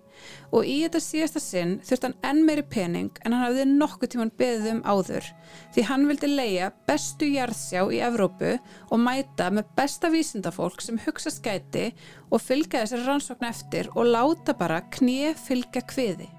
og 0.56 0.64
í 0.64 0.78
þetta 0.86 1.02
síðasta 1.04 1.42
sinn 1.44 1.74
þurfti 1.84 2.08
hann 2.08 2.18
enn 2.30 2.46
meiri 2.48 2.64
pening 2.72 3.20
en 3.26 3.36
hann 3.36 3.44
hafði 3.44 3.66
nokkuð 3.74 4.14
tíman 4.14 4.32
beðið 4.40 4.72
um 4.72 4.82
áður 4.88 5.28
því 5.76 5.86
hann 5.90 6.08
vildi 6.10 6.32
leia 6.32 6.72
bestu 6.88 7.30
jarðsjá 7.34 7.84
í 7.92 8.00
Evrópu 8.08 8.56
og 8.56 9.02
mæta 9.02 9.50
með 9.52 9.74
besta 9.76 10.12
vísindafólk 10.14 10.84
sem 10.86 11.02
hugsa 11.04 11.34
skæti 11.34 11.90
og 12.32 12.44
fylgja 12.44 12.86
þessari 12.86 13.10
rannsókn 13.10 13.52
eftir 13.52 13.92
og 13.96 14.08
láta 14.16 14.56
bara 14.58 14.82
knið 14.96 15.36
fylgja 15.46 15.84
kviði. 15.92 16.35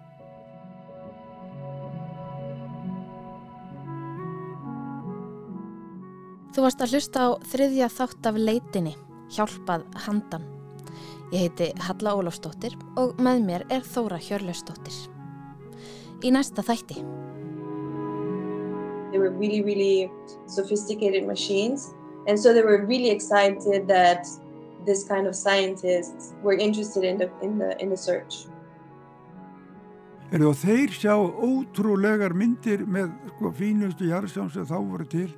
Þú 6.57 6.63
varst 6.65 6.81
að 6.81 6.93
hlusta 6.95 7.21
á 7.21 7.29
þriðja 7.53 7.87
þátt 7.93 8.27
af 8.31 8.37
leitinni, 8.41 8.95
hjálpað 9.37 9.83
handan. 10.07 10.47
Ég 11.29 11.43
heiti 11.43 11.67
Halla 11.85 12.15
Ólafsdóttir 12.17 12.73
og 12.97 13.21
með 13.21 13.43
mér 13.45 13.65
er 13.77 13.85
Þóra 13.85 14.17
Hjörlausdóttir. 14.17 14.97
Í 16.25 16.33
næsta 16.33 16.65
þætti. 16.65 17.03
They 19.13 19.21
were 19.21 19.37
really, 19.37 19.61
really 19.61 20.11
sophisticated 20.49 21.29
machines. 21.29 21.93
And 22.27 22.41
so 22.41 22.55
they 22.55 22.65
were 22.65 22.87
really 22.87 23.13
excited 23.13 23.85
that 23.93 24.25
this 24.87 25.05
kind 25.05 25.29
of 25.29 25.37
scientists 25.37 26.33
were 26.43 26.57
interested 26.57 27.05
in 27.05 27.19
the, 27.19 27.29
in 27.43 27.59
the, 27.59 27.77
in 27.83 27.91
the 27.93 28.01
search. 28.01 28.49
Er 30.33 30.41
og 30.41 30.57
þeir 30.57 30.89
sjá 30.89 31.21
ótrúlegar 31.21 32.33
myndir 32.33 32.89
með 32.89 33.13
sko, 33.37 33.53
fínustu 33.53 34.09
jarðsjám 34.09 34.49
sem 34.57 34.65
þá 34.65 34.79
voru 34.81 35.05
til 35.05 35.35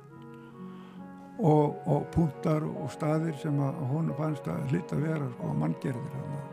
og, 1.39 1.75
og 1.87 2.05
punktar 2.13 2.63
og 2.67 2.91
staðir 2.93 3.35
sem 3.39 3.59
að 3.63 3.81
hún 3.91 4.13
fannst 4.17 4.47
að 4.51 4.63
hlitt 4.73 4.93
að 4.95 5.05
vera 5.07 5.27
sko, 5.33 5.51
manngerðir. 5.63 6.15
þarna. 6.15 6.45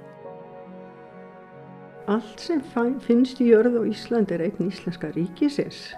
Allt 2.17 2.43
sem 2.43 2.61
finnst 3.03 3.41
í 3.43 3.49
jörð 3.51 3.81
á 3.81 3.83
Íslandi 3.91 4.37
er 4.37 4.45
eign 4.47 4.69
íslenska 4.69 5.11
ríkisins. 5.17 5.89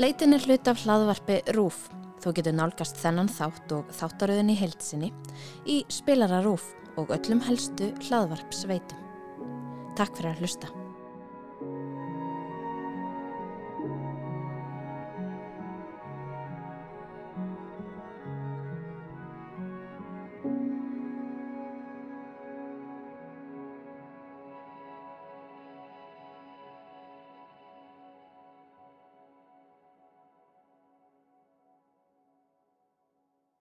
Leitin 0.00 0.32
er 0.32 0.44
hlut 0.46 0.68
af 0.70 0.84
hlaðvarpi 0.84 1.40
RÚF. 1.56 1.88
Þú 2.20 2.34
getur 2.36 2.54
nálgast 2.54 3.00
þennan 3.00 3.32
þátt 3.32 3.74
og 3.74 3.90
þáttaröðin 3.96 4.52
í 4.52 4.58
heilsinni 4.60 5.10
í 5.66 5.80
spilara 5.92 6.42
RÚF 6.44 6.70
og 7.00 7.12
öllum 7.16 7.42
helstu 7.48 7.90
hlaðvarp 8.06 8.54
sveitum. 8.54 9.00
Takk 9.98 10.14
fyrir 10.16 10.32
að 10.34 10.44
hlusta. 10.44 10.79